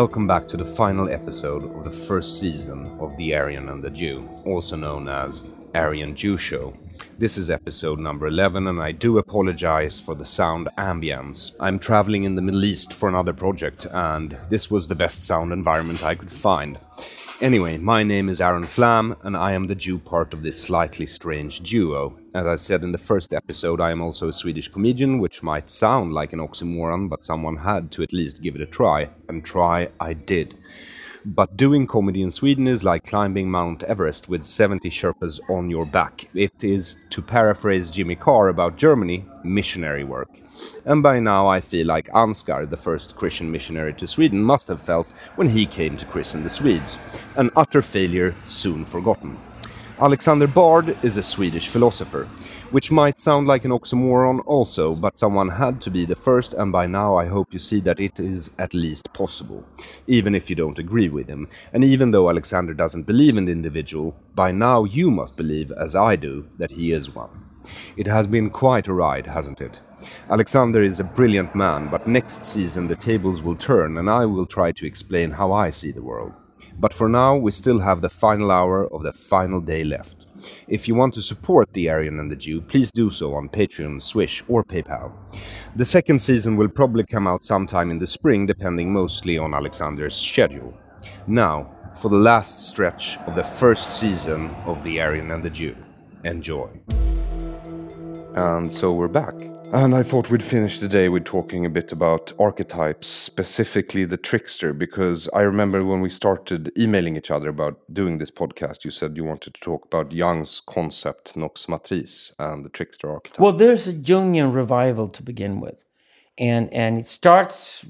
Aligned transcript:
Welcome 0.00 0.28
back 0.28 0.46
to 0.46 0.56
the 0.56 0.64
final 0.64 1.08
episode 1.08 1.64
of 1.64 1.82
the 1.82 1.90
first 1.90 2.38
season 2.38 2.86
of 3.00 3.16
The 3.16 3.34
Aryan 3.34 3.68
and 3.68 3.82
the 3.82 3.90
Jew, 3.90 4.28
also 4.44 4.76
known 4.76 5.08
as 5.08 5.42
Aryan 5.74 6.14
Jew 6.14 6.36
Show. 6.36 6.72
This 7.18 7.36
is 7.36 7.50
episode 7.50 7.98
number 7.98 8.28
11, 8.28 8.68
and 8.68 8.80
I 8.80 8.92
do 8.92 9.18
apologize 9.18 9.98
for 9.98 10.14
the 10.14 10.24
sound 10.24 10.68
ambience. 10.78 11.50
I'm 11.58 11.80
traveling 11.80 12.22
in 12.22 12.36
the 12.36 12.42
Middle 12.42 12.64
East 12.64 12.92
for 12.92 13.08
another 13.08 13.32
project, 13.32 13.88
and 13.90 14.38
this 14.48 14.70
was 14.70 14.86
the 14.86 14.94
best 14.94 15.24
sound 15.24 15.52
environment 15.52 16.04
I 16.04 16.14
could 16.14 16.30
find. 16.30 16.78
Anyway, 17.40 17.78
my 17.78 18.02
name 18.02 18.28
is 18.28 18.40
Aron 18.40 18.64
Flam, 18.64 19.14
and 19.22 19.36
I 19.36 19.52
am 19.52 19.68
the 19.68 19.76
Jew 19.76 20.00
part 20.00 20.34
of 20.34 20.42
this 20.42 20.60
slightly 20.60 21.06
strange 21.06 21.60
duo. 21.60 22.18
As 22.34 22.46
I 22.48 22.56
said 22.56 22.82
in 22.82 22.90
the 22.90 22.98
first 22.98 23.32
episode, 23.32 23.80
I 23.80 23.92
am 23.92 24.02
also 24.02 24.26
a 24.26 24.32
Swedish 24.32 24.66
comedian, 24.66 25.20
which 25.20 25.40
might 25.40 25.70
sound 25.70 26.12
like 26.12 26.32
an 26.32 26.40
oxymoron, 26.40 27.08
but 27.08 27.22
someone 27.22 27.58
had 27.58 27.92
to 27.92 28.02
at 28.02 28.12
least 28.12 28.42
give 28.42 28.56
it 28.56 28.60
a 28.60 28.66
try, 28.66 29.08
and 29.28 29.44
try 29.44 29.88
I 30.00 30.14
did. 30.14 30.56
But 31.34 31.58
doing 31.58 31.86
comedy 31.86 32.22
in 32.22 32.30
Sweden 32.30 32.66
is 32.66 32.84
like 32.84 33.04
climbing 33.04 33.50
Mount 33.50 33.82
Everest 33.82 34.30
with 34.30 34.46
70 34.46 34.88
Sherpas 34.88 35.40
on 35.50 35.68
your 35.68 35.84
back. 35.84 36.26
It 36.32 36.64
is, 36.64 36.96
to 37.10 37.20
paraphrase 37.20 37.90
Jimmy 37.90 38.16
Carr 38.16 38.48
about 38.48 38.78
Germany, 38.78 39.26
missionary 39.44 40.04
work. 40.04 40.30
And 40.86 41.02
by 41.02 41.20
now 41.20 41.46
I 41.46 41.60
feel 41.60 41.86
like 41.86 42.08
Ansgar, 42.14 42.68
the 42.70 42.78
first 42.78 43.16
Christian 43.16 43.52
missionary 43.52 43.92
to 43.94 44.06
Sweden, 44.06 44.42
must 44.42 44.68
have 44.68 44.80
felt 44.80 45.06
when 45.36 45.50
he 45.50 45.66
came 45.66 45.98
to 45.98 46.06
christen 46.06 46.44
the 46.44 46.48
Swedes. 46.48 46.98
An 47.36 47.50
utter 47.56 47.82
failure, 47.82 48.34
soon 48.46 48.86
forgotten. 48.86 49.36
Alexander 50.00 50.46
Bard 50.46 50.96
is 51.02 51.18
a 51.18 51.22
Swedish 51.22 51.68
philosopher, 51.68 52.26
which 52.70 52.90
might 52.90 53.18
sound 53.18 53.46
like 53.46 53.64
an 53.64 53.70
oxymoron 53.70 54.42
also, 54.44 54.94
but 54.94 55.18
someone 55.18 55.48
had 55.48 55.80
to 55.80 55.90
be 55.90 56.04
the 56.04 56.16
first, 56.16 56.52
and 56.52 56.70
by 56.70 56.86
now 56.86 57.16
I 57.16 57.26
hope 57.26 57.52
you 57.52 57.58
see 57.58 57.80
that 57.80 58.00
it 58.00 58.20
is 58.20 58.50
at 58.58 58.74
least 58.74 59.12
possible, 59.12 59.64
even 60.06 60.34
if 60.34 60.50
you 60.50 60.56
don't 60.56 60.78
agree 60.78 61.08
with 61.08 61.28
him. 61.28 61.48
And 61.72 61.82
even 61.82 62.10
though 62.10 62.28
Alexander 62.28 62.74
doesn't 62.74 63.06
believe 63.06 63.36
in 63.36 63.46
the 63.46 63.52
individual, 63.52 64.14
by 64.34 64.52
now 64.52 64.84
you 64.84 65.10
must 65.10 65.36
believe, 65.36 65.72
as 65.72 65.96
I 65.96 66.16
do, 66.16 66.48
that 66.58 66.72
he 66.72 66.92
is 66.92 67.14
one. 67.14 67.44
It 67.96 68.06
has 68.06 68.26
been 68.26 68.50
quite 68.50 68.88
a 68.88 68.92
ride, 68.92 69.26
hasn't 69.26 69.60
it? 69.60 69.80
Alexander 70.30 70.82
is 70.82 71.00
a 71.00 71.04
brilliant 71.04 71.54
man, 71.54 71.88
but 71.88 72.06
next 72.06 72.44
season 72.44 72.86
the 72.86 72.96
tables 72.96 73.42
will 73.42 73.56
turn 73.56 73.98
and 73.98 74.08
I 74.08 74.26
will 74.26 74.46
try 74.46 74.72
to 74.72 74.86
explain 74.86 75.32
how 75.32 75.52
I 75.52 75.70
see 75.70 75.90
the 75.90 76.02
world. 76.02 76.34
But 76.78 76.94
for 76.94 77.08
now, 77.08 77.36
we 77.36 77.50
still 77.50 77.80
have 77.80 78.00
the 78.00 78.08
final 78.08 78.52
hour 78.52 78.86
of 78.86 79.02
the 79.02 79.12
final 79.12 79.60
day 79.60 79.82
left. 79.82 80.27
If 80.66 80.88
you 80.88 80.94
want 80.94 81.14
to 81.14 81.22
support 81.22 81.72
the 81.72 81.90
Aryan 81.90 82.20
and 82.20 82.30
the 82.30 82.36
Jew, 82.36 82.60
please 82.60 82.90
do 82.92 83.10
so 83.10 83.34
on 83.34 83.48
Patreon, 83.48 84.02
Swish, 84.02 84.44
or 84.48 84.64
PayPal. 84.64 85.12
The 85.76 85.84
second 85.84 86.18
season 86.18 86.56
will 86.56 86.68
probably 86.68 87.04
come 87.04 87.26
out 87.26 87.44
sometime 87.44 87.90
in 87.90 87.98
the 87.98 88.06
spring, 88.06 88.46
depending 88.46 88.92
mostly 88.92 89.38
on 89.38 89.54
Alexander's 89.54 90.16
schedule. 90.16 90.74
Now, 91.26 91.70
for 91.94 92.08
the 92.08 92.16
last 92.16 92.68
stretch 92.68 93.18
of 93.26 93.34
the 93.34 93.42
first 93.42 93.98
season 93.98 94.50
of 94.66 94.84
The 94.84 95.00
Aryan 95.00 95.30
and 95.30 95.42
the 95.42 95.50
Jew. 95.50 95.76
Enjoy. 96.24 96.68
And 98.34 98.72
so 98.72 98.92
we're 98.92 99.08
back. 99.08 99.34
And 99.70 99.94
I 99.94 100.02
thought 100.02 100.30
we'd 100.30 100.42
finish 100.42 100.78
the 100.78 100.88
day 100.88 101.10
with 101.10 101.26
talking 101.26 101.66
a 101.66 101.70
bit 101.70 101.92
about 101.92 102.32
archetypes, 102.38 103.06
specifically 103.06 104.06
the 104.06 104.16
trickster, 104.16 104.72
because 104.72 105.28
I 105.34 105.42
remember 105.42 105.84
when 105.84 106.00
we 106.00 106.08
started 106.08 106.72
emailing 106.78 107.16
each 107.16 107.30
other 107.30 107.50
about 107.50 107.78
doing 107.92 108.16
this 108.16 108.30
podcast, 108.30 108.84
you 108.84 108.90
said 108.90 109.14
you 109.14 109.24
wanted 109.24 109.52
to 109.52 109.60
talk 109.60 109.84
about 109.84 110.10
Jung's 110.10 110.60
concept, 110.60 111.36
Nox 111.36 111.68
Matrice, 111.68 112.32
and 112.38 112.64
the 112.64 112.70
trickster 112.70 113.10
archetype. 113.10 113.40
Well, 113.40 113.52
there's 113.52 113.86
a 113.86 113.92
Jungian 113.92 114.54
revival 114.54 115.06
to 115.08 115.22
begin 115.22 115.60
with. 115.60 115.84
And, 116.38 116.72
and 116.72 116.98
it 116.98 117.06
starts 117.06 117.84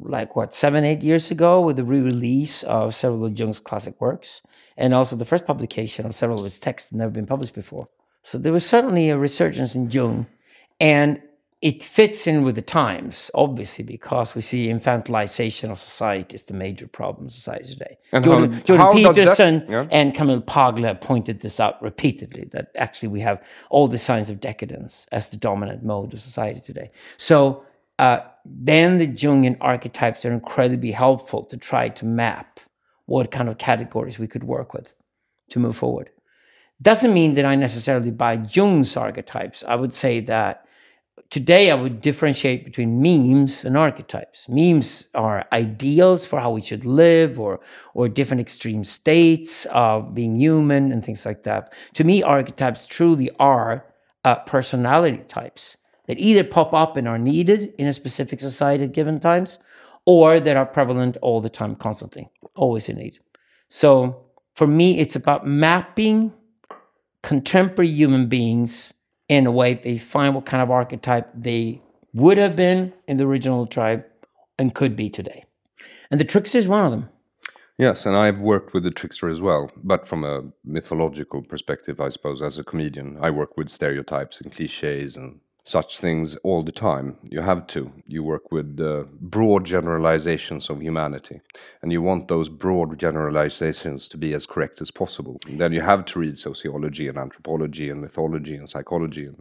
like 0.00 0.34
what, 0.34 0.54
seven, 0.54 0.82
eight 0.82 1.02
years 1.02 1.30
ago 1.30 1.60
with 1.60 1.76
the 1.76 1.84
re 1.84 2.00
release 2.00 2.62
of 2.62 2.94
several 2.94 3.26
of 3.26 3.38
Jung's 3.38 3.60
classic 3.60 4.00
works, 4.00 4.40
and 4.78 4.94
also 4.94 5.14
the 5.14 5.26
first 5.26 5.44
publication 5.44 6.06
of 6.06 6.14
several 6.14 6.38
of 6.38 6.44
his 6.44 6.58
texts 6.58 6.88
that 6.88 6.96
never 6.96 7.10
been 7.10 7.26
published 7.26 7.54
before. 7.54 7.88
So 8.22 8.38
there 8.38 8.52
was 8.52 8.64
certainly 8.64 9.10
a 9.10 9.18
resurgence 9.18 9.74
in 9.74 9.90
Jung 9.90 10.26
and 10.80 11.20
it 11.60 11.82
fits 11.82 12.28
in 12.28 12.44
with 12.44 12.54
the 12.54 12.62
times, 12.62 13.32
obviously, 13.34 13.84
because 13.84 14.36
we 14.36 14.42
see 14.42 14.68
infantilization 14.68 15.70
of 15.70 15.78
society 15.80 16.36
is 16.36 16.44
the 16.44 16.54
major 16.54 16.86
problem 16.86 17.26
in 17.26 17.30
society 17.30 17.66
today. 17.66 17.98
And 18.12 18.24
Jordan, 18.24 18.52
how- 18.52 18.60
Jordan 18.60 18.86
how 18.86 18.92
does 18.92 19.02
that- 19.02 19.14
Peterson 19.14 19.66
yeah. 19.68 19.88
and 19.90 20.14
Camille 20.14 20.40
Paglia 20.40 20.94
pointed 20.94 21.40
this 21.40 21.58
out 21.58 21.82
repeatedly 21.82 22.48
that 22.52 22.70
actually 22.76 23.08
we 23.08 23.20
have 23.20 23.42
all 23.70 23.88
the 23.88 23.98
signs 23.98 24.30
of 24.30 24.40
decadence 24.40 25.06
as 25.10 25.30
the 25.30 25.36
dominant 25.36 25.82
mode 25.82 26.14
of 26.14 26.20
society 26.20 26.60
today. 26.60 26.92
So 27.16 27.64
uh, 27.98 28.20
then 28.44 28.98
the 28.98 29.08
Jungian 29.08 29.56
archetypes 29.60 30.24
are 30.24 30.32
incredibly 30.32 30.92
helpful 30.92 31.44
to 31.46 31.56
try 31.56 31.88
to 31.88 32.06
map 32.06 32.60
what 33.06 33.32
kind 33.32 33.48
of 33.48 33.58
categories 33.58 34.16
we 34.20 34.28
could 34.28 34.44
work 34.44 34.74
with 34.74 34.92
to 35.48 35.58
move 35.58 35.76
forward 35.76 36.10
doesn't 36.80 37.12
mean 37.12 37.34
that 37.34 37.44
I 37.44 37.56
necessarily 37.56 38.10
buy 38.10 38.34
Jung's 38.34 38.96
archetypes. 38.96 39.64
I 39.66 39.74
would 39.74 39.92
say 39.92 40.20
that 40.20 40.64
today 41.30 41.70
I 41.70 41.74
would 41.74 42.00
differentiate 42.00 42.64
between 42.64 43.02
memes 43.02 43.64
and 43.64 43.76
archetypes. 43.76 44.48
Memes 44.48 45.08
are 45.14 45.46
ideals 45.52 46.24
for 46.24 46.40
how 46.40 46.50
we 46.50 46.62
should 46.62 46.84
live 46.84 47.38
or 47.38 47.60
or 47.94 48.08
different 48.08 48.40
extreme 48.40 48.84
states 48.84 49.66
of 49.66 50.14
being 50.14 50.36
human 50.36 50.92
and 50.92 51.04
things 51.04 51.26
like 51.26 51.42
that. 51.44 51.72
To 51.94 52.04
me, 52.04 52.22
archetypes 52.22 52.86
truly 52.86 53.30
are 53.38 53.84
uh, 54.24 54.36
personality 54.36 55.24
types 55.28 55.76
that 56.06 56.18
either 56.18 56.44
pop 56.44 56.72
up 56.72 56.96
and 56.96 57.06
are 57.06 57.18
needed 57.18 57.74
in 57.78 57.86
a 57.86 57.94
specific 57.94 58.40
society 58.40 58.84
at 58.84 58.92
given 58.92 59.20
times 59.20 59.58
or 60.06 60.40
that 60.40 60.56
are 60.56 60.64
prevalent 60.64 61.18
all 61.20 61.40
the 61.40 61.50
time, 61.50 61.74
constantly, 61.74 62.30
always 62.56 62.88
in 62.88 62.96
need. 62.96 63.18
So 63.68 64.24
for 64.54 64.66
me, 64.66 64.98
it's 64.98 65.14
about 65.14 65.46
mapping 65.46 66.32
contemporary 67.22 67.90
human 67.90 68.26
beings 68.26 68.94
in 69.28 69.46
a 69.46 69.52
way 69.52 69.74
they 69.74 69.98
find 69.98 70.34
what 70.34 70.46
kind 70.46 70.62
of 70.62 70.70
archetype 70.70 71.30
they 71.34 71.80
would 72.14 72.38
have 72.38 72.56
been 72.56 72.92
in 73.06 73.16
the 73.16 73.24
original 73.24 73.66
tribe 73.66 74.04
and 74.58 74.74
could 74.74 74.96
be 74.96 75.08
today. 75.10 75.44
And 76.10 76.18
the 76.18 76.24
trickster 76.24 76.58
is 76.58 76.68
one 76.68 76.84
of 76.86 76.90
them. 76.90 77.08
Yes, 77.76 78.06
and 78.06 78.16
I've 78.16 78.40
worked 78.40 78.74
with 78.74 78.82
the 78.82 78.90
trickster 78.90 79.28
as 79.28 79.40
well, 79.40 79.70
but 79.76 80.08
from 80.08 80.24
a 80.24 80.42
mythological 80.64 81.42
perspective, 81.42 82.00
I 82.00 82.08
suppose, 82.08 82.42
as 82.42 82.58
a 82.58 82.64
comedian. 82.64 83.18
I 83.20 83.30
work 83.30 83.56
with 83.56 83.68
stereotypes 83.68 84.40
and 84.40 84.50
cliches 84.50 85.16
and 85.16 85.38
such 85.68 85.98
things 85.98 86.36
all 86.36 86.62
the 86.62 86.72
time. 86.72 87.18
You 87.28 87.42
have 87.42 87.66
to. 87.68 87.92
You 88.06 88.22
work 88.24 88.50
with 88.50 88.80
uh, 88.80 89.04
broad 89.20 89.66
generalizations 89.66 90.70
of 90.70 90.82
humanity, 90.82 91.40
and 91.82 91.92
you 91.92 92.00
want 92.00 92.28
those 92.28 92.48
broad 92.48 92.98
generalizations 92.98 94.08
to 94.08 94.16
be 94.16 94.32
as 94.32 94.46
correct 94.46 94.80
as 94.80 94.90
possible. 94.90 95.38
And 95.46 95.60
then 95.60 95.72
you 95.74 95.82
have 95.82 96.06
to 96.06 96.20
read 96.20 96.38
sociology 96.38 97.06
and 97.08 97.18
anthropology 97.18 97.90
and 97.90 98.00
mythology 98.00 98.56
and 98.56 98.68
psychology. 98.68 99.26
And 99.26 99.36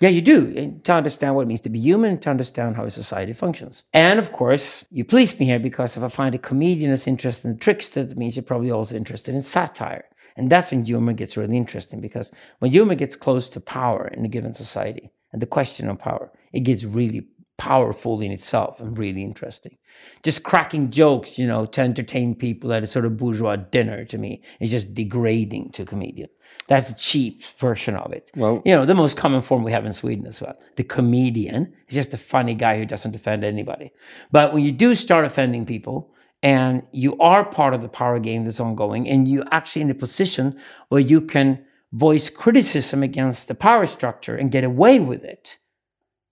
Yeah, 0.00 0.08
you 0.08 0.22
do, 0.22 0.80
to 0.84 0.92
understand 0.92 1.34
what 1.34 1.42
it 1.42 1.48
means 1.48 1.60
to 1.60 1.68
be 1.68 1.78
human, 1.78 2.18
to 2.20 2.30
understand 2.30 2.76
how 2.76 2.84
a 2.84 2.90
society 2.90 3.34
functions. 3.34 3.84
And 3.92 4.18
of 4.18 4.32
course, 4.32 4.86
you 4.90 5.04
please 5.04 5.38
me 5.38 5.46
here 5.46 5.60
because 5.60 5.98
if 5.98 6.02
I 6.02 6.08
find 6.08 6.34
a 6.34 6.38
comedian 6.38 6.90
is 6.90 7.06
interested 7.06 7.48
in 7.48 7.58
trickster, 7.58 8.04
that 8.04 8.16
means 8.16 8.36
you're 8.36 8.50
probably 8.52 8.70
also 8.70 8.96
interested 8.96 9.34
in 9.34 9.42
satire. 9.42 10.06
And 10.34 10.50
that's 10.50 10.70
when 10.70 10.86
humor 10.86 11.12
gets 11.12 11.36
really 11.36 11.58
interesting 11.58 12.00
because 12.00 12.32
when 12.60 12.70
humor 12.72 12.94
gets 12.94 13.16
close 13.16 13.50
to 13.50 13.60
power 13.60 14.08
in 14.08 14.24
a 14.24 14.28
given 14.28 14.54
society 14.54 15.10
and 15.32 15.40
the 15.42 15.46
question 15.46 15.88
of 15.88 15.98
power, 15.98 16.30
it 16.52 16.60
gets 16.60 16.84
really 16.84 17.26
powerful 17.58 18.20
in 18.20 18.32
itself 18.32 18.80
and 18.80 18.98
really 18.98 19.22
interesting. 19.22 19.76
Just 20.24 20.42
cracking 20.42 20.90
jokes, 20.90 21.38
you 21.38 21.46
know, 21.46 21.64
to 21.66 21.80
entertain 21.80 22.34
people 22.34 22.72
at 22.72 22.82
a 22.82 22.86
sort 22.86 23.04
of 23.04 23.16
bourgeois 23.16 23.56
dinner 23.56 24.04
to 24.06 24.18
me 24.18 24.42
is 24.58 24.70
just 24.70 24.94
degrading 24.94 25.70
to 25.70 25.82
a 25.82 25.86
comedian. 25.86 26.28
That's 26.66 26.90
a 26.90 26.94
cheap 26.96 27.44
version 27.58 27.94
of 27.96 28.12
it. 28.12 28.30
Well- 28.36 28.62
you 28.64 28.74
know, 28.74 28.84
the 28.84 28.94
most 28.94 29.16
common 29.16 29.42
form 29.42 29.62
we 29.62 29.72
have 29.72 29.86
in 29.86 29.92
Sweden 29.92 30.26
as 30.26 30.40
well. 30.40 30.56
The 30.76 30.84
comedian 30.84 31.72
is 31.88 31.94
just 31.94 32.14
a 32.14 32.18
funny 32.18 32.54
guy 32.54 32.78
who 32.78 32.86
doesn't 32.86 33.14
offend 33.14 33.44
anybody. 33.44 33.92
But 34.32 34.52
when 34.52 34.64
you 34.64 34.72
do 34.72 34.94
start 34.94 35.24
offending 35.24 35.64
people 35.64 36.12
and 36.42 36.82
you 36.90 37.16
are 37.18 37.44
part 37.44 37.74
of 37.74 37.82
the 37.82 37.88
power 37.88 38.18
game 38.18 38.44
that's 38.44 38.60
ongoing 38.60 39.08
and 39.08 39.28
you're 39.28 39.46
actually 39.52 39.82
in 39.82 39.90
a 39.90 39.94
position 39.94 40.58
where 40.88 41.00
you 41.00 41.20
can 41.20 41.64
voice 41.92 42.30
criticism 42.30 43.02
against 43.02 43.48
the 43.48 43.54
power 43.54 43.86
structure 43.86 44.34
and 44.36 44.50
get 44.50 44.64
away 44.64 44.98
with 45.00 45.22
it, 45.24 45.58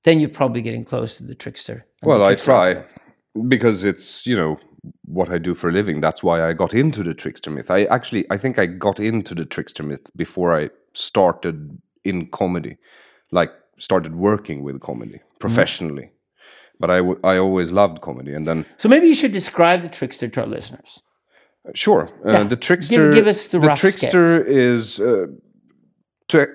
then 0.05 0.19
you're 0.21 0.29
probably 0.31 0.63
getting 0.63 0.85
close 0.85 1.17
to 1.19 1.23
the 1.25 1.35
trickster. 1.35 1.87
well, 2.03 2.19
the 2.19 2.25
I 2.25 2.29
trickster. 2.31 2.45
try 2.47 2.85
because 3.49 3.85
it's 3.85 4.27
you 4.27 4.37
know 4.37 4.59
what 5.05 5.29
I 5.29 5.39
do 5.39 5.55
for 5.55 5.69
a 5.69 5.73
living. 5.73 6.01
That's 6.01 6.23
why 6.23 6.43
I 6.49 6.55
got 6.55 6.73
into 6.75 7.03
the 7.03 7.15
trickster 7.15 7.51
myth. 7.51 7.71
I 7.71 7.85
actually 7.85 8.25
I 8.31 8.39
think 8.39 8.59
I 8.59 8.67
got 8.67 8.99
into 8.99 9.35
the 9.35 9.45
trickster 9.45 9.83
myth 9.83 10.11
before 10.17 10.59
I 10.59 10.71
started 10.95 11.79
in 12.05 12.27
comedy, 12.31 12.79
like 13.31 13.53
started 13.79 14.15
working 14.17 14.63
with 14.65 14.81
comedy 14.81 15.21
professionally. 15.39 16.11
But 16.81 16.91
I, 16.91 16.97
w- 16.97 17.21
I 17.23 17.37
always 17.37 17.73
loved 17.73 18.01
comedy, 18.01 18.33
and 18.33 18.49
then 18.49 18.65
So 18.79 18.89
maybe 18.89 19.07
you 19.07 19.15
should 19.15 19.33
describe 19.33 19.83
the 19.83 19.89
trickster 19.91 20.29
to 20.29 20.41
our 20.41 20.47
listeners. 20.47 21.03
Sure. 21.75 22.09
Uh, 22.25 22.31
Yeah. 22.33 22.45
the 22.45 22.57
trickster. 22.57 23.13
give 23.13 23.27
us 23.27 23.49
the 23.49 23.61
rough 23.61 23.79
trickster 23.79 24.43
is 24.43 24.99
uh, 24.99 25.27
to 26.31 26.49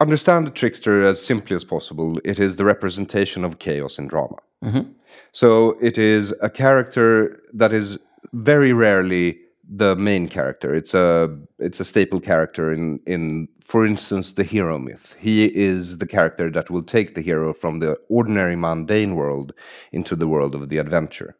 understand 0.00 0.46
the 0.46 0.50
trickster 0.50 1.04
as 1.04 1.24
simply 1.24 1.56
as 1.56 1.64
possible, 1.64 2.18
it 2.24 2.38
is 2.38 2.56
the 2.56 2.64
representation 2.64 3.44
of 3.44 3.58
chaos 3.58 3.98
in 3.98 4.08
drama. 4.08 4.36
Mm-hmm. 4.64 4.92
So 5.32 5.76
it 5.80 5.98
is 5.98 6.34
a 6.40 6.50
character 6.50 7.40
that 7.52 7.72
is 7.72 7.98
very 8.32 8.72
rarely 8.72 9.38
the 9.70 9.94
main 9.96 10.28
character. 10.28 10.74
It's 10.74 10.94
a 10.94 11.38
it's 11.58 11.80
a 11.80 11.84
staple 11.84 12.20
character 12.20 12.72
in 12.72 13.00
in 13.06 13.48
for 13.64 13.86
instance 13.86 14.32
the 14.32 14.44
hero 14.44 14.78
myth. 14.78 15.14
He 15.18 15.44
is 15.46 15.98
the 15.98 16.06
character 16.06 16.50
that 16.50 16.70
will 16.70 16.82
take 16.82 17.14
the 17.14 17.22
hero 17.22 17.54
from 17.54 17.78
the 17.78 17.96
ordinary 18.08 18.56
mundane 18.56 19.14
world 19.14 19.52
into 19.92 20.16
the 20.16 20.26
world 20.26 20.54
of 20.54 20.68
the 20.68 20.78
adventure. 20.78 21.36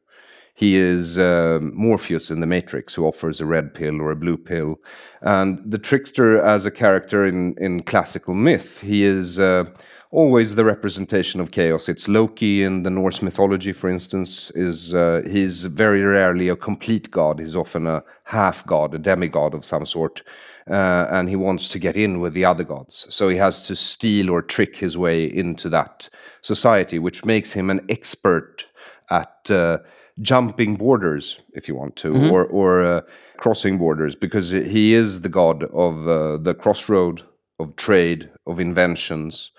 He 0.60 0.76
is 0.76 1.16
um 1.16 1.72
Morpheus 1.74 2.30
in 2.30 2.40
the 2.40 2.52
Matrix, 2.56 2.94
who 2.94 3.06
offers 3.06 3.40
a 3.40 3.46
red 3.46 3.72
pill 3.72 3.96
or 4.02 4.10
a 4.10 4.22
blue 4.24 4.36
pill, 4.36 4.78
and 5.22 5.58
the 5.72 5.78
trickster 5.78 6.38
as 6.38 6.66
a 6.66 6.70
character 6.70 7.24
in 7.24 7.54
in 7.66 7.82
classical 7.82 8.34
myth. 8.34 8.80
He 8.80 9.02
is. 9.04 9.38
Uh, 9.38 9.64
always 10.12 10.56
the 10.56 10.64
representation 10.64 11.40
of 11.40 11.52
chaos. 11.52 11.88
It's 11.88 12.08
Loki 12.08 12.64
in 12.64 12.82
the 12.82 12.90
Norse 12.90 13.22
mythology, 13.22 13.72
for 13.72 13.88
instance, 13.88 14.50
is 14.56 14.92
uh, 14.92 15.22
he's 15.24 15.66
very 15.66 16.02
rarely 16.02 16.48
a 16.48 16.56
complete 16.56 17.10
god. 17.12 17.38
He's 17.38 17.54
often 17.54 17.86
a 17.86 18.02
half 18.24 18.66
god, 18.66 18.92
a 18.92 18.98
demigod 18.98 19.54
of 19.54 19.64
some 19.64 19.86
sort, 19.86 20.24
uh, 20.68 21.06
and 21.10 21.28
he 21.28 21.36
wants 21.36 21.68
to 21.68 21.78
get 21.78 21.96
in 21.96 22.20
with 22.20 22.34
the 22.34 22.44
other 22.44 22.64
gods. 22.64 23.06
So 23.08 23.28
he 23.28 23.36
has 23.38 23.66
to 23.68 23.76
steal 23.76 24.30
or 24.30 24.42
trick 24.42 24.76
his 24.76 24.96
way 24.96 25.24
into 25.24 25.68
that 25.68 26.08
society, 26.42 26.98
which 26.98 27.24
makes 27.24 27.52
him 27.52 27.70
an 27.70 27.80
expert 27.88 28.66
at. 29.08 29.50
Uh, 29.50 29.78
jumping 30.20 30.76
borders, 30.76 31.40
if 31.54 31.68
you 31.68 31.74
want 31.74 31.96
to, 31.96 32.12
or 32.30 32.46
or 32.46 32.84
uh, 32.84 33.00
crossing 33.38 33.78
borders, 33.78 34.14
because 34.14 34.50
he 34.50 34.94
is 34.94 35.20
the 35.20 35.28
god 35.28 35.64
of 35.64 36.08
uh, 36.08 36.36
the 36.38 36.54
crossroad 36.54 37.22
of 37.58 37.76
trade, 37.76 38.30
of 38.46 38.58
inventions, 38.60 39.52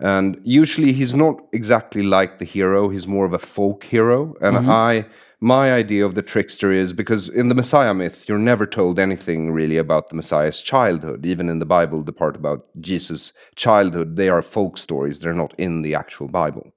and 0.00 0.40
usually 0.44 0.92
he's 0.92 1.14
not 1.14 1.36
exactly 1.52 2.02
like 2.02 2.38
the 2.38 2.44
hero. 2.44 2.88
He's 2.88 3.06
more 3.06 3.26
of 3.26 3.32
a 3.32 3.38
folk 3.38 3.84
hero, 3.84 4.34
and 4.40 4.70
I. 4.70 5.06
My 5.40 5.74
idea 5.74 6.06
of 6.06 6.14
the 6.14 6.22
trickster 6.22 6.72
is 6.72 6.94
because 6.94 7.28
in 7.28 7.48
the 7.48 7.54
Messiah 7.54 7.92
myth, 7.92 8.28
you're 8.28 8.38
never 8.38 8.66
told 8.66 8.98
anything 8.98 9.52
really 9.52 9.76
about 9.76 10.08
the 10.08 10.14
Messiah's 10.14 10.62
childhood. 10.62 11.26
Even 11.26 11.50
in 11.50 11.58
the 11.58 11.66
Bible, 11.66 12.02
the 12.02 12.12
part 12.12 12.34
about 12.34 12.64
Jesus' 12.80 13.34
childhood, 13.54 14.16
they 14.16 14.30
are 14.30 14.40
folk 14.40 14.78
stories. 14.78 15.18
They're 15.18 15.34
not 15.34 15.52
in 15.58 15.82
the 15.82 15.94
actual 15.94 16.28
Bible. 16.28 16.73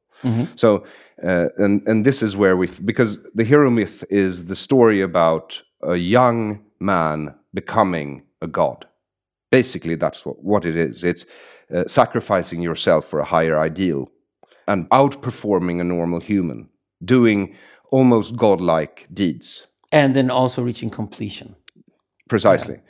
So, 0.55 0.85
uh, 1.23 1.49
and 1.57 1.87
and 1.87 2.05
this 2.05 2.21
is 2.21 2.35
where 2.35 2.57
we 2.57 2.67
because 2.85 3.23
the 3.33 3.43
hero 3.43 3.69
myth 3.69 4.03
is 4.09 4.45
the 4.45 4.55
story 4.55 5.01
about 5.01 5.61
a 5.83 5.95
young 5.95 6.59
man 6.79 7.33
becoming 7.53 8.23
a 8.41 8.47
god. 8.47 8.85
Basically, 9.51 9.95
that's 9.95 10.25
what, 10.25 10.43
what 10.43 10.65
it 10.65 10.75
is. 10.75 11.03
It's 11.03 11.25
uh, 11.73 11.83
sacrificing 11.87 12.61
yourself 12.61 13.05
for 13.05 13.19
a 13.19 13.25
higher 13.25 13.57
ideal 13.59 14.09
and 14.67 14.89
outperforming 14.89 15.79
a 15.79 15.83
normal 15.83 16.19
human, 16.19 16.69
doing 17.03 17.55
almost 17.91 18.35
godlike 18.35 19.07
deeds. 19.13 19.67
And 19.91 20.15
then 20.15 20.29
also 20.29 20.61
reaching 20.61 20.89
completion. 20.89 21.55
Precisely. 22.29 22.81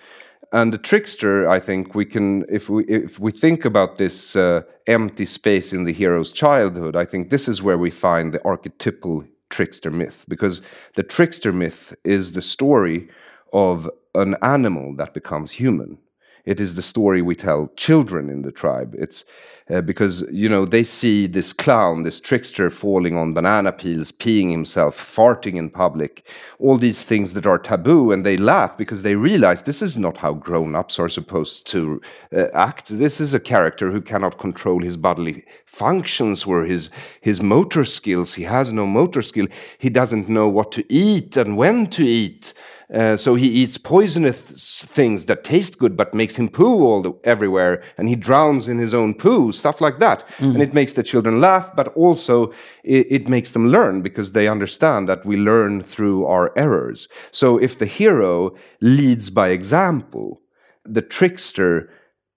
And 0.54 0.74
the 0.74 0.78
trickster, 0.78 1.50
I 1.50 1.60
think 1.60 1.94
we 1.94 2.06
can, 2.06 2.46
if 2.50 2.70
we 2.70 2.86
if 2.86 3.20
we 3.20 3.32
think 3.32 3.66
about 3.66 3.98
this 3.98 4.36
uh, 4.36 4.62
empty 4.86 5.26
space 5.26 5.74
in 5.74 5.84
the 5.84 5.92
hero's 5.92 6.32
childhood, 6.32 6.96
I 6.96 7.06
think 7.06 7.30
this 7.30 7.48
is 7.48 7.62
where 7.62 7.78
we 7.78 7.92
find 7.92 8.34
the 8.34 8.44
archetypal 8.46 9.26
trickster 9.50 9.92
myth, 9.92 10.26
because 10.28 10.62
the 10.96 11.04
trickster 11.04 11.52
myth 11.52 11.94
is 12.04 12.34
the 12.34 12.42
story 12.42 13.10
of 13.52 13.90
an 14.16 14.36
animal 14.42 14.96
that 14.96 15.14
becomes 15.14 15.52
human. 15.52 15.98
It 16.46 16.60
is 16.60 16.76
the 16.76 16.82
story 16.82 17.22
we 17.22 17.36
tell 17.36 17.72
children 17.76 18.30
in 18.30 18.42
the 18.42 18.52
tribe. 18.52 18.96
It's 18.98 19.26
uh, 19.70 19.82
because 19.82 20.22
you 20.32 20.48
know 20.48 20.66
they 20.66 20.84
see 20.84 21.28
this 21.28 21.52
clown, 21.52 22.04
this 22.04 22.22
trickster, 22.22 22.70
falling 22.70 23.18
on 23.18 23.34
banana 23.34 23.72
peels, 23.72 24.12
peeing 24.12 24.50
himself, 24.50 24.98
farting 24.98 25.56
in 25.56 25.70
public, 25.70 26.26
all 26.60 26.78
these 26.78 27.04
things 27.04 27.34
that 27.34 27.46
are 27.46 27.60
taboo, 27.60 28.12
and 28.12 28.26
they 28.26 28.38
laugh 28.38 28.78
because 28.78 29.04
they 29.04 29.16
realize 29.16 29.64
this 29.64 29.82
is 29.82 29.98
not 29.98 30.18
how 30.18 30.34
grown-ups 30.34 31.00
are 31.00 31.10
supposed 31.10 31.68
to 31.68 32.02
uh, 32.34 32.46
act. 32.54 32.88
This 32.88 33.20
is 33.20 33.34
a 33.34 33.40
character 33.40 33.92
who 33.92 34.02
cannot 34.02 34.38
control 34.38 34.82
his 34.82 34.96
bodily 34.96 35.44
functions 35.66 36.46
or 36.46 36.64
his 36.64 36.90
his 37.20 37.42
motor 37.42 37.84
skills. 37.84 38.36
He 38.36 38.44
has 38.44 38.72
no 38.72 38.86
motor 38.86 39.22
skill. 39.22 39.48
He 39.78 39.90
doesn't 39.90 40.30
know 40.30 40.48
what 40.48 40.72
to 40.74 40.86
eat 40.92 41.36
and 41.36 41.58
when 41.58 41.88
to 41.88 42.06
eat. 42.06 42.54
Uh, 42.94 43.18
so 43.18 43.36
he 43.36 43.48
eats 43.48 43.78
poisonous 43.78 44.40
things 44.86 45.26
that 45.26 45.44
taste 45.44 45.78
good 45.78 45.98
but 45.98 46.14
makes 46.14 46.38
him 46.38 46.48
poo 46.48 46.86
all 46.86 47.02
the, 47.02 47.14
everywhere, 47.26 47.84
and 47.98 48.08
he 48.08 48.16
drowns 48.16 48.70
in 48.70 48.78
his 48.78 48.94
own 48.94 49.14
poo, 49.14 49.52
stuff 49.52 49.82
like 49.82 50.00
that. 50.00 50.24
And 50.54 50.62
it 50.62 50.74
makes 50.74 50.94
the 50.94 51.04
children 51.04 51.42
laugh, 51.42 51.76
but 51.76 51.90
also 51.96 52.54
it, 52.86 53.08
it 53.10 53.30
makes 53.30 53.52
them 53.52 53.68
learn 53.68 54.02
because 54.02 54.32
they 54.32 54.48
understand 54.48 55.10
that 55.10 55.26
we 55.26 55.36
learn 55.36 55.84
through 55.84 56.26
our 56.26 56.58
errors. 56.58 57.10
So 57.32 57.58
if 57.58 57.78
the 57.78 57.86
hero 57.86 58.56
leads 58.80 59.30
by 59.30 59.50
example, 59.50 60.42
the 60.86 61.02
trickster 61.02 61.90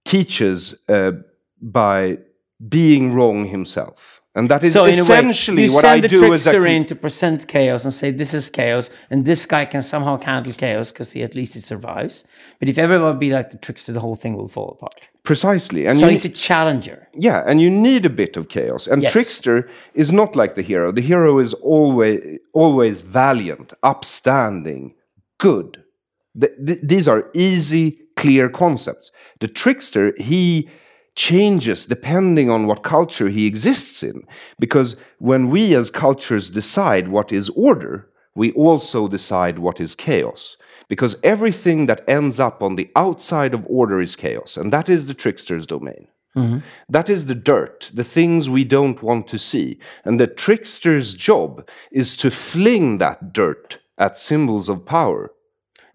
teaches 0.05 0.75
uh, 0.88 1.12
by 1.62 2.19
being 2.69 3.14
wrong 3.14 3.46
himself. 3.46 4.19
And 4.37 4.49
that 4.49 4.62
is 4.62 4.75
So 4.75 4.82
a 4.82 4.85
way, 4.85 4.91
essentially 4.91 5.69
what 5.69 5.85
I 5.85 6.00
the 6.00 6.06
do 6.09 6.32
as 6.32 6.47
a 6.47 6.62
in 6.62 6.87
to 6.87 6.94
present 6.94 7.49
chaos 7.49 7.85
and 7.85 7.93
say 7.93 8.12
this 8.12 8.32
is 8.32 8.49
chaos, 8.49 8.88
and 9.11 9.25
this 9.25 9.44
guy 9.44 9.65
can 9.65 9.82
somehow 9.82 10.21
handle 10.23 10.53
chaos 10.53 10.93
because 10.93 11.11
he 11.11 11.25
at 11.25 11.35
least 11.35 11.55
he 11.55 11.61
survives. 11.61 12.25
But 12.61 12.69
if 12.69 12.79
everyone 12.79 13.19
be 13.19 13.31
like 13.31 13.50
the 13.50 13.59
trickster, 13.59 13.93
the 13.93 13.99
whole 14.00 14.15
thing 14.17 14.37
will 14.37 14.49
fall 14.49 14.71
apart. 14.79 15.09
precisely. 15.25 15.87
And 15.87 15.99
So 15.99 16.09
he's 16.09 16.25
a 16.25 16.29
challenger. 16.49 17.09
Yeah, 17.15 17.43
and 17.47 17.61
you 17.61 17.71
need 17.71 18.06
a 18.06 18.11
bit 18.11 18.37
of 18.37 18.49
chaos. 18.49 18.87
And 18.87 19.03
Yes. 19.03 19.12
Trickster 19.12 19.69
is 19.94 20.11
not 20.12 20.35
like 20.37 20.55
the 20.55 20.62
hero. 20.62 20.93
The 20.93 21.03
hero 21.12 21.41
is 21.41 21.53
always 21.55 22.38
always 22.53 23.00
valiant, 23.03 23.73
upstanding, 23.82 24.94
good. 25.38 25.82
Th- 26.41 26.53
th- 26.67 26.81
these 26.82 27.09
are 27.09 27.23
easy, 27.35 27.99
clear 28.17 28.49
concepts. 28.49 29.11
The 29.41 29.49
trickster, 29.49 30.15
he 30.19 30.69
changes 31.15 31.87
depending 31.87 32.51
on 32.51 32.67
what 32.67 32.82
culture 32.82 33.29
he 33.29 33.46
exists 33.46 34.03
in. 34.03 34.23
Because 34.58 34.96
when 35.19 35.49
we 35.49 35.75
as 35.75 35.91
cultures 35.91 36.51
decide 36.51 37.08
what 37.08 37.32
is 37.32 37.49
order, 37.51 38.08
we 38.34 38.53
also 38.53 39.08
decide 39.08 39.58
what 39.58 39.81
is 39.81 39.94
chaos. 39.94 40.56
Because 40.89 41.19
everything 41.23 41.87
that 41.87 42.08
ends 42.08 42.41
up 42.41 42.63
on 42.63 42.77
the 42.77 42.91
outside 42.96 43.55
of 43.55 43.67
order 43.67 44.01
is 44.01 44.17
chaos, 44.17 44.56
and 44.56 44.73
that 44.73 44.89
is 44.89 45.06
the 45.06 45.15
trickster's 45.15 45.67
domain. 45.67 46.08
That 46.89 47.11
is 47.11 47.27
the 47.27 47.34
dirt, 47.34 47.91
the 47.93 48.05
things 48.05 48.49
we 48.49 48.65
don't 48.65 49.03
want 49.03 49.27
to 49.29 49.39
see. 49.39 49.79
And 50.05 50.19
the 50.19 50.29
trickster's 50.29 51.15
job 51.15 51.69
is 51.91 52.17
to 52.19 52.31
fling 52.31 52.99
that 52.99 53.32
dirt 53.32 53.79
at 53.99 54.17
symbols 54.17 54.69
of 54.69 54.87
power. 54.87 55.32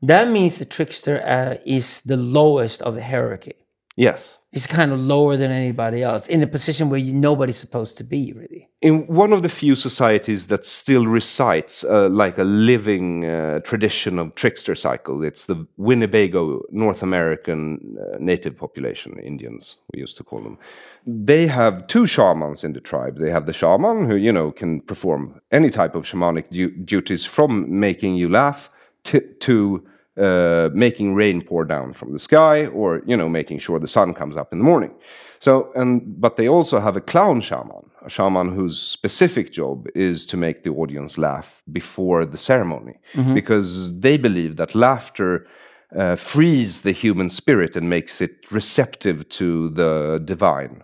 That 0.01 0.29
means 0.29 0.57
the 0.57 0.65
trickster 0.65 1.21
uh, 1.25 1.57
is 1.65 2.01
the 2.01 2.17
lowest 2.17 2.81
of 2.81 2.95
the 2.95 3.03
hierarchy. 3.03 3.55
Yes. 3.95 4.37
He's 4.51 4.67
kind 4.67 4.91
of 4.93 4.99
lower 4.99 5.35
than 5.35 5.51
anybody 5.51 6.01
else 6.01 6.27
in 6.27 6.41
a 6.41 6.47
position 6.47 6.89
where 6.89 6.99
you, 6.99 7.13
nobody's 7.13 7.57
supposed 7.57 7.97
to 7.97 8.03
be, 8.03 8.31
really. 8.33 8.69
In 8.81 9.05
one 9.07 9.33
of 9.33 9.41
the 9.41 9.49
few 9.49 9.75
societies 9.75 10.47
that 10.47 10.63
still 10.63 11.07
recites 11.07 11.83
uh, 11.83 12.07
like 12.09 12.37
a 12.37 12.43
living 12.43 13.25
uh, 13.25 13.59
tradition 13.59 14.17
of 14.17 14.35
trickster 14.35 14.75
cycle, 14.75 15.23
it's 15.23 15.45
the 15.45 15.67
Winnebago 15.77 16.61
North 16.71 17.03
American 17.03 17.97
uh, 17.99 18.17
native 18.19 18.57
population, 18.57 19.19
Indians, 19.19 19.77
we 19.93 19.99
used 19.99 20.17
to 20.17 20.23
call 20.23 20.41
them. 20.41 20.57
They 21.05 21.47
have 21.47 21.87
two 21.87 22.05
shamans 22.05 22.63
in 22.63 22.73
the 22.73 22.81
tribe. 22.81 23.17
They 23.19 23.31
have 23.31 23.45
the 23.45 23.53
shaman 23.53 24.09
who, 24.09 24.15
you 24.15 24.31
know, 24.31 24.51
can 24.51 24.81
perform 24.81 25.41
any 25.51 25.69
type 25.69 25.95
of 25.95 26.05
shamanic 26.05 26.49
du- 26.49 26.71
duties 26.71 27.25
from 27.25 27.79
making 27.79 28.15
you 28.15 28.29
laugh 28.29 28.69
to, 29.05 29.19
to 29.19 29.85
uh, 30.17 30.69
making 30.73 31.15
rain 31.15 31.41
pour 31.41 31.65
down 31.65 31.93
from 31.93 32.11
the 32.13 32.19
sky 32.19 32.67
or 32.67 33.01
you 33.05 33.17
know 33.17 33.29
making 33.29 33.59
sure 33.59 33.79
the 33.79 33.87
sun 33.87 34.13
comes 34.13 34.35
up 34.35 34.51
in 34.51 34.59
the 34.59 34.65
morning. 34.65 34.93
So 35.39 35.71
and 35.75 36.19
but 36.21 36.35
they 36.37 36.47
also 36.47 36.79
have 36.79 36.95
a 36.95 37.01
clown 37.01 37.41
shaman 37.41 37.85
a 38.05 38.09
shaman 38.09 38.55
whose 38.55 38.79
specific 38.79 39.51
job 39.51 39.87
is 39.95 40.25
to 40.27 40.37
make 40.37 40.63
the 40.63 40.69
audience 40.69 41.17
laugh 41.17 41.63
before 41.71 42.25
the 42.25 42.37
ceremony. 42.37 42.99
Because 43.33 43.99
they 43.99 44.17
believe 44.17 44.55
that 44.57 44.75
laughter 44.75 45.47
uh, 45.95 46.15
frees 46.15 46.81
the 46.81 46.91
human 46.91 47.29
spirit 47.29 47.75
and 47.75 47.89
makes 47.89 48.21
it 48.21 48.51
receptive 48.51 49.27
to 49.29 49.69
the 49.69 50.21
divine. 50.23 50.83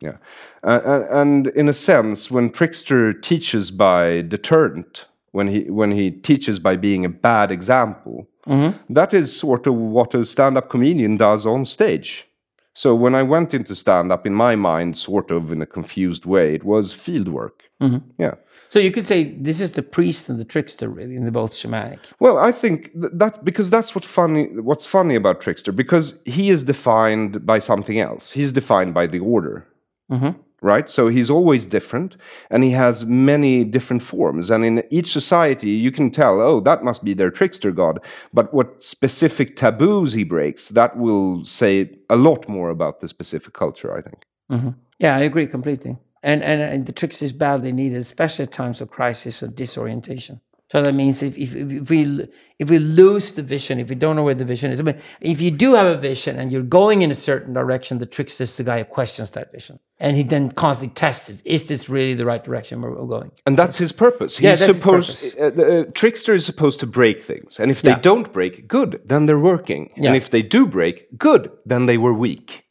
Yeah. 0.00 0.16
Uh, 0.62 0.80
uh, 0.84 1.06
and 1.10 1.46
in 1.48 1.68
a 1.68 1.74
sense 1.74 2.30
when 2.30 2.50
trickster 2.50 3.12
teaches 3.12 3.70
by 3.70 4.22
deterrent 4.22 5.06
when 5.32 5.48
he 5.48 5.70
when 5.70 5.90
he 5.90 6.10
teaches 6.10 6.58
by 6.58 6.76
being 6.76 7.04
a 7.04 7.08
bad 7.08 7.50
example 7.50 8.28
mm-hmm. 8.46 8.76
that 8.92 9.12
is 9.12 9.36
sort 9.36 9.66
of 9.66 9.74
what 9.74 10.14
a 10.14 10.24
stand-up 10.24 10.70
comedian 10.70 11.16
does 11.16 11.46
on 11.46 11.64
stage 11.64 12.28
So 12.74 12.94
when 12.94 13.14
I 13.14 13.22
went 13.22 13.52
into 13.52 13.74
stand 13.74 14.10
up, 14.12 14.26
in 14.26 14.34
my 14.34 14.56
mind, 14.56 14.96
sort 14.96 15.30
of 15.30 15.52
in 15.52 15.60
a 15.60 15.66
confused 15.66 16.24
way, 16.24 16.54
it 16.54 16.64
was 16.64 16.94
field 16.94 17.28
work. 17.28 17.64
Mm-hmm. 17.82 17.98
Yeah. 18.18 18.34
So 18.70 18.78
you 18.78 18.90
could 18.90 19.06
say 19.06 19.24
this 19.24 19.60
is 19.60 19.72
the 19.72 19.82
priest 19.82 20.30
and 20.30 20.38
the 20.40 20.44
trickster, 20.44 20.88
really, 20.88 21.14
in 21.14 21.24
the 21.26 21.30
both 21.30 21.52
shamanic. 21.52 21.98
Well, 22.18 22.38
I 22.38 22.50
think 22.50 22.92
th- 22.92 23.12
that 23.14 23.44
because 23.44 23.68
that's 23.68 23.94
what 23.94 24.04
funny. 24.04 24.44
What's 24.58 24.86
funny 24.86 25.14
about 25.14 25.40
Trickster 25.42 25.72
because 25.72 26.18
he 26.24 26.48
is 26.48 26.64
defined 26.64 27.44
by 27.44 27.58
something 27.58 28.00
else. 28.00 28.32
He's 28.32 28.52
defined 28.52 28.94
by 28.94 29.06
the 29.06 29.18
order, 29.18 29.66
mm-hmm. 30.10 30.40
Right? 30.62 30.88
So 30.88 31.08
he's 31.08 31.28
always 31.28 31.66
different, 31.66 32.16
and 32.50 32.64
he 32.64 32.70
has 32.70 33.04
many 33.04 33.64
different 33.64 34.02
forms. 34.02 34.48
And 34.48 34.64
in 34.64 34.84
each 34.90 35.12
society, 35.12 35.70
you 35.70 35.90
can 35.90 36.10
tell, 36.10 36.40
oh, 36.40 36.60
that 36.60 36.82
must 36.82 37.04
be 37.04 37.14
their 37.14 37.30
trickster 37.30 37.72
god. 37.72 37.98
But 38.32 38.54
what 38.54 38.82
specific 38.82 39.56
taboos 39.56 40.14
he 40.14 40.24
breaks, 40.24 40.68
that 40.70 40.96
will 40.96 41.44
say 41.44 41.90
a 42.08 42.16
lot 42.16 42.48
more 42.48 42.70
about 42.70 43.00
the 43.00 43.08
specific 43.08 43.52
culture. 43.52 43.96
I 43.96 44.00
think. 44.00 44.24
Mm-hmm. 44.50 44.70
Yeah, 44.98 45.16
I 45.16 45.20
agree 45.20 45.46
completely. 45.46 45.96
And, 46.22 46.42
and 46.42 46.62
and 46.62 46.86
the 46.86 46.92
trickster 46.92 47.24
is 47.24 47.32
badly 47.32 47.72
needed, 47.72 48.00
especially 48.00 48.44
at 48.44 48.52
times 48.52 48.80
of 48.80 48.90
crisis 48.90 49.42
or 49.42 49.48
disorientation. 49.48 50.40
So 50.72 50.80
that 50.80 50.94
means 50.94 51.22
if, 51.22 51.36
if, 51.36 51.54
if 51.54 51.90
we 51.90 52.26
if 52.58 52.70
we 52.70 52.78
lose 52.78 53.32
the 53.32 53.42
vision, 53.42 53.78
if 53.78 53.90
we 53.90 53.94
don't 53.94 54.16
know 54.16 54.22
where 54.22 54.34
the 54.34 54.46
vision 54.46 54.70
is, 54.70 54.80
I 54.80 54.84
mean, 54.84 54.98
if 55.20 55.38
you 55.38 55.50
do 55.50 55.74
have 55.74 55.86
a 55.86 55.98
vision 55.98 56.38
and 56.38 56.50
you're 56.50 56.62
going 56.62 57.02
in 57.02 57.10
a 57.10 57.14
certain 57.14 57.52
direction, 57.52 57.98
the 57.98 58.06
trickster 58.06 58.44
is 58.44 58.56
the 58.56 58.64
guy 58.64 58.78
who 58.78 58.86
questions 58.86 59.32
that 59.32 59.52
vision, 59.52 59.78
and 60.00 60.16
he 60.16 60.22
then 60.22 60.50
constantly 60.50 60.94
tests 60.94 61.28
it: 61.28 61.42
is 61.44 61.66
this 61.66 61.90
really 61.90 62.14
the 62.14 62.24
right 62.24 62.42
direction 62.42 62.80
we're 62.80 62.94
going? 63.06 63.32
And 63.44 63.58
that's 63.58 63.76
his 63.76 63.92
purpose. 63.92 64.38
He's 64.38 64.44
Yeah, 64.44 64.50
that's 64.52 64.66
his 64.66 64.76
supposed. 64.78 65.38
Uh, 65.38 65.50
the 65.50 65.80
uh, 65.80 65.84
trickster 65.92 66.32
is 66.32 66.46
supposed 66.46 66.80
to 66.80 66.86
break 66.86 67.20
things, 67.20 67.60
and 67.60 67.70
if 67.70 67.82
they 67.82 67.90
Yeah. 67.90 68.00
don't 68.00 68.32
break, 68.32 68.66
good, 68.66 68.98
then 69.04 69.26
they're 69.26 69.44
working. 69.54 69.90
Yeah. 69.94 70.06
And 70.06 70.16
if 70.16 70.30
they 70.30 70.40
do 70.40 70.66
break, 70.66 71.06
good, 71.18 71.50
then 71.66 71.84
they 71.84 71.98
were 71.98 72.14
weak. 72.14 72.64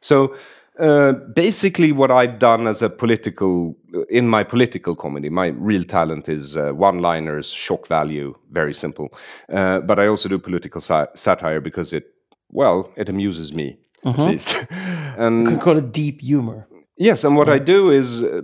So 0.00 0.34
uh, 0.78 1.12
basically, 1.12 1.92
what 1.92 2.10
I've 2.10 2.38
done 2.38 2.66
as 2.66 2.82
a 2.82 2.88
political 2.88 3.76
in 4.10 4.28
my 4.28 4.44
political 4.44 4.94
comedy, 4.94 5.28
my 5.28 5.48
real 5.48 5.84
talent 5.84 6.28
is 6.28 6.56
uh, 6.56 6.72
one-liners, 6.72 7.50
shock 7.50 7.86
value, 7.86 8.34
very 8.50 8.74
simple. 8.74 9.12
Uh, 9.52 9.80
but 9.80 9.98
I 9.98 10.06
also 10.06 10.28
do 10.28 10.38
political 10.38 10.80
sa- 10.80 11.06
satire 11.14 11.60
because 11.60 11.92
it, 11.92 12.04
well, 12.50 12.92
it 12.96 13.08
amuses 13.08 13.52
me 13.52 13.78
at 14.04 14.18
least. 14.18 14.66
and 15.16 15.46
We 15.46 15.54
could 15.54 15.62
call 15.62 15.78
it 15.78 15.92
deep 15.92 16.20
humor. 16.20 16.66
Yes, 16.96 17.24
and 17.24 17.36
what 17.36 17.48
I 17.48 17.58
do 17.58 17.90
is 17.90 18.22
uh, 18.22 18.42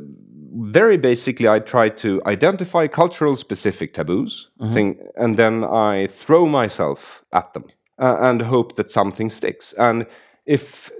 very 0.54 0.96
basically 0.96 1.48
I 1.48 1.58
try 1.58 1.88
to 1.88 2.22
identify 2.26 2.86
cultural 2.86 3.36
specific 3.36 3.94
taboos, 3.94 4.50
thing, 4.72 4.98
and 5.16 5.36
then 5.36 5.64
I 5.64 6.06
throw 6.06 6.46
myself 6.46 7.24
at 7.32 7.52
them 7.52 7.64
uh, 7.98 8.16
and 8.20 8.42
hope 8.42 8.76
that 8.76 8.90
something 8.90 9.30
sticks. 9.30 9.74
And 9.76 10.06
if 10.46 10.90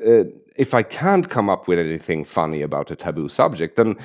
if 0.54 0.75
I 0.75 0.82
can't 0.82 1.28
come 1.28 1.50
up 1.50 1.68
with 1.68 1.78
anything 1.78 2.25
funny 2.25 2.62
about 2.62 2.90
a 2.90 2.96
taboo 2.96 3.28
subject, 3.28 3.76
then 3.76 3.96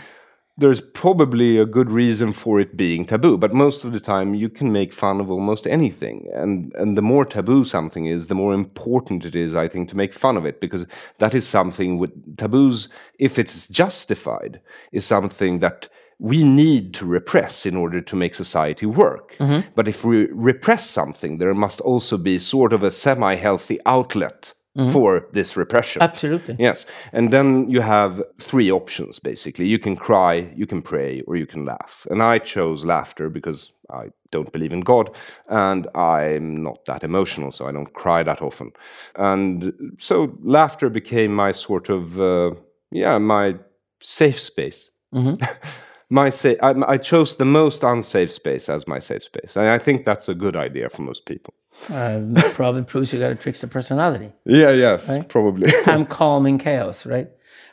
there's 0.60 0.82
probably 0.82 1.58
a 1.58 1.66
good 1.66 1.90
reason 1.90 2.34
for 2.34 2.60
it 2.60 2.76
being 2.76 3.06
taboo. 3.06 3.38
But 3.38 3.54
most 3.54 3.86
of 3.86 3.94
the 3.94 4.00
time, 4.00 4.36
you 4.36 4.50
can 4.50 4.72
make 4.72 4.92
fun 4.92 5.22
of 5.22 5.32
almost 5.32 5.66
anything, 5.66 6.30
and 6.34 6.74
and 6.76 6.98
the 6.98 7.02
more 7.02 7.26
taboo 7.26 7.64
something 7.64 8.06
is, 8.06 8.28
the 8.28 8.36
more 8.36 8.54
important 8.54 9.26
it 9.26 9.36
is, 9.36 9.56
I 9.56 9.68
think, 9.68 9.90
to 9.90 9.98
make 9.98 10.14
fun 10.14 10.38
of 10.38 10.46
it 10.46 10.60
because 10.60 10.86
that 11.20 11.34
is 11.34 11.48
something 11.48 11.98
with 11.98 12.38
taboos. 12.38 12.90
If 13.18 13.40
it's 13.40 13.68
justified, 13.70 14.60
is 14.92 15.06
something 15.06 15.60
that 15.60 15.88
we 16.20 16.44
need 16.44 16.94
to 16.96 17.06
repress 17.06 17.66
in 17.66 17.78
order 17.78 18.02
to 18.02 18.16
make 18.16 18.36
society 18.36 18.86
work. 18.86 19.38
Mm-hmm. 19.38 19.70
But 19.74 19.88
if 19.88 20.04
we 20.04 20.28
repress 20.34 20.90
something, 20.90 21.38
there 21.38 21.54
must 21.54 21.80
also 21.80 22.18
be 22.18 22.38
sort 22.38 22.74
of 22.74 22.84
a 22.84 22.92
semi-healthy 22.92 23.80
outlet 23.86 24.54
for 24.92 25.28
this 25.34 25.58
repression. 25.58 26.02
Absolutely. 26.02 26.56
Yes. 26.58 26.86
And 27.12 27.32
then 27.32 27.70
you 27.70 27.82
have 27.82 28.24
three 28.38 28.72
options 28.72 29.20
basically. 29.20 29.66
You 29.66 29.80
can 29.80 29.96
cry, 29.96 30.52
you 30.56 30.66
can 30.66 30.82
pray, 30.82 31.22
or 31.28 31.36
you 31.36 31.46
can 31.46 31.66
laugh. 31.66 32.08
And 32.10 32.22
I 32.22 32.40
chose 32.40 32.86
laughter 32.86 33.30
because 33.30 33.72
I 33.90 34.10
don't 34.32 34.52
believe 34.52 34.72
in 34.72 34.82
God 34.82 35.10
and 35.50 35.88
I'm 35.96 36.64
not 36.64 36.86
that 36.86 37.04
emotional, 37.04 37.52
so 37.52 37.68
I 37.68 37.72
don't 37.72 37.94
cry 37.94 38.24
that 38.24 38.42
often. 38.42 38.72
And 39.16 39.74
so 39.98 40.38
laughter 40.42 40.90
became 40.90 41.34
my 41.34 41.52
sort 41.52 41.90
of, 41.90 42.20
uh, 42.20 42.52
yeah, 42.92 43.18
my 43.18 43.56
safe 44.00 44.40
space. 44.40 44.92
my 46.10 46.30
sa- 46.30 46.56
I, 46.62 46.94
I 46.94 46.98
chose 46.98 47.38
the 47.38 47.46
most 47.46 47.84
unsafe 47.84 48.32
space 48.32 48.68
as 48.70 48.88
my 48.88 49.00
safe 49.00 49.24
space. 49.24 49.56
And 49.56 49.70
I 49.70 49.78
think 49.78 50.06
that's 50.06 50.28
a 50.30 50.34
good 50.34 50.56
idea 50.56 50.90
for 50.90 51.02
most 51.04 51.26
people. 51.26 51.54
Uh, 51.94 52.20
probably 52.54 52.84
proves 52.84 53.14
you 53.14 53.20
got 53.20 53.32
a 53.32 53.36
trickster 53.36 53.68
personality. 53.68 54.30
Yeah, 54.46 54.72
yes, 54.72 55.10
probably. 55.30 55.72
I'm 55.86 56.06
calm 56.20 56.46
in 56.46 56.58
chaos, 56.58 57.06
right? 57.06 57.30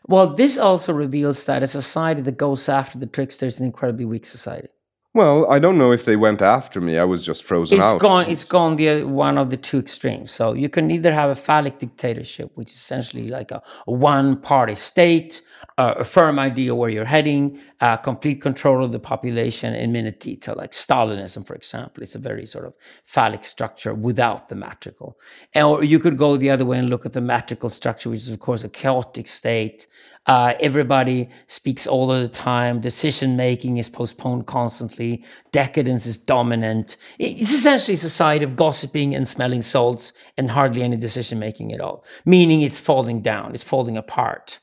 Well, 0.07 0.33
this 0.35 0.59
also 0.59 0.93
reveals 0.93 1.45
that 1.45 1.65
a 1.65 1.67
society 1.67 2.21
that 2.23 2.37
goes 2.37 2.69
after 2.69 2.99
the 2.99 3.07
trickster 3.07 3.47
is 3.47 3.59
an 3.59 3.67
incredibly 3.67 4.05
weak 4.05 4.25
society. 4.25 4.69
Well, 5.13 5.51
I 5.51 5.59
don't 5.59 5.79
know 5.79 5.93
if 5.93 6.05
they 6.05 6.15
went 6.15 6.41
after 6.43 6.81
me. 6.81 6.99
I 6.99 7.05
was 7.05 7.25
just 7.25 7.43
frozen 7.43 7.79
It's 7.79 7.95
out. 7.95 8.01
gone. 8.01 8.27
It's 8.31 8.45
gone 8.45 8.77
the 8.77 9.03
one 9.05 9.39
of 9.39 9.49
the 9.51 9.57
two 9.57 9.79
extremes. 9.79 10.31
So 10.31 10.53
you 10.53 10.69
can 10.69 10.91
either 10.91 11.13
have 11.13 11.31
a 11.31 11.35
phallic 11.35 11.79
dictatorship, 11.79 12.51
which 12.55 12.71
is 12.71 12.77
essentially 12.77 13.29
like 13.29 13.51
a, 13.51 13.61
a 13.89 13.93
one-party 13.93 14.75
state, 14.75 15.43
uh, 15.79 15.95
a 15.99 16.05
firm 16.05 16.39
idea 16.39 16.75
where 16.75 16.89
you're 16.89 17.05
heading, 17.05 17.61
uh, 17.81 17.97
complete 17.99 18.41
control 18.41 18.83
of 18.83 18.93
the 18.93 18.99
population 18.99 19.75
in 19.75 19.93
minute 19.93 20.21
detail, 20.21 20.55
like 20.57 20.73
Stalinism, 20.73 21.47
for 21.47 21.55
example. 21.55 22.03
It's 22.03 22.15
a 22.15 22.19
very 22.19 22.47
sort 22.47 22.65
of 22.65 22.75
phallic 23.05 23.45
structure 23.45 23.93
without 23.93 24.49
the 24.49 24.55
matrical. 24.55 25.19
Or 25.55 25.85
you 25.85 25.99
could 25.99 26.17
go 26.17 26.37
the 26.39 26.49
other 26.49 26.65
way 26.65 26.79
and 26.79 26.89
look 26.89 27.05
at 27.05 27.13
the 27.13 27.21
matrical 27.21 27.69
structure, 27.69 28.09
which 28.09 28.21
is 28.21 28.31
of 28.31 28.41
course 28.41 28.65
a 28.65 28.71
chaotic 28.71 29.29
state. 29.29 29.87
Uh, 30.25 30.55
everybody 30.61 31.29
speaks 31.47 31.87
all 31.87 32.11
of 32.11 32.23
the 32.23 32.29
time. 32.29 32.81
Decision 32.81 33.37
making 33.37 33.77
is 33.77 33.91
postponed 33.91 34.47
constantly. 34.47 35.25
Decadence 35.53 36.07
is 36.07 36.17
dominant. 36.17 36.97
It's 37.19 37.53
essentially 37.53 37.95
a 37.95 37.99
society 37.99 38.45
of 38.45 38.57
gossiping 38.57 39.15
and 39.15 39.29
smelling 39.29 39.63
salts 39.63 40.15
and 40.39 40.51
hardly 40.51 40.83
any 40.83 40.97
decision 40.97 41.39
making 41.39 41.73
at 41.73 41.81
all. 41.81 42.05
Meaning 42.25 42.63
it's 42.63 42.81
falling 42.81 43.21
down. 43.21 43.55
It's 43.55 43.63
falling 43.63 43.97
apart. 43.97 44.59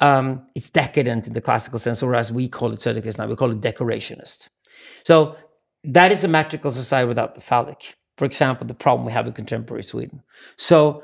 Um, 0.00 0.46
it's 0.54 0.70
decadent 0.70 1.26
in 1.26 1.32
the 1.32 1.40
classical 1.40 1.78
sense, 1.78 2.02
or 2.02 2.14
as 2.14 2.30
we 2.30 2.48
call 2.48 2.72
it, 2.72 2.80
Söderqvist 2.80 3.18
now, 3.18 3.26
we 3.26 3.36
call 3.36 3.50
it 3.50 3.60
decorationist. 3.60 4.50
So 5.04 5.36
that 5.84 6.12
is 6.12 6.24
a 6.24 6.28
metrical 6.28 6.72
society 6.72 7.08
without 7.08 7.34
the 7.34 7.40
phallic. 7.40 7.96
For 8.18 8.24
example, 8.24 8.66
the 8.66 8.74
problem 8.74 9.06
we 9.06 9.12
have 9.12 9.26
in 9.26 9.32
contemporary 9.32 9.84
Sweden. 9.84 10.22
So 10.56 11.02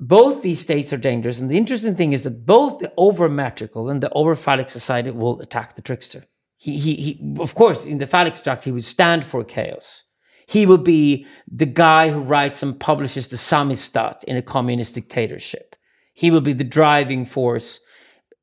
both 0.00 0.42
these 0.42 0.60
states 0.60 0.92
are 0.92 0.96
dangerous. 0.96 1.38
And 1.38 1.48
the 1.48 1.56
interesting 1.56 1.94
thing 1.94 2.12
is 2.12 2.22
that 2.22 2.44
both 2.44 2.80
the 2.80 2.92
over 2.96 3.28
metrical 3.28 3.88
and 3.88 4.02
the 4.02 4.10
over 4.10 4.34
phallic 4.34 4.68
society 4.68 5.10
will 5.10 5.40
attack 5.40 5.76
the 5.76 5.82
trickster. 5.82 6.24
He, 6.56 6.78
he, 6.78 6.94
he, 6.94 7.36
of 7.40 7.54
course, 7.54 7.84
in 7.84 7.98
the 7.98 8.06
phallic 8.06 8.36
structure, 8.36 8.70
he 8.70 8.72
would 8.72 8.84
stand 8.84 9.24
for 9.24 9.44
chaos. 9.44 10.04
He 10.46 10.66
will 10.66 10.78
be 10.78 11.26
the 11.46 11.66
guy 11.66 12.10
who 12.10 12.20
writes 12.20 12.62
and 12.62 12.78
publishes 12.78 13.28
the 13.28 13.36
Samizdat 13.36 14.24
in 14.24 14.36
a 14.36 14.42
communist 14.42 14.94
dictatorship. 14.94 15.76
He 16.14 16.30
will 16.30 16.40
be 16.40 16.52
the 16.52 16.64
driving 16.64 17.24
force. 17.24 17.80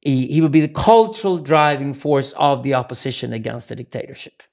He, 0.02 0.28
he 0.28 0.42
will 0.42 0.50
be 0.50 0.62
the 0.62 0.68
cultural 0.68 1.38
driving 1.38 1.94
force 1.94 2.34
of 2.34 2.64
the 2.64 2.74
opposition 2.74 3.34
against 3.34 3.70
the 3.70 3.76
dictatorship. 3.76 4.44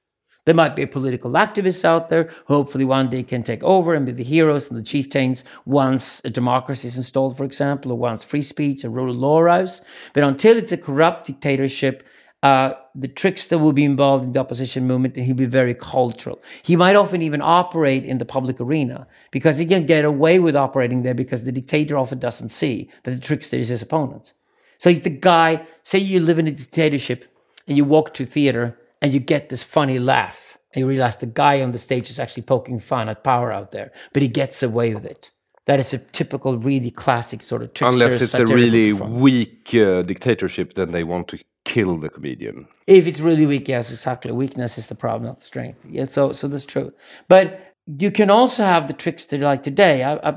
There 0.47 0.55
might 0.55 0.77
be 0.77 0.83
a 0.83 0.87
political 0.87 1.33
activists 1.33 1.85
out 1.85 2.09
there 2.09 2.31
who 2.47 2.55
hopefully 2.55 2.85
one 2.85 3.11
day 3.11 3.25
can 3.25 3.43
take 3.43 3.65
over 3.65 3.95
and 3.95 4.07
be 4.07 4.13
the 4.13 4.23
heroes 4.23 4.71
and 4.71 4.79
the 4.79 4.85
chieftains 4.85 5.45
once 5.65 6.25
a 6.25 6.31
democracy 6.31 6.87
is 6.87 6.97
installed, 6.97 7.37
for 7.37 7.45
example, 7.45 7.91
or 7.91 7.99
once 7.99 8.23
free 8.23 8.43
speech 8.43 8.85
and 8.85 8.95
rule 8.95 9.11
of 9.11 9.17
law 9.17 9.41
arrives. 9.41 9.83
But 10.15 10.23
until 10.23 10.57
it's 10.57 10.71
a 10.71 10.77
corrupt 10.77 11.27
dictatorship, 11.27 12.07
uh, 12.45 12.75
the 12.95 13.09
trickster 13.09 13.59
will 13.59 13.73
be 13.73 13.85
involved 13.85 14.25
in 14.25 14.33
the 14.33 14.39
opposition 14.39 14.87
movement 14.87 15.17
and 15.17 15.27
he'll 15.27 15.35
be 15.35 15.47
very 15.47 15.75
cultural. 15.75 16.41
He 16.63 16.77
might 16.77 16.95
often 16.95 17.23
even 17.23 17.43
operate 17.43 18.05
in 18.05 18.19
the 18.19 18.25
public 18.25 18.61
arena 18.61 19.09
because 19.33 19.59
he 19.59 19.67
can 19.67 19.85
get 19.85 20.05
away 20.05 20.39
with 20.39 20.55
operating 20.55 21.03
there 21.03 21.15
because 21.15 21.43
the 21.43 21.51
dictator 21.51 21.99
often 21.99 22.21
doesn't 22.21 22.51
see 22.51 22.89
that 23.03 23.11
the 23.11 23.21
trickster 23.21 23.57
is 23.57 23.71
his 23.71 23.83
opponent. 23.83 24.33
So 24.79 24.91
he's 24.91 25.03
the 25.03 25.11
guy, 25.11 25.67
say 25.83 25.99
you 25.99 26.21
live 26.21 26.39
in 26.39 26.47
a 26.47 26.53
dictatorship 26.53 27.25
and 27.67 27.77
you 27.77 27.85
walk 27.85 28.15
to 28.15 28.27
theater 28.27 28.79
and 29.03 29.13
you 29.15 29.21
get 29.21 29.49
this 29.49 29.63
funny 29.63 29.99
laugh 29.99 30.59
and 30.73 30.81
you 30.81 30.89
realize 30.89 31.17
the 31.17 31.27
guy 31.27 31.63
on 31.63 31.73
the 31.73 31.79
stage 31.79 32.11
is 32.11 32.21
actually 32.21 32.43
poking 32.43 32.79
fun 32.79 33.09
at 33.09 33.25
power 33.25 33.53
out 33.53 33.73
there, 33.73 33.93
but 34.13 34.23
he 34.23 34.29
gets 34.29 34.63
away 34.63 34.95
with 34.95 35.05
it. 35.05 35.31
That 35.67 35.81
is 35.81 35.93
a 35.93 35.99
typical, 35.99 36.59
really 36.59 36.91
classic 36.91 37.43
sort 37.43 37.63
of 37.63 37.75
trickster 37.75 38.03
Unless 38.05 38.21
it's 38.21 38.35
a 38.35 38.47
really 38.47 38.93
performance. 38.93 39.23
weak 39.23 39.75
uh, 39.75 40.03
dictatorship, 40.03 40.75
then 40.75 40.93
they 40.93 41.03
want 41.03 41.27
to 41.29 41.39
kill 41.65 41.99
the 41.99 42.09
comedian. 42.09 42.69
If 42.87 43.09
it's 43.09 43.19
really 43.19 43.47
weak, 43.47 43.69
yes, 43.69 43.91
exactly. 43.91 44.31
Weakness 44.31 44.79
is 44.79 44.87
the 44.87 44.95
problem, 44.95 45.25
not 45.25 45.41
the 45.41 45.45
strength. 45.45 45.85
Yeah, 45.91 46.05
so 46.05 46.31
so 46.33 46.47
that's 46.47 46.65
true. 46.65 46.93
But 47.27 47.75
you 47.87 48.11
can 48.11 48.31
also 48.31 48.65
have 48.65 48.89
the 48.89 48.93
trickster 48.93 49.39
like 49.39 49.63
today. 49.63 50.03
I, 50.03 50.15
I 50.31 50.37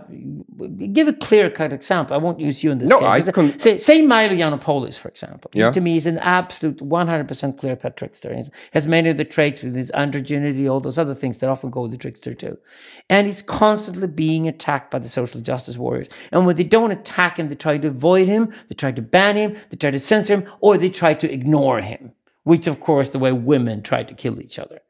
give 0.94 1.08
a 1.08 1.14
clear 1.14 1.50
cut 1.50 1.74
example. 1.74 2.16
I 2.16 2.20
won't 2.20 2.40
use 2.40 2.64
you 2.64 2.70
in 2.70 2.78
this 2.78 2.90
No, 2.90 3.00
case. 3.00 3.28
I 3.28 3.32
can- 3.32 3.58
say, 3.58 3.76
say 3.78 4.04
Milo 4.04 4.34
Yiannopoulos, 4.34 5.00
for 5.00 5.08
example. 5.10 5.50
He, 5.56 5.60
to 5.62 5.82
me, 5.82 5.98
is 5.98 6.06
an 6.06 6.20
absolute 6.20 6.78
100% 6.78 7.58
clear 7.60 7.76
cut 7.76 7.98
trickster. 7.98 8.36
He 8.36 8.44
has 8.74 8.88
many 8.88 9.10
of 9.10 9.18
the 9.18 9.26
traits 9.26 9.64
with 9.64 9.74
his 9.74 9.90
androgenity, 9.96 10.70
all 10.70 10.80
those 10.80 11.00
other 11.00 11.16
things 11.16 11.40
that 11.40 11.50
often 11.50 11.72
go 11.72 11.82
with 11.82 11.92
the 11.92 11.98
trickster 11.98 12.36
too. 12.36 12.56
And 13.10 13.26
he's 13.26 13.42
constantly 13.42 14.08
being 14.08 14.48
attacked 14.48 14.92
by 14.92 15.00
the 15.00 15.10
social 15.10 15.42
justice 15.42 15.76
warriors. 15.76 16.10
And 16.32 16.46
when 16.46 16.56
they 16.56 16.64
don't 16.64 16.92
attack 16.92 17.38
him, 17.40 17.50
they 17.50 17.56
try 17.56 17.80
to 17.80 17.88
avoid 17.88 18.28
him, 18.28 18.54
they 18.68 18.76
try 18.76 18.92
to 18.92 19.02
ban 19.02 19.38
him, 19.38 19.58
they 19.72 19.78
try 19.78 19.90
to 19.90 20.00
censor 20.00 20.36
him, 20.36 20.48
or 20.60 20.78
they 20.78 20.90
try 20.90 21.16
to 21.16 21.34
ignore 21.34 21.82
him, 21.82 22.12
which, 22.44 22.68
of 22.68 22.80
course, 22.80 23.10
the 23.10 23.18
way 23.18 23.32
women 23.32 23.82
try 23.82 24.04
to 24.04 24.14
kill 24.14 24.40
each 24.40 24.60
other 24.60 24.82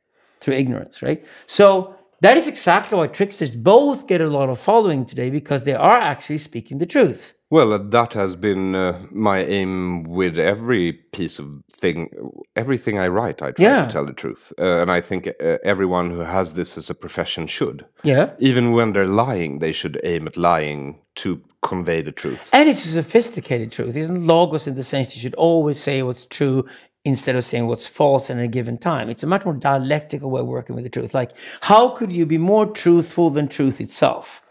through 0.42 0.56
ignorance, 0.56 1.02
right? 1.02 1.26
So 1.46 1.96
that 2.22 2.38
is 2.38 2.48
exactly 2.48 2.98
why 2.98 3.08
tricksters 3.08 3.56
both 3.56 4.08
get 4.08 4.22
a 4.22 4.28
lot 4.28 4.50
of 4.50 4.60
following 4.60 5.06
today 5.06 5.30
because 5.30 5.64
they 5.64 5.74
are 5.74 5.98
actually 5.98 6.38
speaking 6.38 6.78
the 6.80 6.86
truth. 6.86 7.34
Well, 7.52 7.74
uh, 7.74 7.80
that 7.80 8.14
has 8.14 8.36
been 8.36 8.76
uh, 8.76 9.00
my 9.12 9.40
aim 9.40 10.04
with 10.04 10.38
every 10.38 10.94
piece 10.94 11.40
of 11.40 11.48
thing, 11.76 12.10
everything 12.56 13.00
I 13.00 13.08
write. 13.08 13.42
I 13.42 13.52
try 13.52 13.66
Yeah. 13.66 13.86
to 13.86 13.92
tell 13.92 14.06
the 14.06 14.14
truth, 14.14 14.54
uh, 14.60 14.82
and 14.82 14.92
I 14.92 15.02
think 15.02 15.28
uh, 15.28 15.58
everyone 15.64 16.12
who 16.12 16.20
has 16.20 16.54
this 16.54 16.78
as 16.78 16.90
a 16.92 16.96
profession 16.96 17.48
should. 17.48 17.86
Yeah. 18.04 18.32
Even 18.40 18.74
when 18.74 18.94
they're 18.94 19.08
lying, 19.08 19.60
they 19.60 19.72
should 19.72 20.00
aim 20.04 20.28
at 20.28 20.38
lying 20.38 21.00
to 21.16 21.42
convey 21.62 22.02
the 22.04 22.12
truth. 22.12 22.50
And 22.54 22.70
it's 22.70 22.86
a 22.86 22.90
sophisticated 22.90 23.72
truth. 23.72 23.96
It's 23.96 24.08
not 24.10 24.22
logos 24.22 24.68
in 24.68 24.76
the 24.76 24.84
sense 24.84 25.16
you 25.16 25.22
should 25.22 25.36
always 25.36 25.80
say 25.80 26.04
what's 26.04 26.26
true 26.26 26.66
instead 27.10 27.36
of 27.36 27.44
saying 27.44 27.68
what's 27.68 27.88
false 27.88 28.30
in 28.30 28.40
a 28.40 28.48
given 28.48 28.78
time. 28.78 29.10
It's 29.10 29.24
a 29.24 29.28
much 29.28 29.46
more 29.46 29.54
dialectical 29.54 30.32
way 30.32 30.42
of 30.42 30.48
working 30.48 30.76
with 30.76 30.86
the 30.86 30.90
truth. 30.90 31.14
Like, 31.14 31.32
how 31.62 31.90
could 31.90 32.12
you 32.14 32.26
be 32.26 32.38
more 32.38 32.66
truthful 32.66 33.30
than 33.30 33.48
truth 33.48 33.82
itself? 33.82 34.42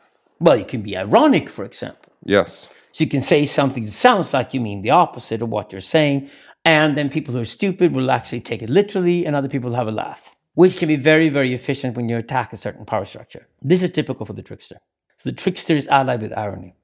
Well, 0.40 0.56
you 0.56 0.64
can 0.64 0.82
be 0.82 0.96
ironic, 0.96 1.48
for 1.48 1.64
example. 1.64 2.12
Yes. 2.24 2.68
So 2.92 3.04
you 3.04 3.10
can 3.10 3.20
say 3.20 3.44
something 3.44 3.84
that 3.84 3.92
sounds 3.92 4.34
like 4.34 4.54
you 4.54 4.60
mean 4.60 4.82
the 4.82 4.90
opposite 4.90 5.42
of 5.42 5.48
what 5.48 5.72
you're 5.72 5.80
saying, 5.80 6.30
and 6.64 6.96
then 6.96 7.08
people 7.08 7.34
who 7.34 7.40
are 7.40 7.46
stupid 7.46 7.92
will 7.92 8.10
actually 8.10 8.40
take 8.40 8.62
it 8.62 8.68
literally, 8.68 9.24
and 9.24 9.34
other 9.34 9.48
people 9.48 9.70
will 9.70 9.76
have 9.76 9.88
a 9.88 9.92
laugh, 9.92 10.36
which 10.54 10.76
can 10.76 10.88
be 10.88 10.96
very, 10.96 11.28
very 11.28 11.54
efficient 11.54 11.96
when 11.96 12.08
you 12.08 12.16
attack 12.16 12.52
a 12.52 12.56
certain 12.56 12.84
power 12.84 13.04
structure. 13.04 13.46
This 13.62 13.82
is 13.82 13.90
typical 13.90 14.26
for 14.26 14.32
the 14.32 14.42
trickster. 14.42 14.78
So 15.16 15.30
the 15.30 15.36
trickster 15.36 15.74
is 15.74 15.88
allied 15.88 16.22
with 16.22 16.36
irony. 16.36 16.74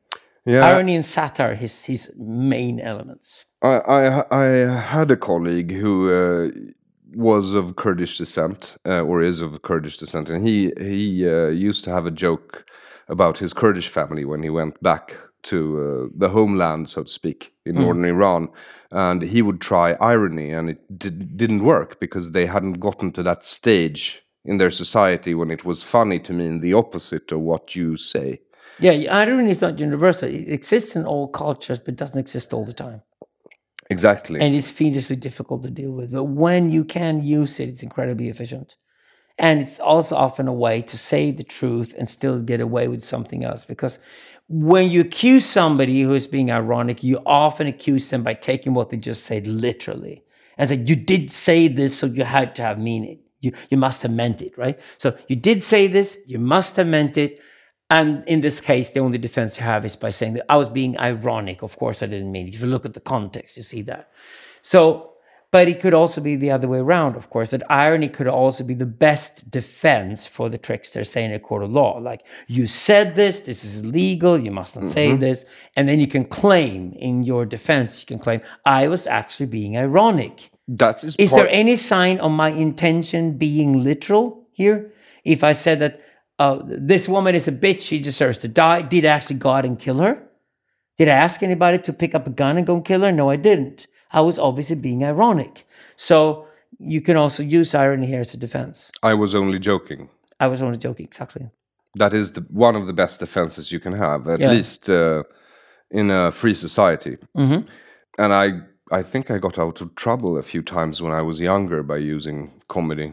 Yeah. 0.47 0.67
Irony 0.67 0.95
and 0.95 1.05
satire 1.05 1.53
are 1.53 1.55
his, 1.55 1.85
his 1.85 2.13
main 2.17 2.79
elements. 2.81 3.47
I, 3.63 3.79
I 3.79 4.25
I 4.31 4.45
had 4.79 5.11
a 5.11 5.17
colleague 5.17 5.73
who 5.73 6.11
uh, 6.13 6.51
was 7.15 7.55
of 7.55 7.77
Kurdish 7.77 8.19
descent, 8.19 8.77
uh, 8.87 9.01
or 9.01 9.23
is 9.23 9.41
of 9.41 9.63
Kurdish 9.63 9.97
descent, 9.97 10.29
and 10.29 10.47
he 10.47 10.73
he 10.79 11.27
uh, 11.27 11.47
used 11.47 11.85
to 11.85 11.91
have 11.91 12.05
a 12.05 12.11
joke 12.11 12.67
about 13.09 13.39
his 13.39 13.55
Kurdish 13.55 13.89
family 13.89 14.25
when 14.25 14.43
he 14.43 14.51
went 14.51 14.83
back 14.83 15.17
to 15.45 15.59
uh, 15.79 16.09
the 16.17 16.31
homeland, 16.31 16.89
so 16.89 17.03
to 17.03 17.11
speak, 17.11 17.53
in 17.67 17.75
northern 17.77 18.05
Iran, 18.05 18.49
and 18.91 19.23
he 19.23 19.43
would 19.43 19.61
try 19.61 19.93
irony, 20.01 20.51
and 20.51 20.71
it 20.71 20.99
did, 20.99 21.37
didn't 21.37 21.65
work 21.65 22.01
because 22.01 22.31
they 22.31 22.47
hadn't 22.47 22.81
gotten 22.81 23.13
to 23.13 23.23
that 23.23 23.45
stage 23.45 24.23
in 24.45 24.59
their 24.59 24.71
society 24.71 25.35
when 25.35 25.51
it 25.51 25.65
was 25.65 25.83
funny 25.83 26.19
to 26.21 26.33
mean 26.33 26.61
the 26.61 26.75
opposite 26.75 27.31
of 27.33 27.41
what 27.41 27.77
you 27.77 27.97
say. 27.97 28.41
Yeah, 28.79 28.93
irony 29.11 29.51
is 29.51 29.61
not 29.61 29.79
universal. 29.79 30.29
It 30.29 30.51
exists 30.51 30.97
in 30.97 31.05
all 31.05 31.29
cultures, 31.29 31.79
but 31.79 31.97
doesn't 31.97 32.19
exist 32.19 32.53
all 32.53 32.65
the 32.65 32.73
time. 32.73 33.03
Exactly. 33.91 34.41
and 34.41 34.55
it's 34.55 34.71
fiendishly 34.71 35.17
difficult 35.17 35.63
to 35.63 35.71
deal 35.71 35.93
with. 35.93 36.13
But 36.13 36.25
when 36.25 36.71
you 36.71 36.85
can 36.85 37.23
use 37.23 37.61
it, 37.61 37.69
it's 37.69 37.83
incredibly 37.83 38.29
efficient. 38.29 38.77
And 39.39 39.61
it's 39.61 39.81
also 39.81 40.17
often 40.17 40.49
a 40.49 40.53
way 40.53 40.81
to 40.83 40.97
say 40.97 41.31
the 41.31 41.43
truth 41.43 41.95
and 41.99 42.09
still 42.09 42.41
get 42.41 42.61
away 42.61 42.89
with 42.89 43.05
something 43.05 43.45
else. 43.45 43.65
Because 43.65 43.99
when 44.49 44.91
you 44.91 45.01
accuse 45.01 45.45
somebody 45.45 46.03
who 46.03 46.15
is 46.15 46.27
being 46.27 46.51
ironic, 46.51 47.03
you 47.03 47.21
often 47.27 47.67
accuse 47.67 48.09
them 48.11 48.23
by 48.23 48.35
taking 48.35 48.75
what 48.75 48.91
they 48.91 48.97
just 48.97 49.25
said 49.25 49.47
literally 49.47 50.25
and 50.57 50.69
say, 50.69 50.77
You 50.77 50.97
did 50.97 51.33
say 51.33 51.69
this, 51.69 51.99
so 51.99 52.07
you 52.07 52.25
had 52.25 52.55
to 52.57 52.63
have 52.63 52.79
meaning. 52.79 53.21
You, 53.41 53.53
you 53.71 53.77
must 53.77 54.03
have 54.03 54.13
meant 54.13 54.41
it, 54.41 54.57
right? 54.57 54.81
So 54.97 55.17
you 55.29 55.37
did 55.37 55.63
say 55.63 55.89
this, 55.89 56.17
you 56.27 56.39
must 56.39 56.77
have 56.77 56.87
meant 56.87 57.19
it. 57.19 57.41
And 57.91 58.25
in 58.27 58.41
this 58.41 58.61
case, 58.61 58.91
the 58.91 59.01
only 59.01 59.19
defense 59.19 59.59
you 59.59 59.65
have 59.65 59.85
is 59.85 59.97
by 59.97 60.11
saying 60.11 60.35
that 60.35 60.47
I 60.49 60.57
was 60.57 60.69
being 60.69 60.99
ironic. 60.99 61.63
Of 61.63 61.77
course, 61.77 62.03
I 62.03 62.07
didn't 62.07 62.33
mean 62.33 62.49
it. 62.49 62.55
If 62.55 62.63
you 62.63 62.67
look 62.67 62.87
at 62.87 62.95
the 62.95 63.01
context, 63.01 63.57
you 63.57 63.63
see 63.63 63.83
that. 63.83 64.11
So, 64.63 65.11
but 65.51 65.69
it 65.69 65.81
could 65.81 65.95
also 65.95 66.21
be 66.21 66.35
the 66.35 66.51
other 66.51 66.67
way 66.67 66.79
around, 66.79 67.15
of 67.15 67.31
course, 67.31 67.51
that 67.51 67.63
irony 67.71 68.09
could 68.09 68.27
also 68.27 68.65
be 68.65 68.75
the 68.75 68.87
best 68.87 69.49
defense 69.51 70.27
for 70.27 70.49
the 70.49 70.59
trickster, 70.59 71.05
say 71.05 71.25
in 71.25 71.33
a 71.33 71.39
court 71.39 71.63
of 71.63 71.71
law. 71.71 71.99
Like, 71.99 72.27
you 72.49 72.67
said 72.67 73.15
this, 73.15 73.41
this 73.41 73.65
is 73.65 73.77
illegal, 73.77 74.37
you 74.37 74.51
mustn't 74.51 74.89
say 74.89 75.11
mm-hmm. 75.11 75.21
this. 75.21 75.45
And 75.77 75.89
then 75.89 76.01
you 76.01 76.09
can 76.09 76.25
claim 76.25 76.93
in 76.95 77.23
your 77.23 77.47
defense, 77.47 78.01
you 78.01 78.07
can 78.07 78.19
claim, 78.19 78.41
I 78.67 78.89
was 78.89 79.07
actually 79.07 79.47
being 79.47 79.77
ironic. 79.77 80.51
that 80.67 81.05
is 81.05 81.15
Is 81.17 81.31
part- 81.31 81.43
there 81.43 81.51
any 81.51 81.77
sign 81.77 82.19
of 82.19 82.33
my 82.33 82.49
intention 82.49 83.39
being 83.39 83.85
literal 83.85 84.49
here? 84.53 84.93
If 85.25 85.45
I 85.45 85.53
said 85.53 85.79
that 85.79 86.01
uh, 86.39 86.59
this 86.65 87.09
woman 87.09 87.35
is 87.35 87.49
a 87.49 87.53
bitch, 87.53 87.83
she 87.83 87.99
deserves 88.01 88.39
to 88.41 88.49
die, 88.49 88.83
did 88.83 89.05
I 89.05 89.09
actually 89.11 89.37
go 89.37 89.51
out 89.51 89.65
and 89.65 89.79
kill 89.79 89.99
her? 89.99 90.23
Did 90.99 91.09
I 91.09 91.13
ask 91.13 91.43
anybody 91.43 91.79
to 91.79 91.93
pick 91.93 92.15
up 92.15 92.27
a 92.27 92.31
gun 92.31 92.57
and 92.57 92.67
go 92.67 92.75
and 92.77 92.85
kill 92.85 93.03
her? 93.03 93.13
No, 93.13 93.31
I 93.31 93.37
didn't. 93.37 93.87
I 94.13 94.21
was 94.21 94.39
obviously 94.39 94.77
being 94.77 95.05
ironic. 95.05 95.67
So 95.97 96.47
you 96.79 97.01
can 97.01 97.17
also 97.17 97.43
use 97.43 97.75
irony 97.75 98.07
here 98.07 98.21
as 98.21 98.35
a 98.35 98.37
defense. 98.37 98.91
I 99.03 99.15
was 99.15 99.35
only 99.35 99.59
joking. 99.59 100.09
I 100.41 100.47
was 100.49 100.63
only 100.63 100.79
joking, 100.79 101.07
exactly. 101.07 101.49
that 101.97 102.13
is 102.13 102.33
the, 102.33 102.41
one 102.51 102.75
of 102.75 102.87
the 102.89 102.93
best 102.93 103.21
defenses 103.21 103.71
you 103.71 103.79
can 103.79 103.93
have, 103.93 104.27
at 104.29 104.41
Yeah. 104.41 104.51
least 104.51 104.91
uh, 104.91 105.23
in 105.91 106.11
a 106.11 106.33
free 106.33 106.55
society. 106.55 107.17
Mhm. 107.37 107.67
And 108.19 108.33
I, 108.33 108.47
I 108.91 109.03
think 109.03 109.31
I 109.31 109.39
got 109.39 109.59
out 109.61 109.81
of 109.81 109.95
trouble 109.95 110.37
a 110.37 110.43
few 110.43 110.61
times 110.63 111.01
when 111.01 111.13
I 111.13 111.23
was 111.23 111.39
younger 111.41 111.83
by 111.85 111.99
using 111.99 112.61
comedy. 112.69 113.13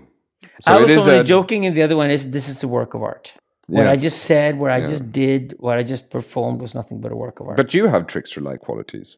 So 0.61 0.73
I 0.73 0.81
was 0.81 1.07
only 1.07 1.19
a- 1.19 1.23
joking, 1.23 1.65
and 1.65 1.75
the 1.75 1.83
other 1.83 1.95
one 1.95 2.09
is 2.11 2.29
this 2.31 2.47
is 2.49 2.63
a 2.63 2.67
work 2.67 2.93
of 2.93 3.03
art. 3.03 3.33
What 3.67 3.87
I 3.87 3.95
just 3.95 4.23
said, 4.23 4.59
what 4.59 4.71
I 4.71 4.81
just 4.81 5.13
did, 5.13 5.55
what 5.59 5.77
I 5.77 5.83
just 5.83 6.09
performed 6.09 6.59
was 6.61 6.75
nothing 6.75 6.99
but 6.99 7.11
a 7.11 7.15
work 7.15 7.39
of 7.39 7.47
art. 7.47 7.57
But 7.57 7.73
you 7.73 7.87
have 7.87 8.05
trickster-like 8.05 8.59
qualities. 8.59 9.15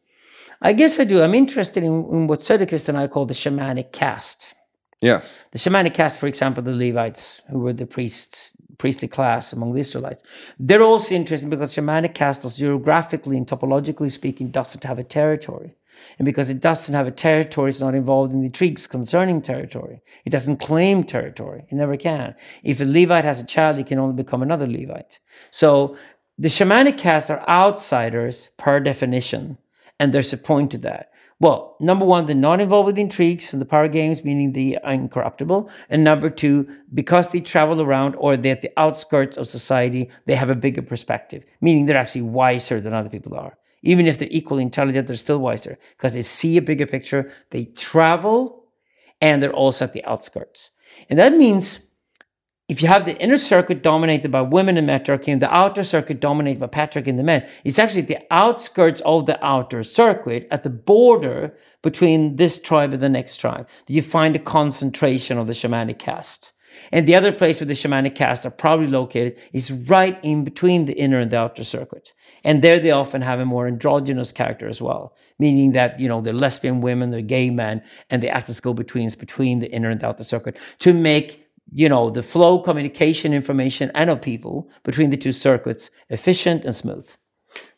I 0.62 0.72
guess 0.72 1.00
I 1.00 1.04
do. 1.04 1.22
I'm 1.22 1.34
interested 1.34 1.82
in, 1.82 1.92
in 1.92 2.26
what 2.28 2.38
Söderqvist 2.38 2.88
and 2.88 2.96
I 2.96 3.08
call 3.08 3.26
the 3.26 3.34
shamanic 3.34 3.90
caste. 3.90 4.54
Yes. 5.00 5.38
The 5.50 5.58
shamanic 5.58 5.94
caste, 5.94 6.18
for 6.18 6.28
example, 6.28 6.62
the 6.62 6.74
Levites, 6.74 7.42
who 7.50 7.58
were 7.58 7.72
the 7.72 7.84
priests, 7.84 8.52
priestly 8.78 9.08
class 9.08 9.52
among 9.52 9.72
the 9.72 9.80
Israelites, 9.80 10.22
they're 10.58 10.82
also 10.82 11.14
interesting 11.14 11.50
because 11.50 11.74
shamanic 11.74 12.14
caste, 12.14 12.56
geographically 12.56 13.36
and 13.36 13.46
topologically 13.46 14.10
speaking, 14.10 14.50
doesn't 14.50 14.84
have 14.84 14.98
a 15.00 15.04
territory. 15.04 15.74
And 16.18 16.26
because 16.26 16.50
it 16.50 16.60
doesn't 16.60 16.94
have 16.94 17.06
a 17.06 17.10
territory, 17.10 17.70
it's 17.70 17.80
not 17.80 17.94
involved 17.94 18.32
in 18.32 18.44
intrigues 18.44 18.86
concerning 18.86 19.42
territory. 19.42 20.02
It 20.24 20.30
doesn't 20.30 20.58
claim 20.58 21.04
territory. 21.04 21.66
It 21.68 21.74
never 21.74 21.96
can. 21.96 22.34
If 22.62 22.80
a 22.80 22.84
Levite 22.84 23.24
has 23.24 23.40
a 23.40 23.44
child, 23.44 23.76
he 23.76 23.84
can 23.84 23.98
only 23.98 24.14
become 24.14 24.42
another 24.42 24.66
Levite. 24.66 25.20
So 25.50 25.96
the 26.38 26.48
shamanic 26.48 26.98
castes 26.98 27.30
are 27.30 27.48
outsiders 27.48 28.50
per 28.56 28.80
definition, 28.80 29.58
and 30.00 30.12
there's 30.12 30.32
a 30.32 30.38
point 30.38 30.72
to 30.72 30.78
that. 30.78 31.10
Well, 31.40 31.76
number 31.80 32.04
one, 32.04 32.26
they're 32.26 32.36
not 32.36 32.60
involved 32.60 32.86
with 32.86 32.98
intrigues 32.98 33.52
and 33.52 33.60
the 33.60 33.66
power 33.66 33.88
games, 33.88 34.24
meaning 34.24 34.52
they 34.52 34.76
are 34.78 34.92
incorruptible. 34.92 35.68
And 35.90 36.04
number 36.04 36.30
two, 36.30 36.68
because 36.92 37.30
they 37.30 37.40
travel 37.40 37.82
around 37.82 38.14
or 38.16 38.36
they're 38.36 38.52
at 38.52 38.62
the 38.62 38.72
outskirts 38.76 39.36
of 39.36 39.48
society, 39.48 40.10
they 40.26 40.36
have 40.36 40.48
a 40.50 40.54
bigger 40.54 40.82
perspective, 40.82 41.44
meaning 41.60 41.86
they're 41.86 41.96
actually 41.96 42.22
wiser 42.22 42.80
than 42.80 42.94
other 42.94 43.08
people 43.08 43.34
are. 43.34 43.58
Even 43.84 44.06
if 44.06 44.18
they're 44.18 44.28
equally 44.30 44.62
intelligent, 44.62 45.06
they're 45.06 45.16
still 45.16 45.38
wiser 45.38 45.78
because 45.96 46.14
they 46.14 46.22
see 46.22 46.56
a 46.56 46.62
bigger 46.62 46.86
picture. 46.86 47.30
They 47.50 47.66
travel 47.66 48.64
and 49.20 49.42
they're 49.42 49.52
also 49.52 49.84
at 49.84 49.92
the 49.92 50.04
outskirts. 50.04 50.70
And 51.08 51.18
that 51.18 51.34
means 51.34 51.80
if 52.66 52.80
you 52.80 52.88
have 52.88 53.04
the 53.04 53.16
inner 53.18 53.36
circuit 53.36 53.82
dominated 53.82 54.30
by 54.30 54.40
women 54.40 54.78
and 54.78 54.86
matriarchy 54.86 55.30
and 55.30 55.42
the 55.42 55.54
outer 55.54 55.84
circuit 55.84 56.18
dominated 56.18 56.60
by 56.60 56.66
patriarchy 56.66 57.08
and 57.08 57.18
the 57.18 57.22
men, 57.22 57.46
it's 57.62 57.78
actually 57.78 58.02
the 58.02 58.20
outskirts 58.30 59.02
of 59.04 59.26
the 59.26 59.44
outer 59.44 59.82
circuit 59.82 60.48
at 60.50 60.62
the 60.62 60.70
border 60.70 61.54
between 61.82 62.36
this 62.36 62.58
tribe 62.58 62.94
and 62.94 63.02
the 63.02 63.08
next 63.10 63.36
tribe 63.36 63.68
that 63.86 63.92
you 63.92 64.00
find 64.00 64.34
a 64.34 64.38
concentration 64.38 65.36
of 65.36 65.46
the 65.46 65.52
shamanic 65.52 65.98
caste. 65.98 66.53
And 66.92 67.06
the 67.06 67.14
other 67.14 67.32
place 67.32 67.60
where 67.60 67.66
the 67.66 67.74
shamanic 67.74 68.14
caste 68.14 68.46
are 68.46 68.50
probably 68.50 68.86
located 68.86 69.38
is 69.52 69.72
right 69.72 70.18
in 70.22 70.44
between 70.44 70.84
the 70.84 70.94
inner 70.94 71.18
and 71.18 71.30
the 71.30 71.38
outer 71.38 71.64
circuit. 71.64 72.12
And 72.44 72.62
there 72.62 72.78
they 72.78 72.90
often 72.90 73.22
have 73.22 73.40
a 73.40 73.44
more 73.44 73.66
androgynous 73.66 74.32
character 74.32 74.68
as 74.68 74.82
well, 74.82 75.14
meaning 75.38 75.72
that, 75.72 75.98
you 75.98 76.08
know, 76.08 76.20
they're 76.20 76.32
lesbian 76.32 76.80
women, 76.80 77.10
they're 77.10 77.22
gay 77.22 77.50
men, 77.50 77.82
and 78.10 78.22
they 78.22 78.28
act 78.28 78.50
as 78.50 78.60
go-betweens 78.60 79.16
between 79.16 79.60
the 79.60 79.70
inner 79.70 79.90
and 79.90 80.00
the 80.00 80.06
outer 80.06 80.24
circuit 80.24 80.58
to 80.80 80.92
make 80.92 81.40
you 81.72 81.88
know, 81.88 82.10
the 82.10 82.22
flow, 82.22 82.60
communication, 82.60 83.32
information, 83.32 83.90
and 83.94 84.10
of 84.10 84.20
people 84.20 84.70
between 84.82 85.10
the 85.10 85.16
two 85.16 85.32
circuits 85.32 85.90
efficient 86.10 86.64
and 86.64 86.76
smooth. 86.76 87.10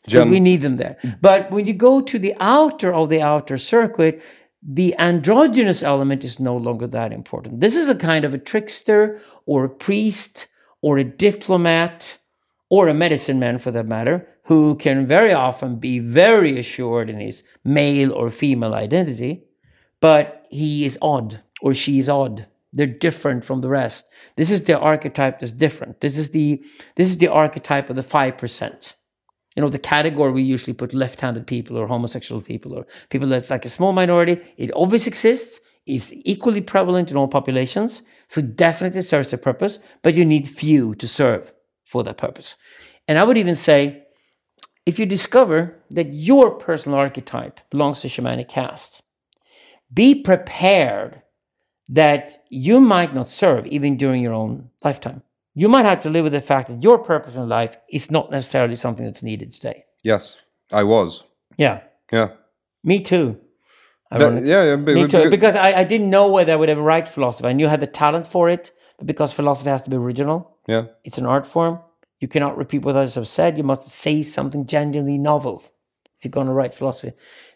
So 0.07 0.25
we 0.25 0.39
need 0.39 0.61
them 0.61 0.77
there. 0.77 0.97
Mm. 1.03 1.17
But 1.21 1.51
when 1.51 1.65
you 1.65 1.73
go 1.73 2.01
to 2.01 2.19
the 2.19 2.33
outer 2.39 2.93
of 2.93 3.09
the 3.09 3.21
outer 3.21 3.57
circuit, 3.57 4.21
the 4.69 4.93
androgynous 4.99 5.81
element 5.81 6.25
is 6.25 6.41
no 6.41 6.55
longer 6.55 6.87
that 6.87 7.13
important. 7.13 7.61
This 7.61 7.77
is 7.77 7.89
a 7.89 7.95
kind 7.95 8.25
of 8.25 8.33
a 8.33 8.37
trickster 8.37 9.21
or 9.45 9.63
a 9.63 9.69
priest 9.69 10.47
or 10.81 10.97
a 10.97 11.05
diplomat 11.05 12.17
or 12.69 12.89
a 12.89 12.93
medicine 12.93 13.39
man 13.39 13.59
for 13.59 13.71
that 13.71 13.87
matter, 13.87 14.27
who 14.43 14.75
can 14.75 15.07
very 15.07 15.31
often 15.31 15.77
be 15.77 15.99
very 15.99 16.59
assured 16.59 17.09
in 17.09 17.17
his 17.17 17.43
male 17.63 18.11
or 18.11 18.29
female 18.29 18.73
identity, 18.73 19.45
but 20.01 20.45
he 20.49 20.85
is 20.85 20.99
odd 21.01 21.41
or 21.61 21.73
she 21.73 21.97
is 21.97 22.09
odd. 22.09 22.45
They're 22.73 22.87
different 22.87 23.45
from 23.45 23.61
the 23.61 23.69
rest. 23.69 24.09
This 24.35 24.51
is 24.51 24.63
the 24.65 24.77
archetype 24.77 25.39
that's 25.39 25.53
different. 25.53 26.01
This 26.01 26.17
is 26.17 26.31
the 26.31 26.61
this 26.95 27.07
is 27.07 27.17
the 27.17 27.29
archetype 27.29 27.89
of 27.89 27.95
the 27.95 28.03
five 28.03 28.37
percent. 28.37 28.96
You 29.57 29.63
know, 29.63 29.69
the 29.69 29.79
category 29.79 30.31
we 30.31 30.43
usually 30.43 30.75
put 30.75 30.93
left-handed 30.93 31.47
people 31.47 31.77
or 31.77 31.87
homosexual 31.87 32.41
people 32.41 32.75
or 32.75 32.85
people 33.09 33.27
that's 33.27 33.49
like 33.49 33.65
a 33.65 33.69
small 33.69 33.91
minority. 33.91 34.39
It 34.55 34.69
always 34.69 35.07
exists 35.07 35.59
is 35.87 36.13
equally 36.25 36.61
prevalent 36.61 37.09
in 37.09 37.17
all 37.17 37.27
populations, 37.27 38.03
so 38.27 38.39
definitely 38.39 39.01
serves 39.01 39.33
a 39.33 39.37
purpose, 39.37 39.79
but 40.03 40.13
you 40.13 40.23
need 40.25 40.47
few 40.47 40.93
to 40.95 41.07
serve 41.07 41.51
for 41.85 42.03
that 42.03 42.17
purpose. 42.17 42.55
And 43.07 43.17
I 43.17 43.23
would 43.23 43.37
even 43.37 43.55
say, 43.55 44.03
if 44.85 44.99
you 44.99 45.07
discover 45.07 45.83
that 45.89 46.13
your 46.13 46.51
personal 46.51 46.99
archetype 46.99 47.59
belongs 47.71 48.01
to 48.01 48.09
shamanic 48.09 48.49
caste, 48.49 49.01
be 49.91 50.21
prepared 50.21 51.23
that 51.87 52.43
you 52.51 52.79
might 52.79 53.15
not 53.15 53.27
serve 53.27 53.65
even 53.65 53.97
during 53.97 54.21
your 54.21 54.33
own 54.33 54.69
lifetime. 54.83 55.23
You 55.59 55.69
might 55.69 55.85
have 55.85 56.01
to 56.01 56.11
live 56.11 56.23
with 56.23 56.33
the 56.33 56.41
fact 56.41 56.67
that 56.67 56.83
your 56.83 56.99
purpose 56.99 57.35
in 57.35 57.49
life 57.49 57.75
is 57.89 58.11
not 58.11 58.29
necessarily 58.29 58.75
something 58.75 59.03
that's 59.03 59.23
needed 59.23 59.51
today. 59.51 59.85
Yes, 60.03 60.37
I 60.71 60.83
was. 60.83 61.23
Yeah. 61.57 61.81
Yeah. 62.11 62.33
Me 62.83 63.01
too. 63.01 63.39
That, 64.11 64.45
yeah, 64.45 64.65
yeah. 64.65 64.75
Me 64.75 65.07
too. 65.07 65.31
Because 65.31 65.55
I, 65.55 65.79
I 65.79 65.83
didn't 65.83 66.11
know 66.11 66.27
whether 66.27 66.53
I 66.53 66.55
would 66.57 66.69
ever 66.69 66.83
write 66.83 67.09
philosophy. 67.09 67.49
I 67.49 67.53
knew 67.53 67.65
I 67.65 67.71
had 67.71 67.79
the 67.79 67.87
talent 67.87 68.27
for 68.27 68.49
it, 68.49 68.71
but 68.99 69.07
because 69.07 69.33
philosophy 69.33 69.71
has 69.71 69.81
to 69.81 69.89
be 69.89 69.97
original, 69.97 70.59
yeah, 70.67 70.85
it's 71.03 71.17
an 71.17 71.25
art 71.25 71.47
form. 71.47 71.79
You 72.19 72.27
cannot 72.27 72.55
repeat 72.55 72.83
what 72.83 72.95
others 72.95 73.15
have 73.15 73.27
said. 73.27 73.57
You 73.57 73.63
must 73.63 73.89
say 73.89 74.21
something 74.21 74.67
genuinely 74.67 75.17
novel 75.17 75.63
if 76.17 76.23
you're 76.23 76.29
going 76.29 76.47
to 76.47 76.53
write 76.53 76.75
philosophy. 76.75 77.13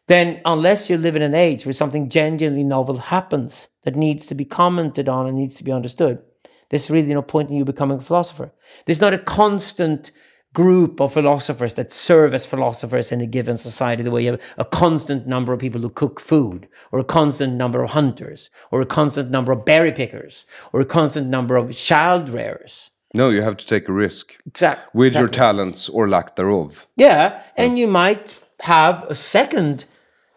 Then, 0.07 0.41
unless 0.43 0.89
you 0.89 0.97
live 0.97 1.15
in 1.15 1.21
an 1.21 1.35
age 1.35 1.67
where 1.67 1.73
something 1.73 2.09
genuinely 2.09 2.63
novel 2.63 2.97
happens 2.97 3.67
that 3.83 3.95
needs 3.95 4.25
to 4.25 4.35
be 4.35 4.43
commented 4.43 5.07
on 5.07 5.27
and 5.27 5.37
needs 5.37 5.55
to 5.57 5.63
be 5.63 5.71
understood, 5.71 6.23
there's 6.71 6.89
really 6.89 7.13
no 7.13 7.21
point 7.21 7.49
in 7.49 7.55
you 7.57 7.65
becoming 7.65 7.99
a 7.99 8.01
philosopher. 8.01 8.51
There's 8.85 9.01
not 9.01 9.13
a 9.13 9.19
constant 9.19 10.11
group 10.53 10.99
of 11.01 11.13
philosophers 11.13 11.73
that 11.75 11.91
serve 11.91 12.33
as 12.33 12.45
philosophers 12.45 13.11
in 13.11 13.21
a 13.21 13.25
given 13.25 13.57
society, 13.57 14.03
the 14.03 14.11
way 14.11 14.23
you 14.23 14.31
have 14.31 14.41
a 14.57 14.65
constant 14.65 15.27
number 15.27 15.53
of 15.53 15.59
people 15.59 15.81
who 15.81 15.89
cook 15.89 16.19
food, 16.19 16.67
or 16.91 16.99
a 16.99 17.03
constant 17.03 17.53
number 17.53 17.83
of 17.83 17.91
hunters, 17.91 18.49
or 18.71 18.81
a 18.81 18.85
constant 18.85 19.29
number 19.29 19.51
of 19.51 19.65
berry 19.65 19.91
pickers, 19.91 20.45
or 20.71 20.79
a 20.79 20.85
constant 20.85 21.27
number 21.27 21.57
of 21.57 21.75
child 21.75 22.29
rearers. 22.29 22.89
No, 23.13 23.29
you 23.29 23.41
have 23.41 23.57
to 23.57 23.67
take 23.67 23.89
a 23.89 23.93
risk. 23.93 24.33
Exactly. 24.47 24.89
With 24.93 25.07
exactly. 25.07 25.21
your 25.21 25.29
talents 25.29 25.89
or 25.89 26.07
lack 26.07 26.37
thereof. 26.37 26.87
Yeah, 26.95 27.43
and 27.57 27.77
you 27.77 27.87
might 27.87 28.39
have 28.61 29.03
a 29.09 29.15
second 29.15 29.85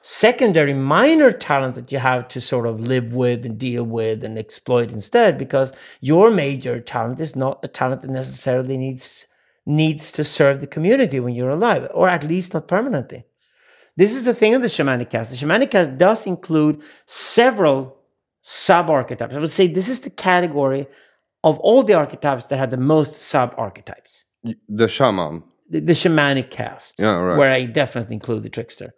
secondary 0.06 0.74
minor 0.74 1.32
talent 1.32 1.74
that 1.76 1.90
you 1.90 1.98
have 1.98 2.28
to 2.28 2.38
sort 2.38 2.66
of 2.66 2.78
live 2.78 3.14
with 3.14 3.46
and 3.46 3.58
deal 3.58 3.82
with 3.84 4.22
and 4.22 4.38
exploit 4.38 4.92
instead 4.92 5.38
because 5.38 5.72
your 6.02 6.30
major 6.30 6.78
talent 6.78 7.18
is 7.20 7.34
not 7.34 7.58
a 7.64 7.68
talent 7.68 8.02
that 8.02 8.10
necessarily 8.10 8.76
needs 8.76 9.24
needs 9.64 10.12
to 10.12 10.22
serve 10.22 10.60
the 10.60 10.66
community 10.66 11.18
when 11.20 11.34
you're 11.34 11.48
alive, 11.48 11.88
or 11.94 12.06
at 12.06 12.22
least 12.22 12.52
not 12.52 12.68
permanently. 12.68 13.24
This 13.96 14.14
is 14.14 14.24
the 14.24 14.34
thing 14.34 14.54
of 14.54 14.60
the 14.60 14.68
shamanic 14.68 15.08
cast 15.08 15.30
The 15.30 15.36
shamanic 15.36 15.70
cast 15.70 15.96
does 15.96 16.26
include 16.26 16.82
several 17.06 17.96
sub 18.42 18.90
archetypes. 18.90 19.34
I 19.34 19.38
would 19.38 19.50
say 19.50 19.68
this 19.68 19.88
is 19.88 20.00
the 20.00 20.10
category 20.10 20.86
of 21.42 21.58
all 21.60 21.82
the 21.82 21.94
archetypes 21.94 22.48
that 22.48 22.58
have 22.58 22.70
the 22.70 22.76
most 22.76 23.16
sub 23.16 23.54
archetypes. 23.56 24.24
The 24.68 24.86
shaman. 24.86 25.44
The, 25.70 25.80
the, 25.80 25.94
shamanic 25.94 26.50
cast 26.50 26.96
Yeah, 26.98 27.14
right. 27.14 27.38
Where 27.38 27.50
I 27.50 27.64
definitely 27.64 28.16
include 28.16 28.42
the 28.42 28.50
trickster. 28.50 28.92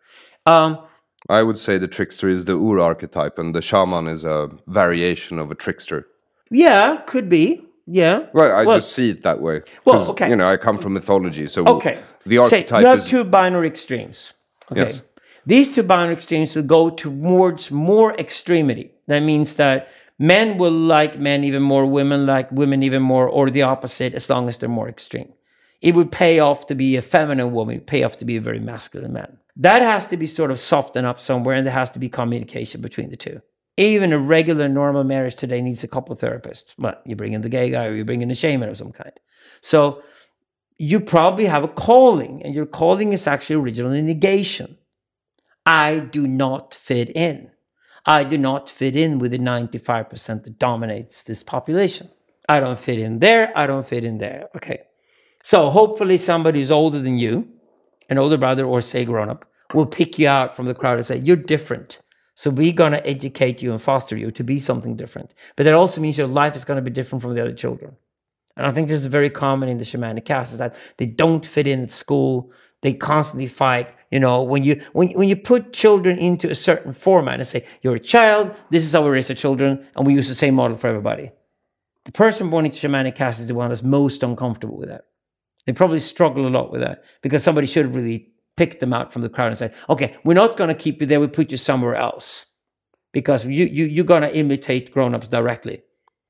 Um, 0.47 0.85
I 1.29 1.43
would 1.43 1.59
say 1.59 1.79
the 1.79 1.89
trickster 1.89 2.29
is 2.29 2.45
the 2.45 2.57
Ur 2.57 2.79
archetype, 2.79 3.39
and 3.39 3.55
the 3.55 3.63
shaman 3.63 4.07
is 4.07 4.25
a 4.25 4.51
variation 4.67 5.39
of 5.39 5.51
a 5.51 5.55
trickster. 5.55 6.07
Yeah, 6.51 6.99
could 7.07 7.29
be. 7.29 7.63
Yeah. 7.87 8.27
Well, 8.33 8.53
I 8.53 8.65
well, 8.65 8.77
just 8.79 8.93
see 8.93 9.11
it 9.11 9.23
that 9.23 9.41
way. 9.41 9.63
Well, 9.85 10.11
okay. 10.11 10.29
You 10.29 10.37
know, 10.37 10.49
I 10.49 10.57
come 10.57 10.79
from 10.79 10.93
mythology, 10.95 11.47
so 11.47 11.65
okay. 11.67 12.03
The 12.25 12.39
archetype 12.39 12.69
Say, 12.69 12.81
you 12.81 12.87
have 12.87 12.99
is, 12.99 13.09
two 13.09 13.25
binary 13.25 13.69
extremes. 13.69 14.35
Okay. 14.71 14.83
Yes. 14.83 15.03
These 15.45 15.75
two 15.75 15.85
binary 15.85 16.15
extremes 16.15 16.55
will 16.57 16.65
go 16.65 16.91
towards 16.91 17.71
more 17.71 18.15
extremity. 18.15 18.91
That 19.07 19.21
means 19.21 19.55
that 19.57 19.89
men 20.19 20.59
will 20.59 20.73
like 20.73 21.19
men 21.19 21.45
even 21.45 21.63
more, 21.63 21.87
women 21.87 22.27
like 22.27 22.51
women 22.51 22.83
even 22.83 23.03
more, 23.03 23.29
or 23.29 23.51
the 23.51 23.63
opposite, 23.63 24.15
as 24.15 24.29
long 24.29 24.49
as 24.49 24.59
they're 24.59 24.69
more 24.69 24.89
extreme. 24.89 25.33
It 25.81 25.95
would 25.95 26.11
pay 26.11 26.39
off 26.39 26.67
to 26.67 26.75
be 26.75 26.97
a 26.97 27.03
feminine 27.03 27.53
woman, 27.53 27.81
pay 27.81 28.03
off 28.03 28.17
to 28.19 28.25
be 28.25 28.37
a 28.37 28.41
very 28.41 28.61
masculine 28.61 29.13
man. 29.13 29.39
That 29.57 29.83
has 29.83 30.07
to 30.07 30.17
be 30.17 30.27
sort 30.27 30.51
of 30.51 30.59
softened 30.59 31.07
up 31.07 31.21
somewhere, 31.21 31.55
and 31.55 31.67
there 31.67 31.73
has 31.73 31.91
to 31.93 31.99
be 31.99 32.09
communication 32.09 32.81
between 32.81 33.11
the 33.11 33.17
two 33.17 33.41
even 33.77 34.13
a 34.13 34.19
regular 34.19 34.69
normal 34.69 35.05
marriage 35.05 35.37
today 35.37 35.61
needs 35.61 35.85
a 35.85 35.89
couple 35.89 36.17
therapists. 36.17 36.75
But 36.79 37.03
you 37.05 37.15
bring 37.17 37.35
in 37.35 37.43
the 37.43 37.49
gay 37.49 37.71
guy 37.71 37.87
or 37.87 37.95
you 37.95 38.05
bring 38.05 38.23
in 38.23 38.31
a 38.31 38.35
shaman 38.35 38.69
of 38.69 38.79
some 38.79 38.93
kind. 38.93 39.13
So 39.61 40.03
you 40.79 41.01
probably 41.01 41.47
have 41.47 41.65
a 41.65 41.69
calling, 41.69 42.43
and 42.43 42.55
your 42.55 42.67
calling 42.67 43.13
is 43.13 43.27
actually 43.27 43.57
originally 43.57 44.03
negation. 44.03 44.77
I 45.65 45.99
do 45.99 46.27
not 46.27 46.75
fit 46.75 47.15
in. 47.17 47.51
I 48.05 48.25
do 48.25 48.39
not 48.39 48.71
fit 48.71 48.95
in 48.95 49.19
with 49.19 49.33
the 49.33 49.39
95% 49.39 50.45
that 50.45 50.59
dominates 50.59 51.23
this 51.23 51.43
population. 51.43 52.11
I 52.49 52.61
don't 52.61 52.79
fit 52.79 52.99
in 52.99 53.19
there. 53.19 53.57
I 53.57 53.67
don't 53.67 53.87
fit 53.87 54.05
in 54.05 54.19
there. 54.19 54.49
Okay. 54.55 54.83
So 55.47 55.71
hopefully 55.71 56.19
somebody 56.19 56.59
who's 56.59 56.73
older 56.73 57.01
than 57.01 57.19
you, 57.19 57.47
an 58.11 58.19
older 58.19 58.37
brother 58.37 58.67
or 58.67 58.81
say 58.81 59.05
grown 59.05 59.31
up, 59.31 59.45
will 59.75 59.87
pick 59.87 60.19
you 60.19 60.27
out 60.27 60.57
from 60.57 60.67
the 60.67 60.75
crowd 60.75 60.97
and 60.97 61.07
say, 61.07 61.19
You're 61.19 61.37
different. 61.37 62.01
So 62.35 62.51
we're 62.51 62.73
going 62.73 62.91
to 62.91 63.07
educate 63.07 63.63
you 63.63 63.71
and 63.71 63.81
foster 63.81 64.17
you 64.17 64.33
to 64.33 64.43
be 64.43 64.59
something 64.59 64.97
different. 64.97 65.35
But 65.55 65.63
that 65.63 65.73
also 65.73 66.01
means 66.01 66.19
your 66.19 66.27
life 66.27 66.57
is 66.57 66.65
going 66.65 66.79
to 66.79 66.83
be 66.83 66.91
different 66.91 67.23
from 67.23 67.37
the 67.37 67.43
other 67.43 67.53
children. 67.53 67.95
And 68.57 68.67
I 68.67 68.73
think 68.73 68.89
this 68.89 68.97
is 68.97 69.07
very 69.07 69.31
common 69.31 69.69
in 69.69 69.79
the 69.79 69.85
shamanic 69.85 70.25
caste 70.25 70.51
is 70.51 70.59
that 70.59 70.75
they 70.97 71.07
don't 71.07 71.47
fit 71.47 71.69
in 71.69 71.85
at 71.85 71.93
school. 71.93 72.51
They 72.83 72.95
constantly 72.95 73.47
fight. 73.47 73.95
You 74.11 74.19
know, 74.19 74.43
when 74.43 74.65
you 74.65 74.83
when, 74.95 75.11
when 75.11 75.29
you 75.29 75.37
put 75.37 75.73
children 75.73 76.19
into 76.19 76.51
a 76.51 76.57
certain 76.57 76.93
format 76.93 77.39
and 77.39 77.47
say, 77.47 77.65
you're 77.83 77.95
a 77.95 78.01
child, 78.01 78.53
this 78.71 78.83
is 78.83 78.93
how 78.93 79.05
we 79.05 79.11
raise 79.11 79.31
our 79.31 79.37
children, 79.37 79.87
and 79.95 80.05
we 80.09 80.15
use 80.15 80.27
the 80.27 80.35
same 80.35 80.57
model 80.57 80.77
for 80.77 80.89
everybody. 80.89 81.31
The 82.05 82.11
person 82.11 82.51
born 82.51 82.65
into 82.65 82.89
shamanic 82.89 83.15
caste 83.15 83.39
is 83.39 83.47
the 83.47 83.55
one 83.55 83.69
that's 83.69 83.85
most 83.85 84.25
uncomfortable 84.25 84.77
with 84.77 84.89
that. 84.89 85.05
They 85.67 85.73
probably 85.73 85.99
struggle 85.99 86.47
a 86.47 86.49
lot 86.49 86.73
with 86.73 86.81
that 86.81 87.05
because 87.23 87.43
somebody 87.43 87.67
should 87.67 87.87
have 87.87 87.97
really 87.97 88.29
picked 88.57 88.81
them 88.81 88.93
out 88.93 89.13
from 89.13 89.23
the 89.23 89.29
crowd 89.29 89.49
and 89.49 89.59
said, 89.59 89.75
okay, 89.89 90.17
we're 90.25 90.35
not 90.35 90.57
going 90.57 90.69
to 90.69 90.75
keep 90.75 91.01
you 91.01 91.07
there. 91.07 91.21
We 91.21 91.27
put 91.27 91.51
you 91.51 91.57
somewhere 91.57 91.97
else 91.97 92.47
because 93.13 93.45
you, 93.45 93.67
you, 93.67 93.85
you're 93.87 94.05
going 94.05 94.23
to 94.23 94.37
imitate 94.37 94.93
grown-ups 94.93 95.29
directly 95.29 95.83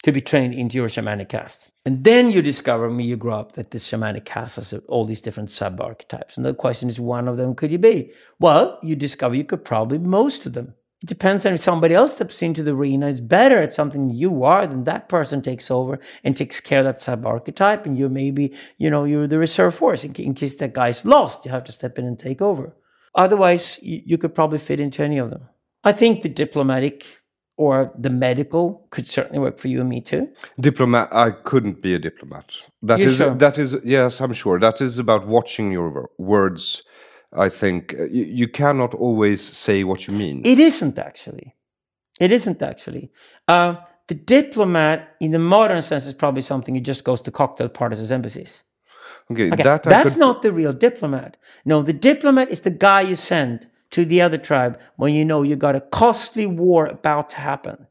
to 0.02 0.12
be 0.12 0.20
trained 0.20 0.54
into 0.54 0.76
your 0.76 0.88
shamanic 0.88 1.28
caste. 1.28 1.68
And 1.84 2.04
then 2.04 2.30
you 2.30 2.40
discover 2.40 2.88
when 2.88 3.00
you 3.00 3.16
grow 3.16 3.40
up 3.40 3.52
that 3.52 3.72
this 3.72 3.90
shamanic 3.90 4.24
caste 4.24 4.56
has 4.56 4.72
all 4.88 5.04
these 5.04 5.20
different 5.20 5.50
sub-archetypes. 5.50 6.36
And 6.36 6.46
the 6.46 6.54
question 6.54 6.88
is, 6.88 7.00
one 7.00 7.28
of 7.28 7.36
them 7.36 7.54
could 7.54 7.72
you 7.72 7.78
be? 7.78 8.12
Well, 8.38 8.78
you 8.82 8.94
discover 8.96 9.34
you 9.34 9.44
could 9.44 9.64
probably 9.64 9.98
most 9.98 10.46
of 10.46 10.52
them. 10.52 10.74
It 11.02 11.08
depends 11.08 11.44
on 11.44 11.54
if 11.54 11.60
somebody 11.60 11.94
else 11.94 12.14
steps 12.14 12.40
into 12.42 12.62
the 12.62 12.74
arena 12.74 13.08
is 13.08 13.20
better 13.20 13.62
at 13.62 13.74
something 13.74 14.10
you 14.10 14.44
are, 14.44 14.66
then 14.66 14.84
that 14.84 15.10
person 15.10 15.42
takes 15.42 15.70
over 15.70 15.98
and 16.24 16.34
takes 16.34 16.58
care 16.60 16.78
of 16.78 16.86
that 16.86 17.02
sub 17.02 17.26
archetype, 17.26 17.84
and 17.84 17.98
you 17.98 18.08
maybe, 18.08 18.54
you 18.78 18.88
know, 18.88 19.04
you're 19.04 19.26
the 19.26 19.38
reserve 19.38 19.74
force 19.74 20.04
in, 20.04 20.14
in, 20.14 20.34
case 20.34 20.56
that 20.56 20.72
guy's 20.72 21.04
lost. 21.04 21.44
You 21.44 21.50
have 21.50 21.64
to 21.64 21.72
step 21.72 21.98
in 21.98 22.06
and 22.06 22.18
take 22.18 22.40
over. 22.40 22.74
Otherwise, 23.14 23.78
you, 23.82 24.00
you 24.06 24.18
could 24.18 24.34
probably 24.34 24.58
fit 24.58 24.80
into 24.80 25.02
any 25.02 25.18
of 25.18 25.28
them. 25.28 25.48
I 25.84 25.92
think 25.92 26.22
the 26.22 26.30
diplomatic 26.30 27.04
or 27.58 27.92
the 27.98 28.10
medical 28.10 28.86
could 28.90 29.06
certainly 29.08 29.38
work 29.38 29.58
for 29.58 29.68
you 29.68 29.80
and 29.80 29.88
me 29.88 30.00
too. 30.00 30.28
Diplomat, 30.60 31.08
I 31.12 31.30
couldn't 31.30 31.82
be 31.82 31.94
a 31.94 31.98
diplomat. 31.98 32.50
That 32.82 32.98
You're 32.98 33.08
is 33.08 33.16
sure? 33.16 33.34
that 33.34 33.58
is 33.58 33.76
yes, 33.84 34.20
I'm 34.20 34.32
sure. 34.32 34.58
That 34.58 34.80
is 34.80 34.98
about 34.98 35.26
watching 35.26 35.72
your 35.72 36.10
words 36.18 36.82
I 37.32 37.48
think 37.48 37.94
uh, 37.98 38.04
you, 38.04 38.24
you 38.24 38.48
cannot 38.48 38.94
always 38.94 39.42
say 39.42 39.84
what 39.84 40.06
you 40.06 40.14
mean. 40.14 40.42
It 40.44 40.58
isn't 40.58 40.98
actually. 40.98 41.54
It 42.20 42.32
isn't 42.32 42.62
actually. 42.62 43.10
Uh, 43.46 43.76
the 44.08 44.14
diplomat, 44.14 45.16
in 45.20 45.32
the 45.32 45.38
modern 45.38 45.82
sense, 45.82 46.06
is 46.06 46.14
probably 46.14 46.42
something 46.42 46.74
who 46.74 46.80
just 46.80 47.04
goes 47.04 47.20
to 47.22 47.30
cocktail 47.30 47.68
parties 47.68 48.00
as 48.00 48.12
embassies. 48.12 48.62
Okay, 49.30 49.50
okay. 49.50 49.62
That 49.62 49.82
that's 49.82 50.14
could... 50.14 50.20
not 50.20 50.42
the 50.42 50.52
real 50.52 50.72
diplomat. 50.72 51.36
No, 51.64 51.82
the 51.82 51.92
diplomat 51.92 52.50
is 52.50 52.60
the 52.60 52.70
guy 52.70 53.00
you 53.00 53.16
send 53.16 53.66
to 53.90 54.04
the 54.04 54.20
other 54.20 54.38
tribe 54.38 54.78
when 54.96 55.14
you 55.14 55.24
know 55.24 55.42
you 55.42 55.56
got 55.56 55.76
a 55.76 55.80
costly 55.80 56.46
war 56.46 56.86
about 56.86 57.30
to 57.30 57.36
happen 57.38 57.86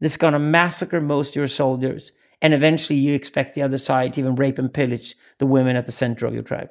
that's 0.00 0.16
going 0.16 0.32
to 0.32 0.38
massacre 0.38 1.00
most 1.00 1.30
of 1.30 1.36
your 1.36 1.46
soldiers. 1.46 2.12
And 2.40 2.52
eventually 2.52 2.98
you 2.98 3.14
expect 3.14 3.54
the 3.54 3.62
other 3.62 3.78
side 3.78 4.14
to 4.14 4.20
even 4.20 4.34
rape 4.34 4.58
and 4.58 4.72
pillage 4.72 5.14
the 5.38 5.46
women 5.46 5.76
at 5.76 5.86
the 5.86 5.92
center 5.92 6.26
of 6.26 6.34
your 6.34 6.42
tribe. 6.42 6.70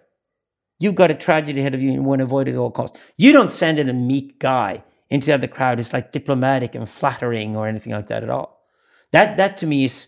You've 0.82 0.96
got 0.96 1.12
a 1.12 1.13
tragedy 1.13 1.60
ahead 1.60 1.76
of 1.76 1.82
you 1.82 1.89
and 1.89 2.02
you 2.02 2.02
want 2.02 2.20
to 2.20 2.24
avoid 2.24 2.48
it 2.48 2.54
at 2.54 2.58
all 2.58 2.72
costs. 2.72 2.98
You 3.15 3.34
don't 3.34 3.52
send 3.52 3.78
in 3.78 3.88
a 3.88 3.94
meek 3.94 4.39
guy 4.39 4.84
into 5.12 5.28
the 5.28 5.34
other 5.36 5.48
crowd. 5.48 5.80
It's 5.80 5.94
like 5.94 6.12
diplomatic 6.12 6.74
and 6.74 6.89
flattering 6.89 7.56
or 7.56 7.67
anything 7.67 7.94
like 7.94 8.08
that 8.08 8.24
at 8.24 8.32
all. 8.32 8.65
That, 9.12 9.38
that 9.38 9.58
to 9.58 9.67
me 9.67 9.86
is 9.86 10.08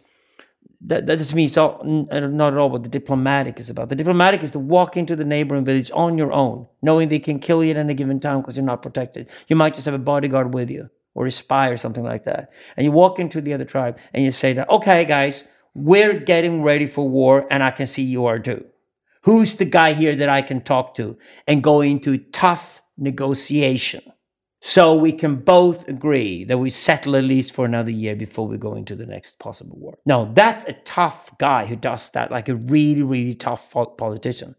that, 0.86 1.06
that 1.06 1.20
to 1.20 1.36
me 1.36 1.46
is 1.46 1.58
all, 1.58 1.80
uh, 2.12 2.20
not 2.22 2.54
at 2.54 2.60
all 2.60 2.72
what 2.72 2.82
the 2.82 2.90
diplomatic 2.90 3.60
is 3.60 3.70
about. 3.70 3.90
The 3.90 3.96
diplomatic 3.96 4.42
is 4.42 4.50
to 4.52 4.60
walk 4.60 4.98
into 4.98 5.16
the 5.16 5.24
neighboring 5.24 5.64
village 5.64 5.92
on 5.94 6.18
your 6.18 6.34
own, 6.34 6.68
knowing 6.82 7.08
they 7.08 7.20
can 7.20 7.40
kill 7.40 7.64
you 7.64 7.70
at 7.70 7.78
any 7.78 7.94
given 7.94 8.20
time 8.20 8.42
because 8.42 8.58
you're 8.58 8.66
not 8.66 8.82
protected. 8.82 9.30
You 9.48 9.56
might 9.56 9.76
just 9.76 9.86
have 9.86 9.94
a 9.94 10.00
bodyguard 10.00 10.56
with 10.56 10.72
you 10.72 10.90
or 11.14 11.28
a 11.28 11.32
spy 11.32 11.70
or 11.70 11.78
something 11.78 12.04
like 12.04 12.26
that. 12.26 12.52
And 12.76 12.84
you 12.84 12.92
walk 12.92 13.20
into 13.20 13.42
the 13.42 13.54
other 13.54 13.66
tribe 13.66 14.00
and 14.12 14.26
you 14.26 14.32
say 14.32 14.54
that, 14.54 14.70
okay, 14.70 15.06
guys, 15.06 15.46
we're 15.76 16.20
getting 16.20 16.64
ready 16.64 16.88
for 16.88 17.08
war 17.08 17.48
and 17.52 17.64
I 17.64 17.70
can 17.70 17.86
see 17.86 18.02
you 18.02 18.26
are 18.26 18.40
too. 18.40 18.66
Who's 19.24 19.56
the 19.56 19.66
guy 19.66 19.94
here 19.94 20.16
that 20.16 20.30
I 20.30 20.42
can 20.42 20.62
talk 20.62 20.96
to 20.96 21.18
and 21.48 21.64
go 21.64 21.82
into 21.82 22.18
tough 22.18 22.82
negotiation? 22.98 24.02
So 24.66 24.94
we 24.96 25.12
can 25.12 25.36
both 25.36 25.90
agree 25.90 26.46
that 26.46 26.58
we 26.58 26.70
settle 26.70 27.18
at 27.18 27.26
least 27.26 27.54
for 27.54 27.66
another 27.66 27.92
year 27.92 28.16
before 28.16 28.48
we 28.48 28.58
go 28.58 28.76
into 28.76 28.96
the 28.96 29.06
next 29.06 29.40
possible 29.40 29.78
war. 29.78 29.98
Now, 30.06 30.32
that's 30.34 30.64
a 30.66 30.74
tough 30.86 31.38
guy 31.38 31.66
who 31.66 31.76
does 31.76 32.10
that, 32.12 32.32
like 32.32 32.48
a 32.48 32.56
really, 32.56 33.02
really 33.02 33.36
tough 33.36 33.76
politician. 33.98 34.56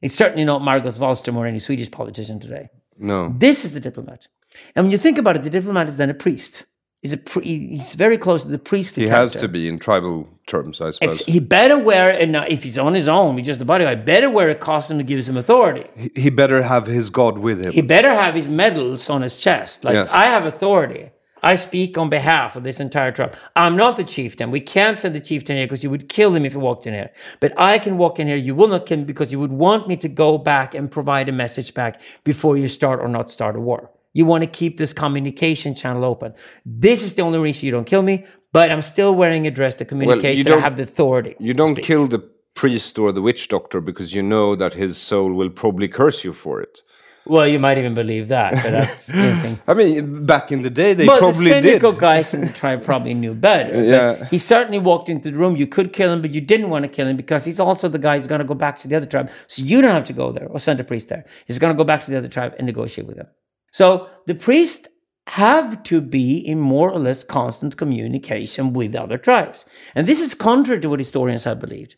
It's 0.00 0.14
certainly 0.14 0.44
not 0.44 0.62
Margot 0.62 0.92
Wallström 0.92 1.36
or 1.36 1.46
any 1.46 1.60
Swedish 1.60 1.90
politician 1.90 2.40
today. 2.40 2.70
No. 2.98 3.34
This 3.36 3.64
is 3.64 3.74
the 3.74 3.80
diplomat. 3.80 4.26
And 4.74 4.86
when 4.86 4.90
you 4.90 4.98
think 4.98 5.18
about 5.18 5.36
it, 5.36 5.42
the 5.42 5.50
diplomat 5.50 5.88
is 5.88 5.98
then 5.98 6.10
a 6.10 6.14
priest. 6.14 6.64
He's, 7.02 7.12
a 7.12 7.16
pri- 7.16 7.42
he's 7.42 7.94
very 7.94 8.16
close 8.16 8.44
to 8.44 8.48
the 8.48 8.58
priestly 8.60 9.02
He 9.02 9.08
has 9.08 9.32
to 9.34 9.48
be 9.48 9.68
in 9.68 9.80
tribal 9.80 10.28
terms, 10.46 10.80
I 10.80 10.92
suppose. 10.92 11.20
Ex- 11.22 11.28
he 11.28 11.40
better 11.40 11.76
wear, 11.76 12.10
and 12.10 12.36
uh, 12.36 12.44
if 12.48 12.62
he's 12.62 12.78
on 12.78 12.94
his 12.94 13.08
own, 13.08 13.34
with 13.34 13.44
just 13.44 13.60
a 13.60 13.64
bodyguard, 13.64 14.04
better 14.04 14.30
wear 14.30 14.50
a 14.50 14.54
costume 14.54 14.98
that 14.98 15.04
gives 15.08 15.28
him 15.28 15.36
authority. 15.36 15.84
He- 15.96 16.12
he 16.14 16.30
better 16.30 16.62
have 16.62 16.86
his 16.86 17.10
god 17.10 17.38
with 17.38 17.60
him. 17.60 17.72
He 17.72 17.82
better 17.82 18.14
have 18.14 18.36
his 18.36 18.46
medals 18.46 19.10
on 19.10 19.22
his 19.22 19.36
chest. 19.36 19.82
Like, 19.82 19.94
Yes. 19.94 20.12
I 20.12 20.26
have 20.26 20.46
authority. 20.46 21.10
I 21.42 21.56
speak 21.56 21.98
on 21.98 22.08
behalf 22.08 22.54
of 22.54 22.62
this 22.62 22.78
entire 22.78 23.10
tribe. 23.10 23.34
I'm 23.56 23.76
not 23.76 23.96
the 23.96 24.04
chieftain. 24.04 24.52
We 24.52 24.60
can't 24.60 25.00
send 25.00 25.12
the 25.16 25.20
chieftain 25.20 25.56
here 25.56 25.66
because 25.66 25.82
you 25.82 25.90
would 25.90 26.08
kill 26.08 26.36
him 26.36 26.44
if 26.44 26.52
he 26.52 26.58
walked 26.58 26.86
in 26.86 26.94
here. 26.94 27.10
But 27.40 27.52
I 27.58 27.80
can 27.80 27.98
walk 27.98 28.20
in 28.20 28.28
here. 28.28 28.36
You 28.36 28.54
will 28.54 28.68
not 28.68 28.86
kill 28.86 28.98
me 28.98 29.04
because 29.04 29.32
you 29.32 29.40
would 29.40 29.50
want 29.50 29.88
me 29.88 29.96
to 29.96 30.08
go 30.08 30.38
back 30.38 30.72
and 30.72 30.88
provide 30.88 31.28
a 31.28 31.32
message 31.32 31.74
back 31.74 32.00
before 32.22 32.56
you 32.56 32.68
start 32.68 33.00
or 33.00 33.08
not 33.08 33.28
start 33.28 33.56
a 33.56 33.60
war. 33.60 33.90
You 34.12 34.26
want 34.26 34.44
to 34.44 34.50
keep 34.50 34.78
this 34.78 34.92
communication 34.92 35.74
channel 35.74 36.04
open. 36.04 36.34
This 36.66 37.02
is 37.02 37.14
the 37.14 37.22
only 37.22 37.38
reason 37.38 37.66
you 37.66 37.72
don't 37.72 37.86
kill 37.86 38.02
me, 38.02 38.26
but 38.52 38.70
I'm 38.70 38.82
still 38.82 39.14
wearing 39.14 39.46
a 39.46 39.50
dress 39.50 39.74
that 39.76 39.86
communicates 39.86 40.38
you 40.38 40.44
that 40.44 40.58
I 40.58 40.60
have 40.60 40.76
the 40.76 40.82
authority. 40.84 41.34
You 41.38 41.54
don't 41.54 41.74
speak. 41.74 41.84
kill 41.84 42.06
the 42.08 42.18
priest 42.54 42.98
or 42.98 43.12
the 43.12 43.22
witch 43.22 43.48
doctor 43.48 43.80
because 43.80 44.14
you 44.14 44.22
know 44.22 44.54
that 44.56 44.74
his 44.74 44.98
soul 44.98 45.32
will 45.32 45.48
probably 45.50 45.88
curse 45.88 46.24
you 46.24 46.32
for 46.32 46.60
it. 46.60 46.82
Well, 47.24 47.46
you 47.46 47.60
might 47.60 47.78
even 47.78 47.94
believe 47.94 48.28
that, 48.28 48.52
but 48.54 48.74
I 48.74 48.84
don't 49.30 49.40
think. 49.40 49.60
I 49.68 49.74
mean, 49.74 50.26
back 50.26 50.50
in 50.50 50.62
the 50.62 50.70
day, 50.70 50.92
they 50.92 51.06
But 51.06 51.14
the 51.14 51.20
probably 51.20 51.44
did. 51.46 51.62
cynical 51.62 51.92
guys 51.92 52.34
in 52.34 52.40
the 52.40 52.52
tribe 52.52 52.82
probably 52.84 53.14
knew 53.14 53.32
better. 53.32 53.80
Yeah. 53.82 54.24
He 54.26 54.38
certainly 54.38 54.80
walked 54.80 55.08
into 55.08 55.30
the 55.30 55.36
room. 55.36 55.56
You 55.56 55.68
could 55.68 55.92
kill 55.92 56.12
him, 56.12 56.20
but 56.20 56.34
you 56.34 56.40
didn't 56.40 56.68
want 56.68 56.82
to 56.82 56.88
kill 56.88 57.06
him 57.06 57.16
because 57.16 57.44
he's 57.44 57.60
also 57.60 57.88
the 57.88 58.00
guy 58.00 58.16
who's 58.16 58.26
going 58.26 58.40
to 58.40 58.44
go 58.44 58.54
back 58.54 58.80
to 58.80 58.88
the 58.88 58.96
other 58.96 59.06
tribe. 59.06 59.30
So 59.46 59.62
you 59.62 59.80
don't 59.80 59.92
have 59.92 60.04
to 60.06 60.12
go 60.12 60.32
there 60.32 60.48
or 60.48 60.58
send 60.58 60.80
a 60.80 60.84
priest 60.84 61.08
there. 61.10 61.24
He's 61.46 61.60
going 61.60 61.72
to 61.72 61.76
go 61.76 61.84
back 61.84 62.02
to 62.04 62.10
the 62.10 62.18
other 62.18 62.28
tribe 62.28 62.54
and 62.58 62.66
negotiate 62.66 63.06
with 63.06 63.16
them. 63.18 63.28
So 63.72 64.08
the 64.26 64.36
priests 64.36 64.86
have 65.26 65.82
to 65.84 66.00
be 66.00 66.36
in 66.38 66.60
more 66.60 66.90
or 66.90 66.98
less 66.98 67.24
constant 67.24 67.76
communication 67.76 68.72
with 68.72 68.94
other 68.94 69.18
tribes. 69.18 69.66
And 69.94 70.06
this 70.06 70.20
is 70.20 70.34
contrary 70.34 70.80
to 70.82 70.90
what 70.90 71.00
historians 71.00 71.44
have 71.44 71.58
believed. 71.58 71.96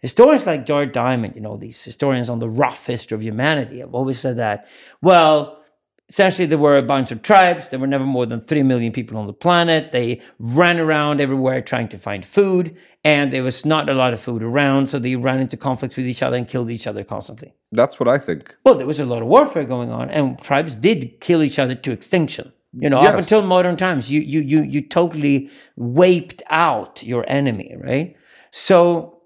Historians 0.00 0.46
like 0.46 0.64
George 0.64 0.92
Diamond, 0.92 1.34
you 1.34 1.42
know, 1.42 1.58
these 1.58 1.82
historians 1.84 2.30
on 2.30 2.38
the 2.38 2.48
rough 2.48 2.86
history 2.86 3.14
of 3.14 3.22
humanity, 3.22 3.80
have 3.80 3.94
always 3.94 4.18
said 4.18 4.38
that, 4.38 4.66
well, 5.02 5.59
essentially 6.10 6.44
there 6.44 6.58
were 6.58 6.76
a 6.76 6.82
bunch 6.82 7.12
of 7.12 7.22
tribes. 7.22 7.68
There 7.68 7.78
were 7.78 7.86
never 7.86 8.04
more 8.04 8.26
than 8.26 8.40
3 8.40 8.64
million 8.64 8.92
people 8.92 9.16
on 9.16 9.26
the 9.26 9.32
planet. 9.32 9.92
They 9.92 10.20
ran 10.38 10.78
around 10.78 11.20
everywhere 11.20 11.62
trying 11.62 11.88
to 11.88 11.98
find 11.98 12.26
food, 12.26 12.76
and 13.04 13.32
there 13.32 13.44
was 13.44 13.64
not 13.64 13.88
a 13.88 13.94
lot 13.94 14.12
of 14.12 14.20
food 14.20 14.42
around, 14.42 14.90
so 14.90 14.98
they 14.98 15.16
ran 15.16 15.38
into 15.40 15.56
conflicts 15.56 15.96
with 15.96 16.06
each 16.06 16.22
other 16.22 16.36
and 16.36 16.48
killed 16.48 16.70
each 16.70 16.86
other 16.86 17.04
constantly. 17.04 17.54
That's 17.72 17.98
what 18.00 18.08
I 18.08 18.18
think. 18.18 18.54
Well, 18.64 18.74
there 18.74 18.86
was 18.86 19.00
a 19.00 19.06
lot 19.06 19.22
of 19.22 19.28
warfare 19.28 19.64
going 19.64 19.90
on, 19.90 20.10
and 20.10 20.38
tribes 20.42 20.74
did 20.74 21.20
kill 21.20 21.42
each 21.42 21.58
other 21.58 21.76
to 21.76 21.92
extinction. 21.92 22.52
You 22.72 22.88
know, 22.88 22.98
up 22.98 23.16
until 23.16 23.42
modern 23.42 23.76
times, 23.76 24.12
you 24.12 24.20
you 24.20 24.40
you 24.40 24.62
you 24.62 24.80
totally 24.80 25.50
wiped 25.74 26.40
out 26.50 27.02
your 27.02 27.24
enemy, 27.28 27.74
right? 27.76 28.14
So 28.52 29.19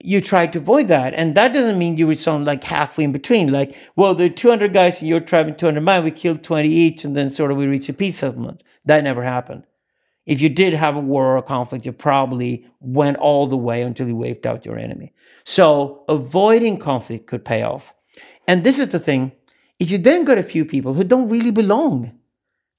you 0.00 0.20
try 0.20 0.46
to 0.46 0.58
avoid 0.58 0.88
that, 0.88 1.14
and 1.14 1.34
that 1.34 1.52
doesn't 1.52 1.78
mean 1.78 1.96
you 1.96 2.06
would 2.06 2.18
sound 2.18 2.44
like 2.44 2.62
halfway 2.64 3.04
in 3.04 3.12
between. 3.12 3.50
Like, 3.50 3.76
well, 3.96 4.14
there 4.14 4.26
are 4.26 4.30
200 4.30 4.72
guys 4.72 5.02
in 5.02 5.08
your 5.08 5.20
tribe 5.20 5.48
and 5.48 5.58
200 5.58 5.80
mine. 5.80 6.04
We 6.04 6.10
killed 6.10 6.42
20 6.42 6.68
each, 6.68 7.04
and 7.04 7.16
then 7.16 7.30
sort 7.30 7.50
of 7.50 7.56
we 7.56 7.66
reach 7.66 7.88
a 7.88 7.92
peace 7.92 8.18
settlement. 8.18 8.62
That 8.84 9.04
never 9.04 9.24
happened. 9.24 9.64
If 10.24 10.40
you 10.40 10.50
did 10.50 10.74
have 10.74 10.94
a 10.94 11.00
war 11.00 11.24
or 11.24 11.36
a 11.38 11.42
conflict, 11.42 11.86
you 11.86 11.92
probably 11.92 12.66
went 12.80 13.16
all 13.16 13.46
the 13.46 13.56
way 13.56 13.82
until 13.82 14.06
you 14.06 14.14
wiped 14.14 14.46
out 14.46 14.66
your 14.66 14.78
enemy. 14.78 15.14
So 15.42 16.04
avoiding 16.06 16.78
conflict 16.78 17.26
could 17.26 17.44
pay 17.46 17.62
off. 17.62 17.94
And 18.46 18.62
this 18.62 18.78
is 18.78 18.90
the 18.90 18.98
thing 18.98 19.32
if 19.78 19.90
you 19.90 19.98
then 19.98 20.24
got 20.24 20.38
a 20.38 20.42
few 20.42 20.64
people 20.64 20.94
who 20.94 21.04
don't 21.04 21.28
really 21.28 21.50
belong 21.50 22.18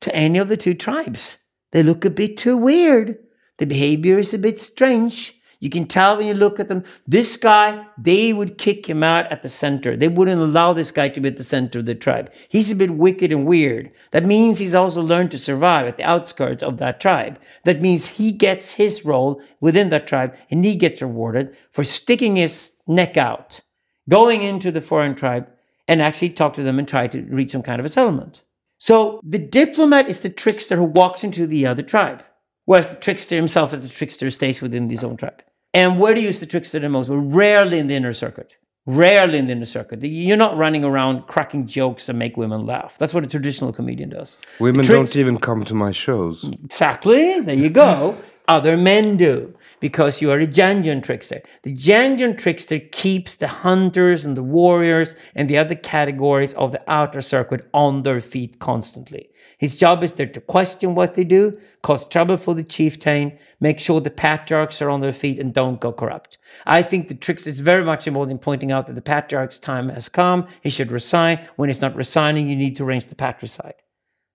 to 0.01 0.15
any 0.15 0.37
of 0.37 0.49
the 0.49 0.57
two 0.57 0.73
tribes, 0.73 1.37
they 1.71 1.81
look 1.81 2.05
a 2.05 2.09
bit 2.09 2.37
too 2.37 2.57
weird. 2.57 3.17
The 3.57 3.65
behavior 3.65 4.19
is 4.19 4.33
a 4.33 4.37
bit 4.37 4.61
strange. 4.61 5.38
You 5.61 5.69
can 5.69 5.87
tell 5.87 6.15
when 6.15 6.27
you 6.27 6.33
look 6.33 6.59
at 6.59 6.69
them. 6.69 6.85
This 7.05 7.35
guy, 7.35 7.85
they 7.97 8.31
would 8.31 8.57
kick 8.57 8.89
him 8.89 9.03
out 9.03 9.29
at 9.29 9.43
the 9.43 9.49
center. 9.49 9.97
They 9.97 10.07
wouldn't 10.07 10.39
allow 10.39 10.71
this 10.71 10.91
guy 10.91 11.09
to 11.09 11.19
be 11.19 11.27
at 11.27 11.37
the 11.37 11.43
center 11.43 11.79
of 11.79 11.85
the 11.85 11.95
tribe. 11.95 12.31
He's 12.47 12.71
a 12.71 12.75
bit 12.75 12.91
wicked 12.91 13.31
and 13.33 13.45
weird. 13.45 13.91
That 14.11 14.25
means 14.25 14.59
he's 14.59 14.75
also 14.75 15.01
learned 15.01 15.31
to 15.31 15.37
survive 15.37 15.85
at 15.85 15.97
the 15.97 16.03
outskirts 16.03 16.63
of 16.63 16.77
that 16.77 17.01
tribe. 17.01 17.39
That 17.65 17.81
means 17.81 18.07
he 18.07 18.31
gets 18.31 18.73
his 18.73 19.03
role 19.03 19.41
within 19.59 19.89
that 19.89 20.07
tribe 20.07 20.33
and 20.49 20.63
he 20.63 20.77
gets 20.77 21.01
rewarded 21.01 21.55
for 21.71 21.83
sticking 21.83 22.37
his 22.37 22.73
neck 22.87 23.17
out, 23.17 23.59
going 24.07 24.43
into 24.43 24.71
the 24.71 24.81
foreign 24.81 25.13
tribe 25.13 25.47
and 25.89 26.01
actually 26.01 26.29
talk 26.29 26.53
to 26.53 26.63
them 26.63 26.79
and 26.79 26.87
try 26.87 27.07
to 27.07 27.21
reach 27.23 27.51
some 27.51 27.63
kind 27.63 27.81
of 27.81 27.85
a 27.85 27.89
settlement. 27.89 28.43
So 28.77 29.19
the 29.25 29.39
diplomat 29.39 30.07
is 30.07 30.21
the 30.21 30.29
trickster 30.29 30.77
who 30.77 30.85
walks 30.85 31.25
into 31.25 31.45
the 31.45 31.67
other 31.67 31.83
tribe, 31.83 32.23
whereas 32.63 32.87
the 32.87 32.95
trickster 32.95 33.35
himself 33.35 33.73
as 33.73 33.85
the 33.85 33.93
trickster 33.93 34.29
stays 34.29 34.61
within 34.61 34.89
his 34.89 35.03
own 35.03 35.17
tribe. 35.17 35.43
And 35.73 35.99
where 35.99 36.13
do 36.13 36.21
you 36.21 36.27
use 36.27 36.39
the 36.39 36.45
trickster 36.45 36.79
the 36.79 36.89
most? 36.89 37.09
Well, 37.09 37.19
rarely 37.19 37.79
in 37.79 37.87
the 37.87 37.95
inner 37.95 38.13
circuit. 38.13 38.57
Rarely 38.85 39.37
in 39.37 39.45
the 39.45 39.51
inner 39.51 39.65
circuit. 39.65 40.03
You're 40.03 40.37
not 40.37 40.57
running 40.57 40.83
around 40.83 41.27
cracking 41.27 41.67
jokes 41.67 42.07
that 42.07 42.13
make 42.13 42.37
women 42.37 42.65
laugh. 42.65 42.97
That's 42.97 43.13
what 43.13 43.23
a 43.23 43.27
traditional 43.27 43.71
comedian 43.71 44.09
does. 44.09 44.39
Women 44.59 44.85
don't 44.85 45.15
even 45.15 45.37
come 45.37 45.63
to 45.65 45.75
my 45.75 45.91
shows. 45.91 46.43
Exactly. 46.63 47.39
There 47.41 47.55
you 47.55 47.69
go. 47.69 48.17
Other 48.47 48.77
men 48.77 49.15
do 49.15 49.53
because 49.79 50.23
you 50.23 50.31
are 50.31 50.39
a 50.39 50.47
genuine 50.47 51.03
trickster. 51.03 51.43
The 51.61 51.71
genuine 51.71 52.35
trickster 52.35 52.79
keeps 52.79 53.35
the 53.35 53.47
hunters 53.47 54.25
and 54.25 54.35
the 54.35 54.41
warriors 54.41 55.15
and 55.35 55.47
the 55.47 55.59
other 55.59 55.75
categories 55.75 56.55
of 56.55 56.71
the 56.71 56.81
outer 56.91 57.21
circuit 57.21 57.69
on 57.75 58.01
their 58.01 58.19
feet 58.19 58.57
constantly. 58.57 59.28
His 59.59 59.77
job 59.77 60.05
is 60.05 60.13
there 60.13 60.25
to 60.25 60.39
question 60.39 60.95
what 60.95 61.15
they 61.15 61.25
do, 61.25 61.59
cause 61.83 62.07
trouble 62.07 62.37
for 62.37 62.55
the 62.55 62.63
chieftain, 62.63 63.37
make 63.59 63.81
sure 63.81 63.99
the 63.99 64.09
patriarchs 64.09 64.81
are 64.81 64.89
on 64.89 65.01
their 65.01 65.11
feet 65.11 65.37
and 65.37 65.53
don't 65.53 65.81
go 65.81 65.91
corrupt. 65.91 66.37
I 66.65 66.81
think 66.81 67.09
the 67.09 67.13
trickster 67.13 67.49
is 67.49 67.59
very 67.59 67.83
much 67.83 68.07
involved 68.07 68.31
in 68.31 68.39
pointing 68.39 68.71
out 68.71 68.87
that 68.87 68.93
the 68.93 69.01
patriarch's 69.01 69.59
time 69.59 69.89
has 69.89 70.07
come. 70.07 70.47
He 70.63 70.69
should 70.69 70.93
resign. 70.93 71.45
When 71.57 71.67
he's 71.67 71.81
not 71.81 71.95
resigning, 71.95 72.47
you 72.47 72.55
need 72.55 72.77
to 72.77 72.85
arrange 72.85 73.07
the 73.07 73.15
patricide. 73.15 73.75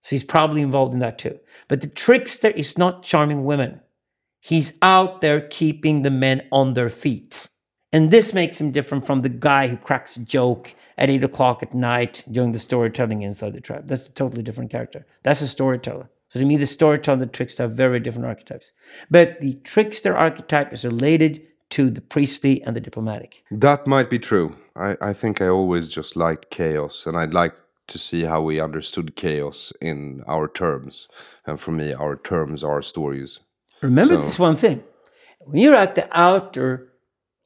So 0.02 0.10
he's 0.10 0.24
probably 0.24 0.60
involved 0.60 0.92
in 0.92 1.00
that 1.00 1.16
too. 1.16 1.40
But 1.68 1.80
the 1.80 1.88
trickster 1.88 2.48
is 2.48 2.76
not 2.76 3.02
charming 3.02 3.44
women. 3.44 3.80
He's 4.40 4.74
out 4.82 5.22
there 5.22 5.40
keeping 5.40 6.02
the 6.02 6.10
men 6.10 6.46
on 6.52 6.74
their 6.74 6.90
feet. 6.90 7.48
And 7.94 8.10
this 8.10 8.34
makes 8.34 8.60
him 8.60 8.72
different 8.72 9.06
from 9.06 9.22
the 9.22 9.28
guy 9.28 9.68
who 9.68 9.76
cracks 9.76 10.16
a 10.16 10.20
joke 10.20 10.74
at 10.98 11.08
eight 11.10 11.22
o'clock 11.22 11.62
at 11.62 11.72
night 11.72 12.24
during 12.28 12.50
the 12.50 12.58
storytelling 12.58 13.22
inside 13.22 13.52
the 13.52 13.60
tribe. 13.60 13.86
That's 13.86 14.08
a 14.08 14.12
totally 14.12 14.42
different 14.42 14.72
character. 14.72 15.06
That's 15.22 15.40
a 15.42 15.46
storyteller. 15.46 16.10
So 16.30 16.40
to 16.40 16.44
me, 16.44 16.56
the 16.56 16.66
storyteller 16.66 17.14
and 17.14 17.22
the 17.22 17.26
trickster 17.26 17.66
are 17.66 17.68
very 17.68 18.00
different 18.00 18.26
archetypes. 18.26 18.72
But 19.12 19.40
the 19.40 19.54
trickster 19.62 20.16
archetype 20.16 20.72
is 20.72 20.84
related 20.84 21.42
to 21.70 21.88
the 21.88 22.00
priestly 22.00 22.60
and 22.64 22.74
the 22.74 22.80
diplomatic. 22.80 23.44
That 23.52 23.86
might 23.86 24.10
be 24.10 24.18
true. 24.18 24.56
I, 24.74 24.96
I 25.00 25.12
think 25.12 25.40
I 25.40 25.46
always 25.46 25.88
just 25.88 26.16
liked 26.16 26.50
chaos, 26.50 27.04
and 27.06 27.16
I'd 27.16 27.32
like 27.32 27.54
to 27.86 27.98
see 27.98 28.22
how 28.22 28.42
we 28.42 28.60
understood 28.60 29.14
chaos 29.14 29.72
in 29.80 30.24
our 30.26 30.48
terms. 30.48 31.06
And 31.46 31.60
for 31.60 31.70
me, 31.70 31.94
our 31.94 32.16
terms 32.16 32.64
are 32.64 32.82
stories. 32.82 33.38
Remember 33.82 34.14
So- 34.16 34.22
this 34.22 34.38
one 34.40 34.56
thing. 34.56 34.82
When 35.46 35.58
you're 35.62 35.76
at 35.76 35.94
the 35.94 36.08
outer 36.12 36.88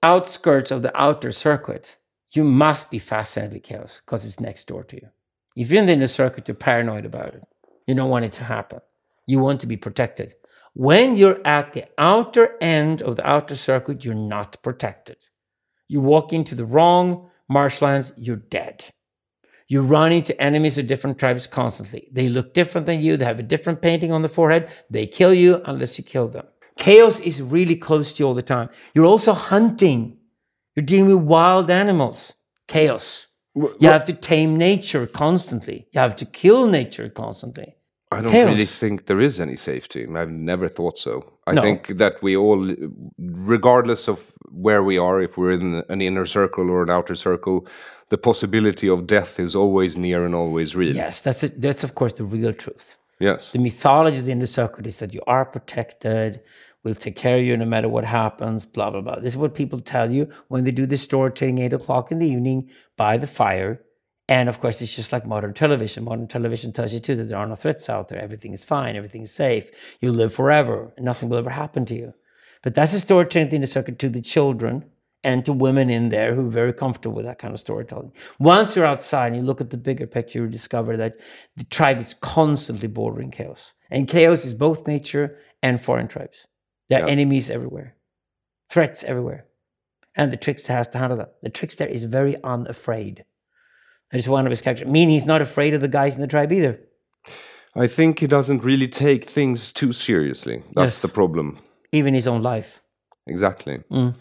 outskirts 0.02 0.70
of 0.70 0.82
the 0.82 0.96
outer 1.00 1.32
circuit, 1.32 1.96
you 2.32 2.44
must 2.44 2.90
be 2.90 2.98
fascinated 2.98 3.54
with 3.54 3.62
chaos 3.62 4.00
because 4.04 4.24
it's 4.24 4.40
next 4.40 4.66
door 4.68 4.84
to 4.84 4.96
you. 4.96 5.08
If 5.56 5.70
you're 5.70 5.80
in 5.80 5.86
the 5.86 5.94
inner 5.94 6.06
circuit, 6.06 6.46
you're 6.46 6.54
paranoid 6.54 7.04
about 7.04 7.34
it. 7.34 7.42
You 7.86 7.94
don't 7.94 8.10
want 8.10 8.26
it 8.26 8.32
to 8.34 8.44
happen. 8.44 8.80
You 9.26 9.40
want 9.40 9.60
to 9.62 9.66
be 9.66 9.76
protected. 9.76 10.34
When 10.74 11.16
you're 11.16 11.44
at 11.46 11.72
the 11.72 11.86
outer 11.96 12.56
end 12.60 13.02
of 13.02 13.16
the 13.16 13.26
outer 13.28 13.56
circuit, 13.56 14.04
you're 14.04 14.14
not 14.14 14.62
protected. 14.62 15.16
You 15.88 16.00
walk 16.00 16.32
into 16.32 16.54
the 16.54 16.66
wrong 16.66 17.30
marshlands, 17.48 18.12
you're 18.16 18.36
dead. 18.36 18.84
You 19.66 19.82
run 19.82 20.12
into 20.12 20.40
enemies 20.40 20.78
of 20.78 20.86
different 20.86 21.18
tribes 21.18 21.46
constantly. 21.46 22.08
They 22.12 22.28
look 22.28 22.54
different 22.54 22.86
than 22.86 23.00
you, 23.00 23.16
they 23.16 23.24
have 23.24 23.38
a 23.38 23.42
different 23.42 23.82
painting 23.82 24.12
on 24.12 24.22
the 24.22 24.28
forehead, 24.28 24.70
they 24.90 25.06
kill 25.06 25.34
you 25.34 25.62
unless 25.64 25.98
you 25.98 26.04
kill 26.04 26.28
them. 26.28 26.46
Chaos 26.78 27.20
is 27.20 27.42
really 27.42 27.76
close 27.76 28.12
to 28.14 28.22
you 28.22 28.28
all 28.28 28.34
the 28.34 28.42
time. 28.42 28.68
You're 28.94 29.04
also 29.04 29.32
hunting. 29.34 30.16
You're 30.74 30.86
dealing 30.86 31.08
with 31.14 31.24
wild 31.26 31.70
animals. 31.70 32.34
Chaos. 32.68 33.26
You 33.54 33.88
have 33.90 34.04
to 34.04 34.12
tame 34.12 34.56
nature 34.56 35.06
constantly. 35.06 35.88
You 35.92 36.00
have 36.00 36.14
to 36.16 36.24
kill 36.24 36.66
nature 36.68 37.08
constantly. 37.08 37.74
I 38.10 38.22
don't 38.22 38.30
Chaos. 38.32 38.48
really 38.48 38.64
think 38.64 39.06
there 39.06 39.20
is 39.20 39.38
any 39.40 39.56
safety. 39.56 40.06
I've 40.16 40.30
never 40.30 40.68
thought 40.68 40.96
so. 40.96 41.14
I 41.46 41.52
No. 41.54 41.60
think 41.62 41.88
that 41.98 42.22
we 42.22 42.36
all, 42.36 42.74
regardless 43.18 44.08
of 44.08 44.32
where 44.50 44.82
we 44.82 44.96
are, 44.96 45.20
if 45.20 45.36
we're 45.36 45.50
in 45.52 45.82
an 45.88 46.00
inner 46.00 46.24
circle 46.24 46.70
or 46.70 46.82
an 46.82 46.90
outer 46.90 47.14
circle, 47.16 47.66
the 48.08 48.16
possibility 48.16 48.88
of 48.88 49.06
death 49.06 49.38
is 49.40 49.54
always 49.54 49.96
near 49.96 50.24
and 50.24 50.34
always 50.34 50.74
real. 50.76 50.94
Yes, 50.96 51.20
that's 51.20 51.42
it. 51.42 51.60
That's 51.60 51.84
of 51.84 51.94
course 51.94 52.14
the 52.14 52.24
real 52.24 52.52
truth. 52.54 52.96
Yes. 53.20 53.50
The 53.52 53.58
mythology 53.58 54.18
of 54.18 54.24
the 54.26 54.32
inner 54.32 54.46
circle 54.46 54.86
is 54.86 54.98
that 55.00 55.12
you 55.12 55.20
are 55.26 55.44
protected. 55.44 56.40
We'll 56.88 56.94
take 56.94 57.16
care 57.16 57.36
of 57.36 57.44
you 57.44 57.54
no 57.54 57.66
matter 57.66 57.86
what 57.86 58.04
happens. 58.04 58.64
Blah 58.64 58.88
blah 58.88 59.02
blah. 59.02 59.16
This 59.16 59.34
is 59.34 59.36
what 59.36 59.54
people 59.54 59.78
tell 59.78 60.10
you 60.10 60.26
when 60.48 60.64
they 60.64 60.70
do 60.70 60.86
the 60.86 60.96
storytelling 60.96 61.58
eight 61.58 61.74
o'clock 61.74 62.10
in 62.10 62.18
the 62.18 62.26
evening 62.26 62.70
by 62.96 63.18
the 63.18 63.26
fire. 63.26 63.82
And 64.26 64.48
of 64.48 64.58
course, 64.58 64.80
it's 64.80 64.96
just 64.96 65.12
like 65.12 65.26
modern 65.26 65.52
television. 65.52 66.04
Modern 66.04 66.28
television 66.28 66.72
tells 66.72 66.94
you 66.94 67.00
too 67.00 67.14
that 67.16 67.24
there 67.28 67.36
are 67.36 67.46
no 67.46 67.56
threats 67.56 67.90
out 67.90 68.08
there. 68.08 68.18
Everything 68.18 68.54
is 68.54 68.64
fine. 68.64 68.96
Everything 68.96 69.20
is 69.20 69.32
safe. 69.32 69.70
You 70.00 70.10
live 70.12 70.32
forever, 70.32 70.94
and 70.96 71.04
nothing 71.04 71.28
will 71.28 71.36
ever 71.36 71.50
happen 71.50 71.84
to 71.86 71.94
you. 71.94 72.14
But 72.62 72.74
that's 72.74 72.94
the 72.94 73.00
storytelling 73.00 73.50
the 73.50 73.56
inner 73.56 73.66
circle 73.66 73.94
to 73.94 74.08
the 74.08 74.22
children 74.22 74.86
and 75.22 75.44
to 75.44 75.52
women 75.52 75.90
in 75.90 76.08
there 76.08 76.34
who 76.34 76.46
are 76.46 76.50
very 76.50 76.72
comfortable 76.72 77.16
with 77.16 77.26
that 77.26 77.38
kind 77.38 77.52
of 77.52 77.60
storytelling. 77.60 78.12
Once 78.38 78.74
you're 78.74 78.86
outside 78.86 79.26
and 79.26 79.36
you 79.36 79.42
look 79.42 79.60
at 79.60 79.68
the 79.68 79.76
bigger 79.76 80.06
picture, 80.06 80.38
you 80.38 80.48
discover 80.48 80.96
that 80.96 81.20
the 81.56 81.64
tribe 81.64 82.00
is 82.00 82.14
constantly 82.14 82.88
bordering 82.88 83.30
chaos. 83.30 83.74
And 83.90 84.08
chaos 84.08 84.46
is 84.46 84.54
both 84.54 84.86
nature 84.86 85.38
and 85.62 85.82
foreign 85.82 86.08
tribes. 86.08 86.46
There 86.88 87.02
are 87.02 87.06
Yeah. 87.06 87.12
enemies 87.12 87.50
everywhere, 87.50 87.94
threats 88.70 89.04
everywhere. 89.04 89.44
And 90.16 90.32
the 90.32 90.36
trickster 90.36 90.72
has 90.72 90.88
to 90.88 90.98
handle 90.98 91.18
that. 91.18 91.34
The 91.42 91.50
trickster 91.50 91.84
is 91.84 92.04
very 92.04 92.36
unafraid. 92.42 93.24
That 94.10 94.18
is 94.18 94.28
one 94.28 94.46
of 94.46 94.50
his 94.50 94.62
characters. 94.62 94.88
Meaning 94.88 95.10
he's 95.10 95.26
not 95.26 95.42
afraid 95.42 95.74
of 95.74 95.80
the 95.80 95.88
guys 95.88 96.14
in 96.14 96.20
the 96.20 96.26
tribe 96.26 96.52
either. 96.52 96.80
I 97.76 97.86
think 97.86 98.18
he 98.18 98.26
doesn't 98.26 98.64
really 98.64 98.88
take 98.88 99.30
things 99.30 99.72
too 99.72 99.92
seriously. 99.92 100.62
That's 100.74 100.96
Yes. 100.96 101.02
the 101.02 101.08
problem. 101.08 101.58
Even 101.92 102.14
his 102.14 102.26
own 102.26 102.42
life. 102.42 102.82
Exactly. 103.26 103.78
Mm. 103.90 104.14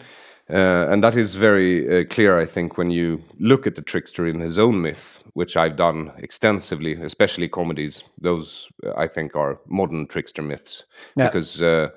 Uh, 0.50 0.86
and 0.92 1.02
that 1.02 1.16
is 1.16 1.34
very 1.34 2.00
uh, 2.02 2.04
clear, 2.04 2.38
I 2.38 2.46
think, 2.46 2.78
when 2.78 2.90
you 2.90 3.22
look 3.38 3.66
at 3.66 3.74
the 3.74 3.82
trickster 3.82 4.26
in 4.26 4.40
his 4.40 4.58
own 4.58 4.80
myth, 4.80 5.22
which 5.34 5.56
I've 5.56 5.76
done 5.76 6.12
extensively, 6.18 6.92
especially 7.02 7.48
comedies. 7.48 8.04
Those, 8.20 8.68
uh, 8.84 8.92
I 8.96 9.08
think, 9.08 9.34
are 9.36 9.58
modern 9.66 10.06
trickster 10.06 10.42
myths. 10.42 10.84
Yeah. 11.16 11.26
Because 11.26 11.60
uh, 11.60 11.88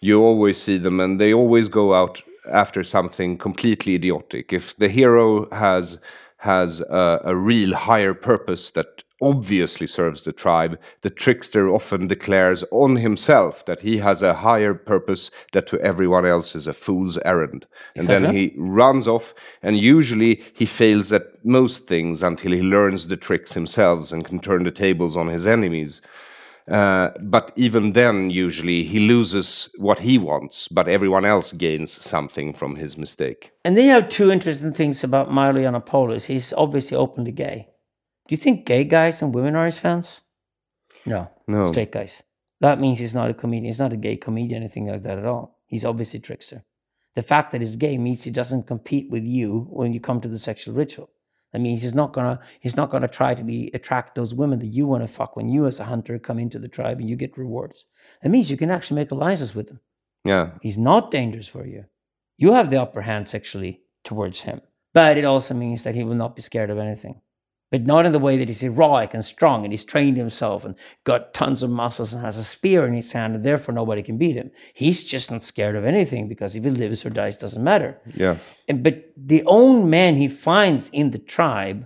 you 0.00 0.22
always 0.22 0.60
see 0.60 0.78
them 0.78 1.00
and 1.00 1.20
they 1.20 1.32
always 1.32 1.68
go 1.68 1.94
out 1.94 2.22
after 2.50 2.84
something 2.84 3.38
completely 3.38 3.94
idiotic. 3.94 4.52
If 4.52 4.76
the 4.76 4.88
hero 4.88 5.48
has 5.50 5.98
has 6.38 6.80
a, 6.80 7.20
a 7.24 7.34
real 7.34 7.74
higher 7.74 8.14
purpose 8.14 8.70
that 8.72 9.02
obviously 9.22 9.86
serves 9.86 10.22
the 10.22 10.32
tribe, 10.32 10.78
the 11.00 11.10
trickster 11.10 11.68
often 11.68 12.06
declares 12.06 12.62
on 12.70 12.96
himself 12.96 13.64
that 13.64 13.80
he 13.80 13.98
has 13.98 14.20
a 14.22 14.34
higher 14.34 14.74
purpose 14.74 15.30
that 15.52 15.66
to 15.66 15.80
everyone 15.80 16.26
else 16.26 16.54
is 16.54 16.66
a 16.66 16.74
fool's 16.74 17.18
errand. 17.24 17.66
And 17.94 18.06
then 18.06 18.34
he 18.34 18.54
runs 18.58 19.08
off, 19.08 19.34
and 19.62 19.78
usually 19.78 20.42
he 20.52 20.66
fails 20.66 21.12
at 21.12 21.44
most 21.44 21.86
things 21.86 22.22
until 22.22 22.52
he 22.52 22.60
learns 22.60 23.08
the 23.08 23.16
tricks 23.16 23.54
himself 23.54 24.12
and 24.12 24.24
can 24.24 24.38
turn 24.38 24.64
the 24.64 24.70
tables 24.70 25.16
on 25.16 25.28
his 25.28 25.46
enemies. 25.46 26.02
Uh, 26.70 27.10
but 27.22 27.52
even 27.54 27.92
then, 27.92 28.30
usually 28.30 28.82
he 28.82 28.98
loses 28.98 29.70
what 29.78 30.00
he 30.00 30.18
wants, 30.18 30.66
but 30.68 30.88
everyone 30.88 31.24
else 31.24 31.52
gains 31.52 31.92
something 32.04 32.52
from 32.52 32.74
his 32.74 32.98
mistake. 32.98 33.52
And 33.64 33.76
then 33.76 33.84
you 33.84 33.90
have 33.92 34.08
two 34.08 34.32
interesting 34.32 34.72
things 34.72 35.04
about 35.04 35.30
Milo 35.30 35.60
Yiannopoulos. 35.60 36.26
He's 36.26 36.52
obviously 36.52 36.96
openly 36.96 37.32
gay. 37.32 37.68
Do 38.28 38.32
you 38.32 38.36
think 38.36 38.66
gay 38.66 38.82
guys 38.82 39.22
and 39.22 39.34
women 39.34 39.54
are 39.54 39.66
his 39.66 39.78
fans? 39.78 40.22
No. 41.04 41.30
No. 41.46 41.66
Straight 41.66 41.92
guys. 41.92 42.24
That 42.60 42.80
means 42.80 42.98
he's 42.98 43.14
not 43.14 43.30
a 43.30 43.34
comedian. 43.34 43.66
He's 43.66 43.78
not 43.78 43.92
a 43.92 43.96
gay 43.96 44.16
comedian, 44.16 44.62
anything 44.62 44.88
like 44.88 45.04
that 45.04 45.18
at 45.18 45.26
all. 45.26 45.60
He's 45.66 45.84
obviously 45.84 46.18
a 46.18 46.22
trickster. 46.22 46.64
The 47.14 47.22
fact 47.22 47.52
that 47.52 47.60
he's 47.60 47.76
gay 47.76 47.96
means 47.96 48.24
he 48.24 48.30
doesn't 48.30 48.66
compete 48.66 49.10
with 49.10 49.24
you 49.24 49.68
when 49.70 49.92
you 49.92 50.00
come 50.00 50.20
to 50.20 50.28
the 50.28 50.38
sexual 50.38 50.74
ritual. 50.74 51.10
That 51.56 51.62
mean, 51.62 51.78
he's 51.78 51.94
not 51.94 52.12
gonna 52.12 52.38
he's 52.60 52.76
not 52.76 52.90
gonna 52.90 53.08
try 53.08 53.34
to 53.34 53.42
be 53.42 53.70
attract 53.72 54.14
those 54.14 54.34
women 54.34 54.58
that 54.58 54.66
you 54.66 54.86
want 54.86 55.02
to 55.04 55.08
fuck 55.08 55.36
when 55.36 55.48
you 55.48 55.66
as 55.66 55.80
a 55.80 55.84
hunter 55.84 56.18
come 56.18 56.38
into 56.38 56.58
the 56.58 56.68
tribe 56.68 57.00
and 57.00 57.08
you 57.08 57.16
get 57.16 57.38
rewards. 57.38 57.86
That 58.22 58.28
means 58.28 58.50
you 58.50 58.58
can 58.58 58.70
actually 58.70 58.96
make 58.96 59.10
alliances 59.10 59.54
with 59.54 59.68
them. 59.68 59.80
Yeah, 60.22 60.50
He's 60.60 60.76
not 60.76 61.10
dangerous 61.10 61.48
for 61.48 61.66
you. 61.66 61.86
You 62.36 62.52
have 62.52 62.68
the 62.68 62.82
upper 62.82 63.00
hand 63.00 63.26
sexually 63.26 63.80
towards 64.04 64.42
him. 64.42 64.60
But 64.92 65.16
it 65.16 65.24
also 65.24 65.54
means 65.54 65.82
that 65.84 65.94
he 65.94 66.04
will 66.04 66.14
not 66.14 66.36
be 66.36 66.42
scared 66.42 66.68
of 66.68 66.76
anything. 66.76 67.22
But 67.76 67.84
not 67.84 68.06
in 68.06 68.12
the 68.12 68.18
way 68.18 68.38
that 68.38 68.48
he's 68.48 68.60
heroic 68.60 69.12
and 69.12 69.22
strong 69.22 69.62
and 69.62 69.70
he's 69.70 69.84
trained 69.84 70.16
himself 70.16 70.64
and 70.64 70.76
got 71.04 71.34
tons 71.34 71.62
of 71.62 71.68
muscles 71.68 72.14
and 72.14 72.24
has 72.24 72.38
a 72.38 72.42
spear 72.42 72.86
in 72.86 72.94
his 72.94 73.12
hand 73.12 73.34
and 73.34 73.44
therefore 73.44 73.74
nobody 73.74 74.02
can 74.02 74.16
beat 74.16 74.34
him. 74.34 74.50
He's 74.72 75.04
just 75.04 75.30
not 75.30 75.42
scared 75.42 75.76
of 75.76 75.84
anything 75.84 76.26
because 76.26 76.56
if 76.56 76.64
he 76.64 76.70
lives 76.70 77.04
or 77.04 77.10
dies 77.10 77.36
doesn't 77.36 77.62
matter. 77.62 78.00
yes. 78.14 78.50
And, 78.66 78.82
but 78.82 79.12
the 79.14 79.42
own 79.44 79.90
men 79.90 80.16
he 80.16 80.26
finds 80.26 80.88
in 80.88 81.10
the 81.10 81.18
tribe 81.18 81.84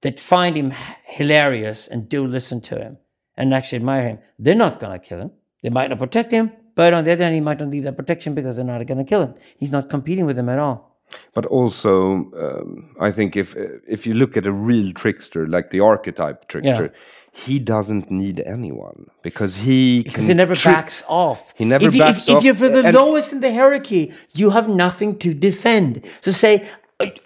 that 0.00 0.18
find 0.18 0.56
him 0.56 0.72
hilarious 1.04 1.86
and 1.86 2.08
do 2.08 2.26
listen 2.26 2.62
to 2.62 2.78
him 2.78 2.96
and 3.36 3.52
actually 3.52 3.76
admire 3.76 4.08
him, 4.08 4.18
they're 4.38 4.54
not 4.54 4.80
going 4.80 4.98
to 4.98 5.06
kill 5.06 5.20
him. 5.20 5.32
They 5.62 5.68
might 5.68 5.90
not 5.90 5.98
protect 5.98 6.30
him, 6.30 6.50
but 6.74 6.94
on 6.94 7.04
the 7.04 7.12
other 7.12 7.24
hand, 7.24 7.34
he 7.34 7.42
might 7.42 7.60
not 7.60 7.68
need 7.68 7.84
that 7.84 7.98
protection 7.98 8.34
because 8.34 8.56
they're 8.56 8.64
not 8.64 8.86
going 8.86 9.04
to 9.04 9.04
kill 9.04 9.20
him. 9.20 9.34
He's 9.58 9.70
not 9.70 9.90
competing 9.90 10.24
with 10.24 10.36
them 10.36 10.48
at 10.48 10.58
all. 10.58 10.85
But 11.34 11.46
also, 11.46 12.30
um, 12.36 12.94
I 13.00 13.10
think 13.10 13.36
if 13.36 13.54
if 13.86 14.06
you 14.06 14.14
look 14.14 14.36
at 14.36 14.46
a 14.46 14.52
real 14.52 14.92
trickster, 14.92 15.46
like 15.46 15.70
the 15.70 15.80
archetype 15.80 16.48
trickster, 16.48 16.92
he 17.32 17.58
doesn't 17.58 18.10
need 18.10 18.40
anyone 18.40 19.10
because 19.22 19.56
he 19.56 20.02
Because 20.02 20.26
can 20.26 20.28
he 20.28 20.34
never 20.34 20.56
backs 20.56 21.04
off. 21.06 21.52
He 21.56 21.64
never 21.64 21.86
if 21.86 21.94
you, 21.94 22.00
backs 22.00 22.28
if, 22.28 22.34
off, 22.34 22.38
If 22.38 22.44
you're 22.44 22.54
for 22.54 22.68
the 22.68 22.92
lowest 22.92 23.32
in 23.32 23.40
the 23.40 23.52
hierarchy, 23.52 24.14
you 24.32 24.50
have 24.50 24.68
nothing 24.68 25.18
to 25.18 25.34
defend. 25.34 26.04
So 26.20 26.30
say, 26.30 26.66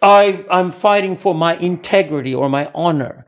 I, 0.02 0.44
I'm 0.50 0.72
fighting 0.72 1.16
for 1.16 1.34
my 1.34 1.56
integrity 1.56 2.34
or 2.34 2.48
my 2.48 2.70
honor. 2.74 3.26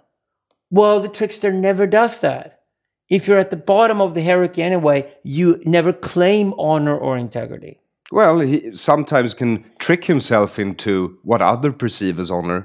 Well, 0.71 1.01
the 1.01 1.09
trickster 1.09 1.53
never 1.53 1.87
does 1.87 2.21
that. 2.21 2.61
If 3.09 3.29
you're 3.29 3.38
at 3.38 3.51
the 3.51 3.57
bottom 3.57 4.01
of 4.01 4.15
the 4.15 4.25
hierarchy 4.25 4.62
anyway, 4.62 5.12
you 5.23 5.62
never 5.65 5.93
claim 5.93 6.55
honor 6.59 6.97
or 6.97 7.17
integrity. 7.17 7.82
Well, 8.12 8.40
he 8.40 8.75
sometimes 8.77 9.35
can 9.35 9.64
trick 9.79 10.05
himself 10.05 10.59
into 10.59 11.18
what 11.25 11.40
other 11.42 11.72
perceive 11.72 12.20
as 12.20 12.31
honor, 12.31 12.61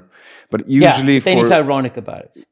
but 0.50 0.60
usually 0.68 1.14
yeah, 1.14 1.20
then 1.20 1.36
for 1.38 1.42
he's 1.44 1.52
ironic 1.52 1.96
about 1.96 2.22
it. 2.26 2.44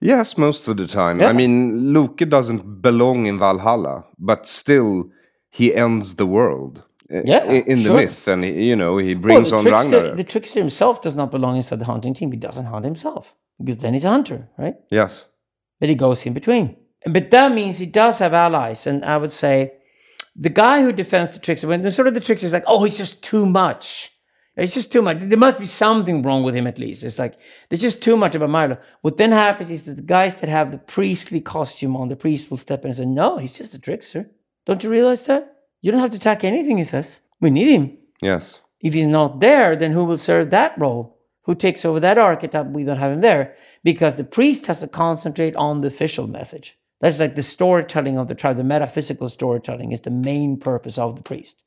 yes, 0.00 0.38
most 0.38 0.68
of 0.68 0.76
the 0.76 0.86
time. 0.86 1.20
Yeah. 1.20 1.30
I 1.30 1.32
mean, 1.32 1.92
Loke 1.92 2.18
doesn't 2.28 2.62
belong 2.82 3.26
in 3.26 3.38
Valhalla, 3.38 4.04
but 4.18 4.46
still 4.46 5.10
he 5.50 5.74
ends 5.74 6.14
the 6.14 6.26
world. 6.26 6.74
uh, 7.10 7.22
Yeah, 7.24 7.44
in 7.72 7.78
the 7.78 7.84
sure. 7.84 7.96
myth, 8.00 8.28
and 8.28 8.44
he, 8.44 8.50
you 8.70 8.76
know 8.76 8.98
he 8.98 9.14
brings 9.14 9.50
the, 9.50 9.56
on 9.56 9.62
trickster, 9.64 9.96
Ragnarok. 9.96 10.16
the 10.16 10.24
trickster 10.32 10.60
himself 10.60 11.02
does 11.02 11.14
not 11.14 11.30
belong 11.32 11.56
inside 11.56 11.80
the 11.80 11.84
hunting 11.92 12.14
team. 12.14 12.30
He 12.32 12.38
doesn't 12.48 12.66
hunt 12.72 12.84
himself 12.84 13.34
because 13.58 13.78
then 13.82 13.92
he's 13.94 14.04
a 14.04 14.10
hunter, 14.10 14.48
right? 14.58 14.76
yes, 14.90 15.26
but 15.80 15.88
he 15.88 15.94
goes 15.96 16.26
in 16.26 16.32
between. 16.34 16.76
But 17.16 17.30
that 17.30 17.52
means 17.52 17.78
he 17.78 17.86
does 17.86 18.18
have 18.20 18.34
allies. 18.34 18.86
And 18.86 19.04
I 19.04 19.16
would 19.16 19.32
say 19.32 19.72
the 20.38 20.50
guy 20.50 20.82
who 20.82 20.92
defends 20.92 21.32
the 21.32 21.38
trickster, 21.38 21.68
when 21.68 21.82
the 21.82 21.90
sort 21.90 22.08
of 22.08 22.14
the 22.14 22.20
trickster 22.20 22.46
is 22.46 22.52
like, 22.52 22.64
oh, 22.66 22.84
he's 22.84 22.98
just 22.98 23.22
too 23.22 23.46
much. 23.46 24.12
It's 24.56 24.74
just 24.74 24.90
too 24.90 25.02
much. 25.02 25.18
There 25.20 25.38
must 25.38 25.58
be 25.58 25.66
something 25.66 26.22
wrong 26.22 26.42
with 26.42 26.54
him 26.54 26.66
at 26.66 26.78
least. 26.78 27.04
It's 27.04 27.18
like, 27.18 27.34
there's 27.68 27.82
just 27.82 28.02
too 28.02 28.16
much 28.16 28.34
about 28.34 28.48
Milo. 28.48 28.78
What 29.02 29.18
then 29.18 29.32
happens 29.32 29.70
is 29.70 29.82
that 29.82 29.96
the 29.96 30.02
guys 30.02 30.36
that 30.36 30.48
have 30.48 30.72
the 30.72 30.78
priestly 30.78 31.42
costume 31.42 31.94
on, 31.94 32.08
the 32.08 32.16
priest 32.16 32.50
will 32.50 32.56
step 32.56 32.82
in 32.84 32.88
and 32.88 32.96
say, 32.96 33.04
no, 33.04 33.36
he's 33.36 33.58
just 33.58 33.74
a 33.74 33.78
trickster. 33.78 34.30
Don't 34.64 34.82
you 34.82 34.88
realize 34.88 35.24
that? 35.24 35.56
You 35.82 35.92
don't 35.92 36.00
have 36.00 36.10
to 36.12 36.16
attack 36.16 36.42
anything, 36.42 36.78
he 36.78 36.84
says. 36.84 37.20
We 37.40 37.50
need 37.50 37.68
him. 37.68 37.98
yes, 38.22 38.60
If 38.80 38.94
he's 38.94 39.06
not 39.06 39.40
there, 39.40 39.76
then 39.76 39.92
who 39.92 40.04
will 40.04 40.16
serve 40.16 40.50
that 40.50 40.78
role? 40.78 41.18
Who 41.42 41.54
takes 41.54 41.84
over 41.84 42.00
that 42.00 42.18
archetype? 42.18 42.66
We 42.66 42.84
don't 42.84 42.98
have 42.98 43.12
him 43.12 43.20
there 43.20 43.54
because 43.84 44.16
the 44.16 44.24
priest 44.24 44.66
has 44.66 44.80
to 44.80 44.88
concentrate 44.88 45.54
on 45.54 45.80
the 45.80 45.88
official 45.88 46.26
message. 46.26 46.78
That's 47.00 47.20
like 47.20 47.34
the 47.34 47.42
storytelling 47.42 48.16
of 48.16 48.28
the 48.28 48.34
tribe, 48.34 48.56
the 48.56 48.64
metaphysical 48.64 49.28
storytelling 49.28 49.92
is 49.92 50.00
the 50.00 50.10
main 50.10 50.58
purpose 50.58 50.98
of 50.98 51.16
the 51.16 51.22
priest. 51.22 51.62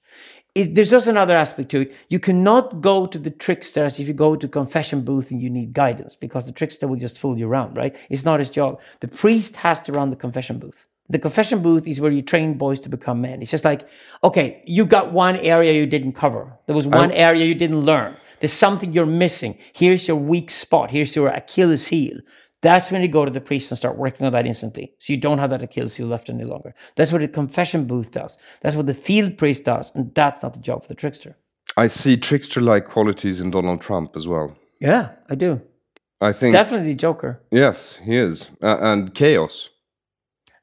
It, 0.56 0.74
there's 0.74 0.90
just 0.90 1.08
another 1.08 1.36
aspect 1.36 1.70
to 1.72 1.82
it. 1.82 1.96
You 2.10 2.20
cannot 2.20 2.82
go 2.82 3.06
to 3.06 3.20
the 3.20 3.30
tricksters 3.30 4.00
if 4.00 4.08
you 4.08 4.16
go 4.16 4.36
to 4.36 4.48
confession 4.48 5.02
booth 5.02 5.30
and 5.30 5.40
you 5.40 5.50
need 5.50 5.74
guidance 5.74 6.16
because 6.16 6.46
the 6.46 6.52
trickster 6.52 6.88
will 6.88 6.98
just 6.98 7.20
fool 7.20 7.38
you 7.38 7.48
around, 7.48 7.78
right? 7.78 7.96
It's 8.10 8.26
not 8.26 8.40
his 8.40 8.50
job. 8.50 8.82
The 9.02 9.08
priest 9.08 9.58
has 9.58 9.80
to 9.82 9.92
run 9.92 10.10
the 10.10 10.16
confession 10.16 10.58
booth. 10.58 10.86
The 11.08 11.20
confession 11.20 11.62
booth 11.62 11.88
is 11.88 12.02
where 12.02 12.12
you 12.12 12.22
train 12.22 12.56
boys 12.56 12.80
to 12.82 12.90
become 12.90 13.22
men. 13.22 13.42
It's 13.42 13.52
just 13.52 13.66
like, 13.66 13.88
okay, 14.24 14.64
you 14.66 14.86
got 14.86 15.12
one 15.12 15.38
area 15.38 15.74
you 15.74 15.88
didn't 15.88 16.14
cover. 16.14 16.58
There 16.66 16.76
was 16.76 16.88
one 16.88 17.12
area 17.12 17.46
you 17.46 17.56
didn't 17.56 17.82
learn. 17.82 18.16
There's 18.40 18.54
something 18.54 18.94
you're 18.94 19.08
missing. 19.08 19.58
Here's 19.74 20.08
your 20.08 20.18
weak 20.18 20.50
spot. 20.52 20.92
Here's 20.92 21.16
your 21.16 21.30
Achilles 21.30 21.88
heel. 21.88 22.20
That's 22.62 22.92
when 22.92 23.02
you 23.02 23.08
go 23.08 23.24
to 23.24 23.32
the 23.32 23.40
priest 23.42 23.72
and 23.72 23.78
start 23.78 23.98
working 23.98 24.26
on 24.26 24.34
that 24.34 24.46
instantly. 24.46 24.94
So 25.00 25.14
you 25.14 25.20
don't 25.20 25.40
have 25.40 25.50
that 25.52 25.62
Achilles 25.62 25.96
heel 25.96 26.08
left 26.08 26.30
any 26.30 26.44
longer. 26.44 26.76
That's 26.96 27.12
what 27.12 27.22
the 27.22 27.28
confession 27.28 27.86
booth 27.86 28.12
does. 28.12 28.38
That's 28.62 28.76
what 28.76 28.86
the 28.86 28.94
field 28.94 29.38
priest 29.38 29.64
does. 29.64 29.92
And 29.96 30.14
that's 30.14 30.44
not 30.44 30.54
the 30.54 30.60
job 30.60 30.82
for 30.82 30.90
the 30.90 30.96
trickster. 30.96 31.38
I 31.78 31.88
see 31.88 32.18
trickster 32.18 32.60
like 32.60 32.88
qualities 32.88 33.40
in 33.40 33.52
Donald 33.52 33.80
Trump 33.82 34.18
as 34.18 34.28
well. 34.28 34.58
Yeah, 34.82 35.12
I 35.30 35.36
do. 35.36 35.62
I 36.20 36.34
think. 36.34 36.52
Definitely 36.54 36.96
Joker. 36.96 37.42
Yes, 37.52 38.00
he 38.04 38.18
is. 38.18 38.50
Uh, 38.62 38.78
and 38.82 39.14
chaos. 39.14 39.70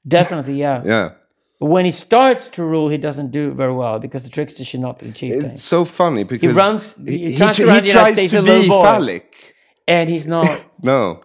Definitely, 0.07 0.55
yeah. 0.55 0.82
Yeah. 0.94 1.11
But 1.59 1.70
when 1.70 1.86
he 1.86 1.90
starts 1.90 2.49
to 2.51 2.62
rule, 2.62 2.90
he 2.90 2.99
doesn't 2.99 3.30
do 3.30 3.53
very 3.55 3.72
well 3.72 3.99
because 3.99 4.24
the 4.24 4.28
trickster 4.28 4.62
should 4.62 4.80
not 4.80 4.99
be 4.99 5.07
the 5.07 5.12
chieftain. 5.12 5.53
It's 5.53 5.64
so 5.64 5.86
funny 5.86 6.22
because 6.22 6.55
runs- 6.55 6.97
he, 6.97 7.16
he 7.16 7.30
he, 7.30 7.36
tries 7.38 7.57
tr- 7.57 7.70
he 7.70 7.80
tries 7.80 8.30
to 8.30 8.42
be 8.42 8.68
phallic. 8.68 9.55
And 9.87 10.09
he's 10.11 10.26
not. 10.26 10.64
No, 10.82 11.22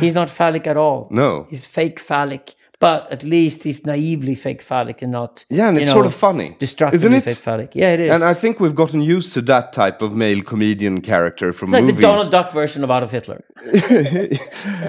he's 0.00 0.14
not 0.14 0.30
phallic 0.30 0.66
at 0.68 0.76
all. 0.76 1.08
no. 1.10 1.46
He's 1.50 1.66
fake 1.66 1.98
phallic, 1.98 2.54
but 2.78 3.10
at 3.10 3.24
least 3.24 3.64
he's 3.64 3.84
naively 3.84 4.36
fake 4.36 4.62
phallic 4.62 5.02
and 5.02 5.10
not. 5.10 5.44
Yeah, 5.50 5.68
and 5.68 5.76
it's 5.76 5.88
know, 5.88 5.92
sort 5.94 6.06
of 6.06 6.14
funny, 6.14 6.54
destructively 6.60 7.06
isn't 7.08 7.14
it? 7.14 7.24
fake 7.24 7.38
phallic. 7.38 7.74
Yeah, 7.74 7.92
it 7.94 8.00
is. 8.00 8.10
And 8.14 8.22
I 8.22 8.32
think 8.32 8.60
we've 8.60 8.76
gotten 8.76 9.02
used 9.02 9.32
to 9.34 9.42
that 9.42 9.72
type 9.72 10.02
of 10.02 10.14
male 10.14 10.40
comedian 10.40 11.00
character 11.00 11.52
from 11.52 11.70
it's 11.70 11.72
like 11.74 11.82
movies. 11.82 11.96
the 11.96 12.02
Donald 12.02 12.30
Duck 12.30 12.52
version 12.52 12.84
of 12.84 12.90
Adolf 12.90 13.10
Hitler. 13.10 13.42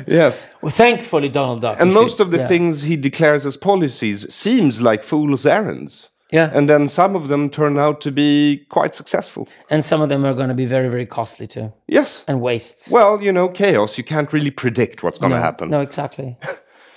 yes, 0.08 0.45
Well, 0.62 0.70
thankfully, 0.72 1.30
Donald 1.30 1.62
Duck. 1.62 1.78
and 1.80 1.93
most 1.93 2.18
should- 2.18 2.22
of 2.28 2.32
the 2.32 2.38
yeah. 2.38 2.47
things 2.47 2.84
he 2.84 2.95
declares 2.95 3.45
as 3.45 3.58
policies 3.58 4.32
seems 4.34 4.82
like 4.82 5.03
fool's 5.03 5.45
errands. 5.45 6.10
Yeah, 6.32 6.51
And 6.53 6.67
then 6.67 6.89
some 6.89 7.15
of 7.15 7.30
them 7.30 7.49
turn 7.49 7.80
out 7.80 8.01
to 8.01 8.11
be 8.11 8.65
quite 8.69 8.93
successful. 8.95 9.47
and 9.69 9.86
some 9.86 10.01
of 10.01 10.09
them 10.09 10.25
are 10.25 10.34
going 10.34 10.49
to 10.49 10.55
be 10.55 10.65
very, 10.65 10.89
very 10.89 11.05
costly 11.05 11.47
too, 11.47 11.71
Yes. 11.88 12.25
and 12.28 12.41
wastes. 12.41 12.89
Well, 12.91 13.21
you 13.23 13.32
know, 13.32 13.47
chaos. 13.47 13.97
You 13.97 14.03
can't 14.03 14.34
really 14.34 14.51
predict 14.51 15.03
what's 15.03 15.19
going 15.19 15.32
to 15.32 15.38
no, 15.38 15.43
happen. 15.43 15.69
No, 15.69 15.80
exactly. 15.82 16.36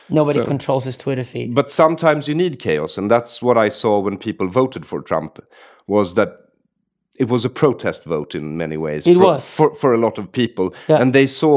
Nobody 0.08 0.44
controls 0.52 0.84
his 0.84 0.96
Twitter 0.96 1.22
feed. 1.24 1.54
But 1.54 1.70
sometimes 1.70 2.26
you 2.26 2.34
need 2.34 2.58
chaos, 2.58 2.98
and 2.98 3.08
that's 3.10 3.40
what 3.40 3.56
I 3.56 3.68
saw 3.68 4.00
when 4.00 4.18
people 4.18 4.48
voted 4.48 4.84
for 4.84 5.00
Trump. 5.00 5.38
Was 5.86 6.14
that 6.14 6.30
it 7.20 7.28
was 7.28 7.44
a 7.44 7.50
protest 7.50 8.04
vote 8.04 8.34
in 8.38 8.56
many 8.56 8.76
ways. 8.86 9.06
It 9.06 9.16
for, 9.16 9.24
was. 9.24 9.54
for 9.56 9.74
for 9.74 9.90
a 9.94 9.98
lot 10.06 10.18
of 10.18 10.24
people, 10.32 10.66
Yeah. 10.88 11.00
and 11.02 11.12
they 11.14 11.26
saw 11.26 11.54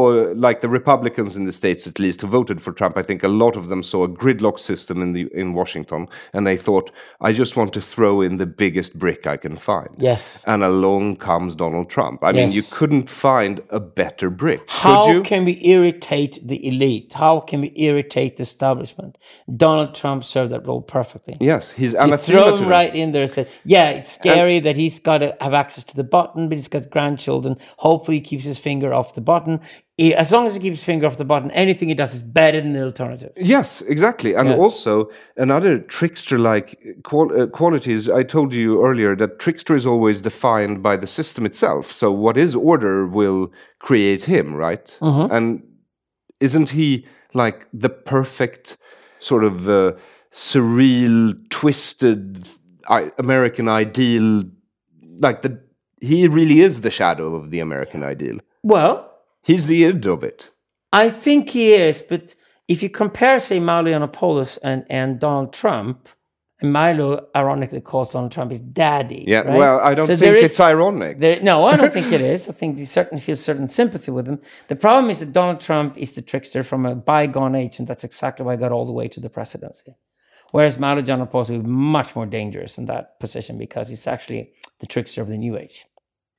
like 0.47 0.59
the 0.59 0.69
Republicans 0.69 1.35
in 1.37 1.45
the 1.45 1.51
states, 1.61 1.87
at 1.87 1.97
least, 1.99 2.21
who 2.21 2.27
voted 2.27 2.61
for 2.61 2.73
Trump. 2.73 2.97
I 2.97 3.03
think 3.03 3.23
a 3.23 3.27
lot 3.43 3.55
of 3.57 3.65
them 3.69 3.81
saw 3.83 4.03
a 4.03 4.09
gridlock 4.21 4.57
system 4.59 5.01
in 5.01 5.13
the 5.13 5.23
in 5.41 5.53
Washington, 5.53 6.07
and 6.33 6.45
they 6.45 6.57
thought, 6.57 6.91
I 7.27 7.31
just 7.33 7.55
want 7.57 7.71
to 7.73 7.81
throw 7.81 8.21
in 8.27 8.37
the 8.37 8.45
biggest 8.45 8.91
brick 8.99 9.21
I 9.33 9.37
can 9.37 9.55
find. 9.57 9.89
Yes. 9.97 10.43
And 10.45 10.63
along 10.63 11.17
comes 11.17 11.55
Donald 11.55 11.89
Trump. 11.89 12.19
I 12.23 12.31
mean, 12.33 12.51
you 12.51 12.63
couldn't 12.77 13.09
find 13.09 13.61
a 13.69 13.79
better 13.79 14.29
brick, 14.29 14.61
How 14.67 15.21
can 15.23 15.45
we 15.45 15.55
irritate 15.75 16.39
the 16.51 16.59
elite? 16.67 17.13
How 17.13 17.39
can 17.49 17.61
we 17.61 17.71
irritate 17.75 18.35
the 18.37 18.43
establishment? 18.43 19.17
Donald 19.65 19.95
Trump 19.95 20.23
served 20.23 20.51
that 20.51 20.65
role 20.67 20.81
perfectly. 20.81 21.35
yes, 21.39 21.71
he's 21.79 21.93
anathema 21.93 22.41
throw 22.41 22.57
him 22.57 22.67
right 22.79 22.93
in 22.95 23.11
there 23.13 23.23
and 23.23 23.31
say, 23.31 23.45
yeah, 23.75 23.97
it's 23.97 24.11
scary 24.11 24.59
that 24.59 24.75
he's 24.75 24.99
got 24.99 25.19
to 25.19 25.29
have 25.39 25.52
access 25.53 25.83
to 25.85 25.95
the 25.95 26.03
button, 26.03 26.49
but 26.49 26.57
he's 26.57 26.67
got 26.67 26.89
grandchildren. 26.89 27.57
Hopefully, 27.77 28.17
he 28.17 28.21
keeps 28.21 28.43
his 28.45 28.57
finger 28.57 28.93
off 28.93 29.13
the 29.15 29.21
button. 29.21 29.59
He- 29.97 30.15
as 30.15 30.31
long 30.31 30.45
as 30.47 30.55
he 30.55 30.59
keeps 30.61 30.77
his 30.79 30.83
finger 30.83 31.05
off 31.05 31.17
the 31.17 31.25
button, 31.25 31.51
anything 31.51 31.87
he 31.89 31.93
does 31.95 32.15
is 32.15 32.23
better 32.23 32.59
than 32.59 32.73
the 32.73 32.83
alternative. 32.83 33.31
Yes, 33.37 33.81
exactly. 33.81 34.33
And 34.33 34.49
Yeah. 34.49 34.55
also, 34.55 35.09
another 35.37 35.77
trickster 35.79 36.39
like 36.39 36.77
qual- 37.03 37.31
uh, 37.41 37.45
qualities, 37.47 38.09
I 38.09 38.23
told 38.23 38.53
you 38.53 38.83
earlier 38.83 39.15
that 39.17 39.37
trickster 39.39 39.75
is 39.75 39.85
always 39.85 40.21
defined 40.21 40.81
by 40.81 40.97
the 40.97 41.07
system 41.07 41.45
itself. 41.45 41.91
So, 41.91 42.11
what 42.11 42.37
is 42.37 42.55
order 42.55 43.05
will 43.07 43.51
create 43.79 44.25
him, 44.25 44.55
right? 44.55 44.97
And 45.01 45.61
isn't 46.39 46.71
he 46.71 47.05
like 47.35 47.67
the 47.73 47.89
perfect 47.89 48.77
sort 49.19 49.43
of 49.43 49.69
uh, 49.69 49.93
surreal, 50.31 51.33
twisted 51.49 52.47
I- 52.89 53.11
American 53.17 53.69
ideal? 53.69 54.43
Like, 55.19 55.41
the 55.41 55.59
he 56.01 56.27
really 56.27 56.59
is 56.61 56.81
the 56.81 56.91
shadow 56.91 57.35
of 57.35 57.49
the 57.49 57.59
American 57.59 58.03
ideal. 58.03 58.39
Well, 58.63 59.09
He's 59.41 59.67
the 59.67 59.83
end 59.85 60.05
of 60.05 60.23
it. 60.23 60.49
I 60.93 61.09
think 61.09 61.49
he 61.49 61.73
is, 61.73 62.01
but 62.01 62.33
if 62.69 62.81
you 62.81 62.89
compare, 62.89 63.39
say, 63.41 63.59
Milo 63.59 63.89
Yiannopoulos 63.91 64.57
and, 64.63 64.85
and 64.89 65.19
Donald 65.19 65.51
Trump, 65.51 66.07
and 66.61 66.71
Milo 66.71 67.27
ironically 67.35 67.81
calls 67.81 68.11
Donald 68.11 68.31
Trump 68.31 68.51
his 68.51 68.61
daddy. 68.61 69.25
Yeah, 69.27 69.39
right? 69.41 69.57
well, 69.57 69.79
I 69.81 69.95
don't 69.95 70.07
So 70.07 70.15
think 70.15 70.37
is- 70.37 70.43
it's 70.43 70.59
ironic. 70.61 71.19
There, 71.19 71.41
no, 71.41 71.65
I 71.65 71.75
don't 71.75 71.91
think 71.91 72.13
it 72.13 72.21
is. 72.35 72.47
I 72.47 72.53
think 72.53 72.77
he 72.77 72.85
certainly 72.85 73.21
feels 73.21 73.43
certain 73.43 73.67
sympathy 73.67 74.11
with 74.11 74.27
him. 74.27 74.39
The 74.69 74.77
problem 74.77 75.09
is 75.11 75.19
that 75.19 75.33
Donald 75.33 75.59
Trump 75.59 75.97
is 75.97 76.13
the 76.13 76.21
trickster 76.21 76.63
from 76.63 76.85
a 76.85 76.95
bygone 76.95 77.55
age, 77.55 77.79
and 77.79 77.87
that's 77.87 78.05
exactly 78.05 78.45
why 78.45 78.53
I 78.53 78.55
got 78.55 78.71
all 78.71 78.85
the 78.85 78.93
way 78.93 79.09
to 79.09 79.19
the 79.19 79.29
presidency. 79.29 79.95
Whereas 80.53 80.77
Milo 80.77 81.01
Yiannopoulos 81.01 81.49
is 81.49 81.63
much 81.65 82.15
more 82.15 82.27
dangerous 82.27 82.77
in 82.77 82.85
that 82.85 83.19
position 83.19 83.57
because 83.57 83.89
he's 83.89 84.05
actually 84.05 84.53
the 84.81 84.85
trickster 84.85 85.19
of 85.19 85.27
the 85.27 85.35
new 85.35 85.57
age. 85.57 85.87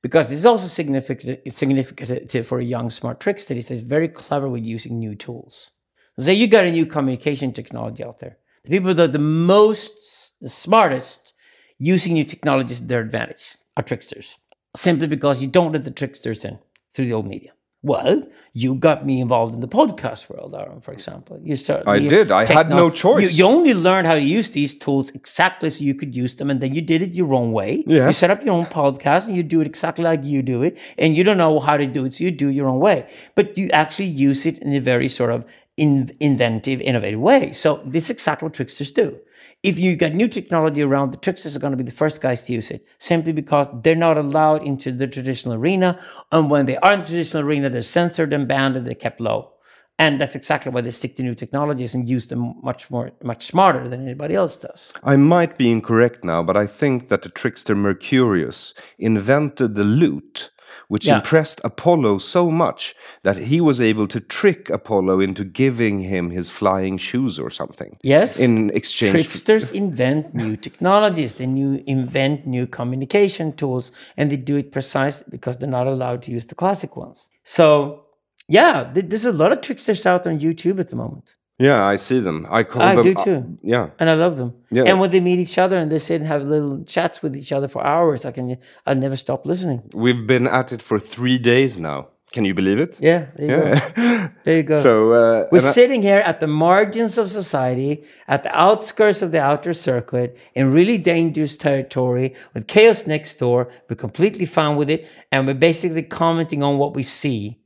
Because 0.01 0.31
it's 0.31 0.45
also 0.45 0.67
significant, 0.67 1.53
significant 1.53 2.45
for 2.45 2.59
a 2.59 2.63
young, 2.63 2.89
smart 2.89 3.19
trickster 3.19 3.53
is 3.53 3.67
he's 3.67 3.81
very 3.81 4.07
clever 4.07 4.47
with 4.47 4.63
using 4.63 4.99
new 4.99 5.15
tools. 5.15 5.71
So 6.17 6.31
you 6.31 6.47
got 6.47 6.63
a 6.63 6.71
new 6.71 6.85
communication 6.85 7.51
technology 7.51 8.05
out 8.05 8.19
there. 8.19 8.37
The 8.63 8.69
people 8.69 8.93
that 8.93 9.09
are 9.09 9.11
the 9.11 9.19
most, 9.19 10.35
the 10.39 10.47
smartest, 10.47 11.33
using 11.77 12.13
new 12.13 12.23
technologies 12.23 12.79
to 12.79 12.87
their 12.87 13.01
advantage 13.01 13.57
are 13.75 13.83
tricksters. 13.83 14.37
Simply 14.77 15.07
because 15.07 15.41
you 15.41 15.49
don't 15.49 15.73
let 15.73 15.83
the 15.83 15.91
tricksters 15.91 16.45
in 16.45 16.59
through 16.93 17.07
the 17.07 17.13
old 17.13 17.27
media. 17.27 17.51
Well, 17.85 18.23
you 18.53 18.73
got 18.73 19.05
me 19.05 19.21
involved 19.21 19.53
in 19.53 19.61
the 19.61 19.67
podcast 19.67 20.27
world, 20.27 20.55
Aron, 20.55 20.81
for 20.81 20.91
example. 20.91 21.39
You 21.43 21.55
I 21.85 21.99
did. 21.99 22.31
I 22.31 22.51
had 22.51 22.67
no 22.67 22.89
choice. 22.89 23.21
You, 23.21 23.29
you 23.37 23.45
only 23.45 23.75
learned 23.75 24.07
how 24.07 24.15
to 24.15 24.21
use 24.21 24.49
these 24.49 24.73
tools 24.73 25.11
exactly 25.11 25.69
so 25.69 25.83
you 25.83 25.93
could 25.93 26.15
use 26.15 26.33
them, 26.33 26.49
and 26.49 26.59
then 26.59 26.73
you 26.73 26.81
did 26.81 27.03
it 27.03 27.11
your 27.13 27.31
own 27.35 27.51
way. 27.51 27.83
Yeah. 27.85 28.07
You 28.07 28.13
set 28.13 28.31
up 28.31 28.43
your 28.43 28.55
own 28.55 28.65
podcast, 28.65 29.27
and 29.27 29.37
you 29.37 29.43
do 29.43 29.61
it 29.61 29.67
exactly 29.67 30.03
like 30.03 30.25
you 30.25 30.41
do 30.41 30.63
it, 30.63 30.79
and 30.97 31.15
you 31.15 31.23
don't 31.23 31.37
know 31.37 31.59
how 31.59 31.77
to 31.77 31.85
do 31.85 32.05
it, 32.05 32.15
so 32.15 32.23
you 32.23 32.31
do 32.31 32.49
it 32.49 32.53
your 32.53 32.67
own 32.67 32.79
way. 32.79 33.07
But 33.35 33.55
you 33.55 33.69
actually 33.69 34.07
use 34.07 34.47
it 34.47 34.57
in 34.57 34.73
a 34.73 34.79
very 34.79 35.07
sort 35.07 35.29
of 35.29 35.45
in, 35.77 36.15
inventive, 36.19 36.81
innovative 36.81 37.19
way. 37.19 37.51
So 37.51 37.81
this 37.85 38.05
is 38.05 38.11
exactly 38.11 38.47
what 38.47 38.53
tricksters 38.53 38.91
do. 38.91 39.19
If 39.63 39.79
you 39.79 39.95
got 39.95 40.13
new 40.13 40.27
technology 40.27 40.83
around, 40.83 41.11
the 41.11 41.17
tricksters 41.17 41.55
are 41.55 41.59
going 41.59 41.71
to 41.71 41.77
be 41.77 41.83
the 41.83 41.91
first 41.91 42.21
guys 42.21 42.43
to 42.43 42.53
use 42.53 42.69
it, 42.71 42.85
simply 42.99 43.31
because 43.31 43.67
they're 43.81 43.95
not 43.95 44.17
allowed 44.17 44.63
into 44.63 44.91
the 44.91 45.07
traditional 45.07 45.55
arena. 45.55 45.99
And 46.31 46.49
when 46.49 46.65
they 46.65 46.77
are 46.77 46.93
in 46.93 46.99
the 47.01 47.05
traditional 47.07 47.43
arena, 47.43 47.69
they're 47.69 47.81
censored 47.81 48.33
and 48.33 48.47
banned 48.47 48.75
and 48.75 48.85
they're 48.85 48.95
kept 48.95 49.19
low. 49.19 49.53
And 49.97 50.19
that's 50.19 50.35
exactly 50.35 50.71
why 50.71 50.81
they 50.81 50.91
stick 50.91 51.15
to 51.15 51.23
new 51.23 51.35
technologies 51.35 51.95
and 51.95 52.07
use 52.07 52.27
them 52.27 52.55
much 52.61 52.91
more, 52.91 53.11
much 53.23 53.45
smarter 53.45 53.87
than 53.87 54.03
anybody 54.03 54.35
else 54.35 54.57
does. 54.57 54.91
I 55.03 55.15
might 55.15 55.57
be 55.57 55.71
incorrect 55.71 56.25
now, 56.25 56.43
but 56.43 56.57
I 56.57 56.67
think 56.67 57.07
that 57.07 57.21
the 57.21 57.29
trickster 57.29 57.75
Mercurius 57.75 58.73
invented 58.99 59.75
the 59.75 59.85
lute, 59.85 60.51
which 60.87 61.05
Yeah. 61.05 61.15
impressed 61.15 61.61
Apollo 61.63 62.19
so 62.19 62.49
much 62.51 62.95
that 63.23 63.37
he 63.37 63.59
was 63.61 63.79
able 63.81 64.07
to 64.07 64.19
trick 64.19 64.69
Apollo 64.69 65.19
into 65.21 65.43
giving 65.43 66.01
him 66.01 66.29
his 66.29 66.49
flying 66.49 66.97
shoes 66.97 67.39
or 67.39 67.49
something. 67.49 67.97
Yes. 68.03 68.39
In 68.39 68.69
exchange 68.71 69.11
Tricksters 69.13 69.71
invent 69.71 70.33
new 70.33 70.55
technologies. 70.57 71.33
They 71.35 71.47
new 71.47 71.83
invent 71.87 72.45
new 72.45 72.65
communication 72.67 73.53
tools, 73.53 73.91
and 74.17 74.31
they 74.31 74.37
do 74.37 74.55
it 74.57 74.71
precisely 74.71 75.25
because 75.29 75.57
they're 75.57 75.69
not 75.69 75.87
allowed 75.87 76.21
to 76.23 76.31
use 76.31 76.45
the 76.45 76.55
classic 76.55 76.95
ones. 76.97 77.27
So, 77.43 78.01
yeah, 78.47 78.91
th- 78.93 79.07
there's 79.09 79.25
a 79.25 79.31
lot 79.31 79.51
of 79.51 79.61
tricksters 79.61 80.05
out 80.05 80.27
on 80.27 80.39
YouTube 80.39 80.79
at 80.79 80.89
the 80.89 80.95
moment, 80.95 81.35
Yeah, 81.57 81.85
I 81.85 81.95
see 81.95 82.19
them. 82.19 82.45
I 82.49 82.63
call 82.63 82.81
I 82.81 82.95
them. 82.95 83.03
do 83.03 83.13
uh, 83.17 83.23
too. 83.23 83.57
yeah. 83.63 83.89
and 83.99 84.09
I 84.09 84.13
love 84.15 84.35
them. 84.37 84.53
Yeah. 84.71 84.83
And 84.87 84.99
when 84.99 85.09
they 85.11 85.21
meet 85.21 85.39
each 85.39 85.57
other 85.57 85.77
and 85.77 85.89
they 85.91 85.99
sit 85.99 86.19
and 86.19 86.27
have 86.27 86.43
little 86.43 86.83
chats 86.83 87.21
with 87.23 87.35
each 87.35 87.51
other 87.53 87.69
for 87.69 87.85
hours, 87.85 88.25
I 88.25 88.31
can 88.31 88.57
I 88.85 88.93
never 88.93 89.15
stop 89.15 89.45
listening. 89.45 89.81
We've 89.93 90.27
been 90.27 90.47
at 90.47 90.73
it 90.73 90.81
for 90.81 90.99
three 90.99 91.37
days 91.37 91.79
now. 91.79 92.09
Can 92.33 92.43
you 92.43 92.53
believe 92.53 92.79
it? 92.79 92.97
Yeah, 92.99 93.27
there 93.37 93.45
you 93.47 93.55
go. 93.95 94.29
There 94.43 94.57
you 94.57 94.63
go. 94.63 94.83
So 94.89 95.13
uh, 95.13 95.47
We're 95.53 95.59
I- 95.65 95.71
sitting 95.71 96.01
here 96.01 96.19
at 96.19 96.41
the 96.41 96.47
margins 96.47 97.17
of 97.17 97.29
society, 97.31 98.03
at 98.27 98.43
the 98.43 98.53
outskirts 98.53 99.21
of 99.21 99.31
the 99.31 99.41
outer 99.41 99.71
circuit, 99.71 100.37
in 100.53 100.73
really 100.73 100.97
dangerous 100.97 101.55
territory, 101.55 102.35
with 102.53 102.67
chaos 102.67 103.07
next 103.07 103.37
door. 103.39 103.69
We're 103.89 103.95
completely 103.95 104.45
fine 104.45 104.75
with 104.75 104.89
it. 104.89 105.07
And 105.31 105.47
we're 105.47 105.53
basically 105.53 106.03
commenting 106.03 106.61
on 106.63 106.77
what 106.77 106.93
we 106.95 107.03
see 107.03 107.59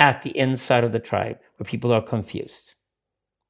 at 0.00 0.22
the 0.22 0.36
inside 0.36 0.82
of 0.82 0.90
the 0.90 0.98
tribe, 0.98 1.38
where 1.58 1.66
people 1.70 1.92
are 1.92 2.02
confused. 2.02 2.74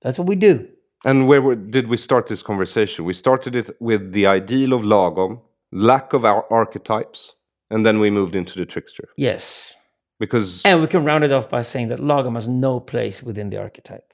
That's 0.03 0.19
what 0.19 0.29
we 0.29 0.37
do. 0.37 0.69
And 1.05 1.29
where 1.29 1.41
were, 1.41 1.55
did 1.55 1.89
we 1.89 1.97
start 1.97 2.27
this 2.27 2.43
conversation? 2.43 3.05
We 3.05 3.13
started 3.13 3.55
it 3.55 3.71
with 3.81 4.13
the 4.13 4.27
ideal 4.27 4.73
of 4.73 4.83
lagom, 4.83 5.41
lack 5.71 6.13
of 6.13 6.25
our 6.25 6.45
archetypes, 6.53 7.35
and 7.71 7.87
then 7.87 8.01
we 8.01 8.11
moved 8.11 8.35
into 8.35 8.59
the 8.59 8.67
trickster. 8.67 9.09
Yes. 9.17 9.77
Because 10.19 10.63
And 10.65 10.81
we 10.81 10.89
can 10.89 11.05
round 11.05 11.23
it 11.23 11.33
off 11.33 11.49
by 11.49 11.63
saying 11.63 11.89
that 11.89 12.01
lagom 12.01 12.35
has 12.35 12.49
no 12.49 12.81
place 12.81 13.23
within 13.23 13.51
the 13.51 13.59
archetype. 13.59 14.13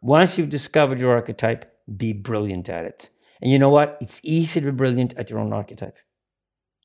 Once 0.00 0.38
you've 0.38 0.50
discovered 0.50 1.00
your 1.00 1.12
archetype, 1.12 1.64
be 1.96 2.12
brilliant 2.12 2.68
at 2.68 2.84
it. 2.84 3.10
And 3.40 3.50
you 3.50 3.58
know 3.58 3.70
what? 3.70 3.98
It's 4.00 4.20
easy 4.22 4.60
to 4.60 4.66
be 4.66 4.72
brilliant 4.72 5.14
at 5.16 5.30
your 5.30 5.40
own 5.40 5.52
archetype. 5.52 5.98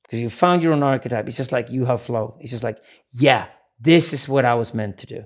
Because 0.02 0.20
you 0.20 0.30
found 0.30 0.62
your 0.62 0.72
own 0.72 0.82
archetype. 0.82 1.28
It's 1.28 1.36
just 1.36 1.52
like 1.52 1.70
you 1.70 1.84
have 1.84 2.02
flow. 2.02 2.36
It's 2.40 2.50
just 2.50 2.64
like, 2.64 2.78
yeah, 3.12 3.46
this 3.78 4.12
is 4.12 4.28
what 4.28 4.44
I 4.44 4.54
was 4.54 4.74
meant 4.74 4.98
to 4.98 5.06
do. 5.06 5.24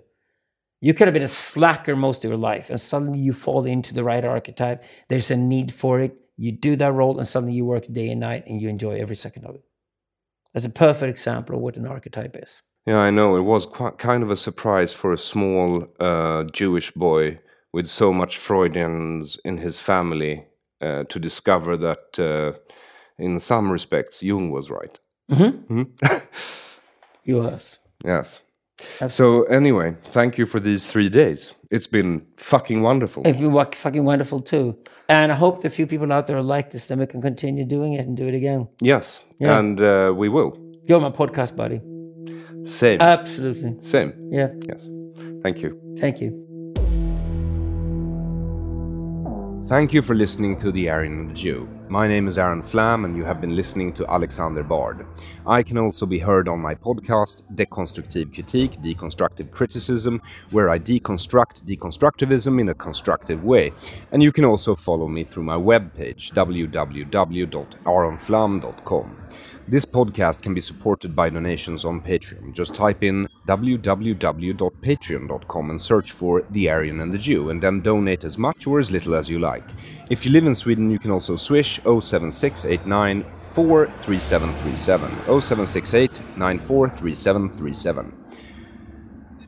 You 0.83 0.95
could 0.95 1.07
have 1.07 1.15
been 1.15 1.23
a 1.23 1.29
slacker 1.29 1.95
most 1.95 2.25
of 2.25 2.29
your 2.29 2.39
life, 2.39 2.69
and 2.69 2.81
suddenly 2.81 3.21
you 3.21 3.33
fall 3.33 3.67
into 3.67 3.95
the 3.95 4.03
right 4.03 4.25
archetype. 4.25 4.83
There's 5.09 5.31
a 5.31 5.37
need 5.37 5.73
for 5.73 6.01
it. 6.01 6.17
You 6.37 6.51
do 6.51 6.75
that 6.75 6.93
role, 6.93 7.19
and 7.19 7.29
suddenly 7.29 7.55
you 7.55 7.65
work 7.65 7.87
day 7.87 8.11
and 8.11 8.19
night, 8.19 8.49
and 8.49 8.61
you 8.61 8.69
enjoy 8.69 8.99
every 8.99 9.15
second 9.15 9.45
of 9.45 9.55
it. 9.55 9.63
That's 10.53 10.67
a 10.67 10.71
perfect 10.71 11.11
example 11.11 11.55
of 11.55 11.63
what 11.63 11.77
an 11.77 11.87
archetype 11.87 12.37
is. 12.37 12.63
Yeah, 12.85 12.99
I 12.99 13.11
know. 13.11 13.37
It 13.37 13.43
was 13.43 13.65
quite 13.65 13.99
kind 13.99 14.25
of 14.25 14.31
a 14.31 14.37
surprise 14.37 14.93
for 14.93 15.13
a 15.13 15.19
small 15.19 15.87
uh, 16.01 16.45
Jewish 16.53 16.91
boy 16.91 17.39
with 17.73 17.87
so 17.87 18.13
much 18.13 18.37
Freudians 18.37 19.39
in 19.45 19.59
his 19.59 19.79
family 19.79 20.47
uh, 20.81 21.05
to 21.05 21.21
discover 21.21 21.77
that, 21.77 22.19
uh, 22.19 22.59
in 23.19 23.39
some 23.39 23.71
respects, 23.71 24.21
Jung 24.21 24.51
was 24.51 24.69
right. 24.69 24.99
Mm-hmm. 25.31 25.83
he 27.23 27.35
was. 27.35 27.79
Yes. 28.05 28.41
So 29.09 29.45
anyway, 29.45 29.97
thank 30.05 30.39
you 30.39 30.47
for 30.47 30.61
these 30.61 30.87
three 30.91 31.09
days. 31.09 31.55
It's 31.71 31.87
been 31.87 32.23
fucking 32.37 32.83
wonderful. 32.83 33.23
It's 33.27 33.39
been 33.41 33.67
fucking 33.75 34.05
wonderful 34.05 34.41
too. 34.41 34.77
And 35.09 35.33
I 35.33 35.35
hope 35.35 35.63
the 35.63 35.71
few 35.71 35.87
people 35.87 36.13
out 36.13 36.27
there 36.27 36.43
like 36.43 36.71
this, 36.71 36.87
then 36.87 36.99
we 36.99 37.07
can 37.07 37.21
continue 37.21 37.65
doing 37.65 37.95
it 37.95 38.07
and 38.07 38.17
do 38.17 38.27
it 38.29 38.35
again. 38.35 38.69
Yes, 38.81 39.25
Yeah. 39.39 39.59
and 39.59 39.81
uh, 39.81 40.13
we 40.17 40.29
will. 40.29 40.57
You're 40.85 41.01
my 41.01 41.11
podcast 41.11 41.57
buddy. 41.57 41.81
Same. 42.65 43.01
Absolutely. 43.01 43.77
Same. 43.83 44.13
Yeah. 44.31 44.49
Yes. 44.69 44.89
Thank 45.43 45.63
you. 45.63 45.79
Thank 45.99 46.21
you. 46.21 46.42
Thank 49.73 49.95
you 49.95 50.03
for 50.03 50.15
listening 50.15 50.59
to 50.59 50.71
The 50.71 50.91
Aryan 50.91 51.21
and 51.21 51.31
the 51.31 51.35
Jew. 51.35 51.67
My 51.89 52.07
name 52.07 52.29
is 52.29 52.37
Aron 52.37 52.61
Flam, 52.61 53.07
and 53.07 53.17
you 53.17 53.25
have 53.25 53.41
been 53.41 53.57
listening 53.57 53.95
to 53.95 54.07
Alexander 54.07 54.63
Bard. 54.63 55.07
I 55.47 55.63
can 55.63 55.79
also 55.79 56.05
be 56.05 56.19
heard 56.19 56.47
on 56.47 56.59
my 56.59 56.75
podcast, 56.75 57.43
Deconstructive 57.55 58.35
Critique, 58.35 58.73
Deconstructive 58.83 59.51
Criticism, 59.51 60.21
where 60.51 60.69
I 60.69 60.79
deconstruct 60.79 61.63
deconstructivism 61.63 62.61
in 62.61 62.69
a 62.69 62.75
constructive 62.75 63.45
way. 63.45 63.73
And 64.11 64.23
you 64.23 64.31
can 64.31 64.45
also 64.45 64.75
follow 64.75 65.09
me 65.09 65.25
through 65.25 65.45
my 65.45 65.57
webpage, 65.57 66.33
www.aronflam.com. 66.33 69.17
This 69.73 69.85
podcast 69.87 70.43
can 70.43 70.53
be 70.53 70.61
supported 70.61 71.17
by 71.17 71.31
donations 71.31 71.87
on 71.87 72.03
Patreon. 72.03 72.53
Just 72.53 72.75
type 72.75 73.03
in 73.03 73.27
www.patreon.com 73.49 75.71
and 75.71 75.81
search 75.81 76.13
for 76.13 76.43
The 76.51 76.69
Aryan 76.69 77.01
and 77.01 77.11
the 77.11 77.17
Jew, 77.17 77.49
and 77.49 77.63
then 77.63 77.81
donate 77.81 78.25
as 78.25 78.37
much 78.37 78.67
or 78.67 78.81
as 78.81 78.93
little 78.93 79.15
as 79.15 79.31
you 79.31 79.39
like. 79.39 79.65
If 80.11 80.27
you 80.27 80.31
live 80.31 80.45
in 80.45 80.55
Sweden, 80.55 80.91
you 80.91 80.99
can 80.99 81.11
also 81.11 81.37
swish 81.37 81.81
07689 81.85 83.25
43737. 83.45 85.41
07689 85.41 86.37
943737. 86.37 88.13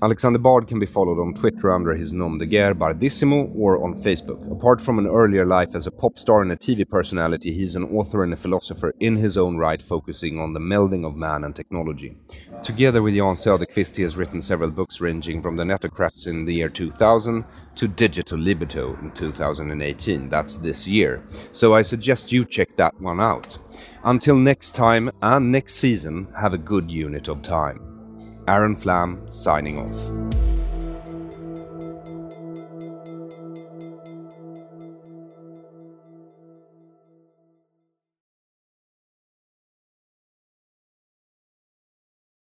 Alexander 0.04 0.38
Bard 0.38 0.68
can 0.68 0.78
be 0.78 0.84
followed 0.84 1.18
on 1.18 1.32
Twitter 1.32 1.72
under 1.72 1.94
his 1.94 2.12
nom 2.12 2.36
de 2.36 2.44
guerre 2.44 2.74
Bardissimo 2.74 3.50
or 3.56 3.82
on 3.82 3.94
Facebook. 3.94 4.52
Apart 4.52 4.78
from 4.78 4.98
an 4.98 5.06
earlier 5.06 5.46
life 5.46 5.74
as 5.74 5.86
a 5.86 5.90
pop 5.90 6.18
star 6.18 6.42
and 6.42 6.52
a 6.52 6.56
TV 6.56 6.86
personality, 6.86 7.54
he's 7.54 7.74
an 7.74 7.84
author 7.84 8.22
and 8.22 8.34
a 8.34 8.36
philosopher 8.36 8.94
in 9.00 9.16
his 9.16 9.38
own 9.38 9.56
right, 9.56 9.80
focusing 9.80 10.38
on 10.38 10.52
the 10.52 10.60
melding 10.60 11.06
of 11.06 11.16
man 11.16 11.42
and 11.42 11.56
technology. 11.56 12.18
Together 12.62 13.02
with 13.02 13.14
Jan 13.14 13.34
Söderqvist, 13.34 13.96
he 13.96 14.02
has 14.02 14.14
written 14.14 14.42
several 14.42 14.70
books 14.70 15.00
ranging 15.00 15.40
from 15.40 15.56
The 15.56 15.64
Netocrats 15.64 16.26
in 16.26 16.44
the 16.44 16.52
year 16.52 16.68
2000 16.68 17.42
to 17.76 17.88
Digital 17.88 18.38
Libido 18.38 18.98
in 19.00 19.10
2018. 19.12 20.28
That's 20.28 20.58
this 20.58 20.86
year. 20.86 21.22
So 21.50 21.74
I 21.74 21.80
suggest 21.80 22.30
you 22.30 22.44
check 22.44 22.76
that 22.76 23.00
one 23.00 23.22
out. 23.22 23.56
Until 24.04 24.36
next 24.36 24.74
time 24.74 25.10
and 25.22 25.50
next 25.50 25.76
season, 25.76 26.28
have 26.38 26.52
a 26.52 26.58
good 26.58 26.90
unit 26.90 27.28
of 27.28 27.40
time. 27.40 27.93
Aron 28.46 28.76
Flam 28.76 29.20
signing 29.30 29.78
off. 29.78 30.53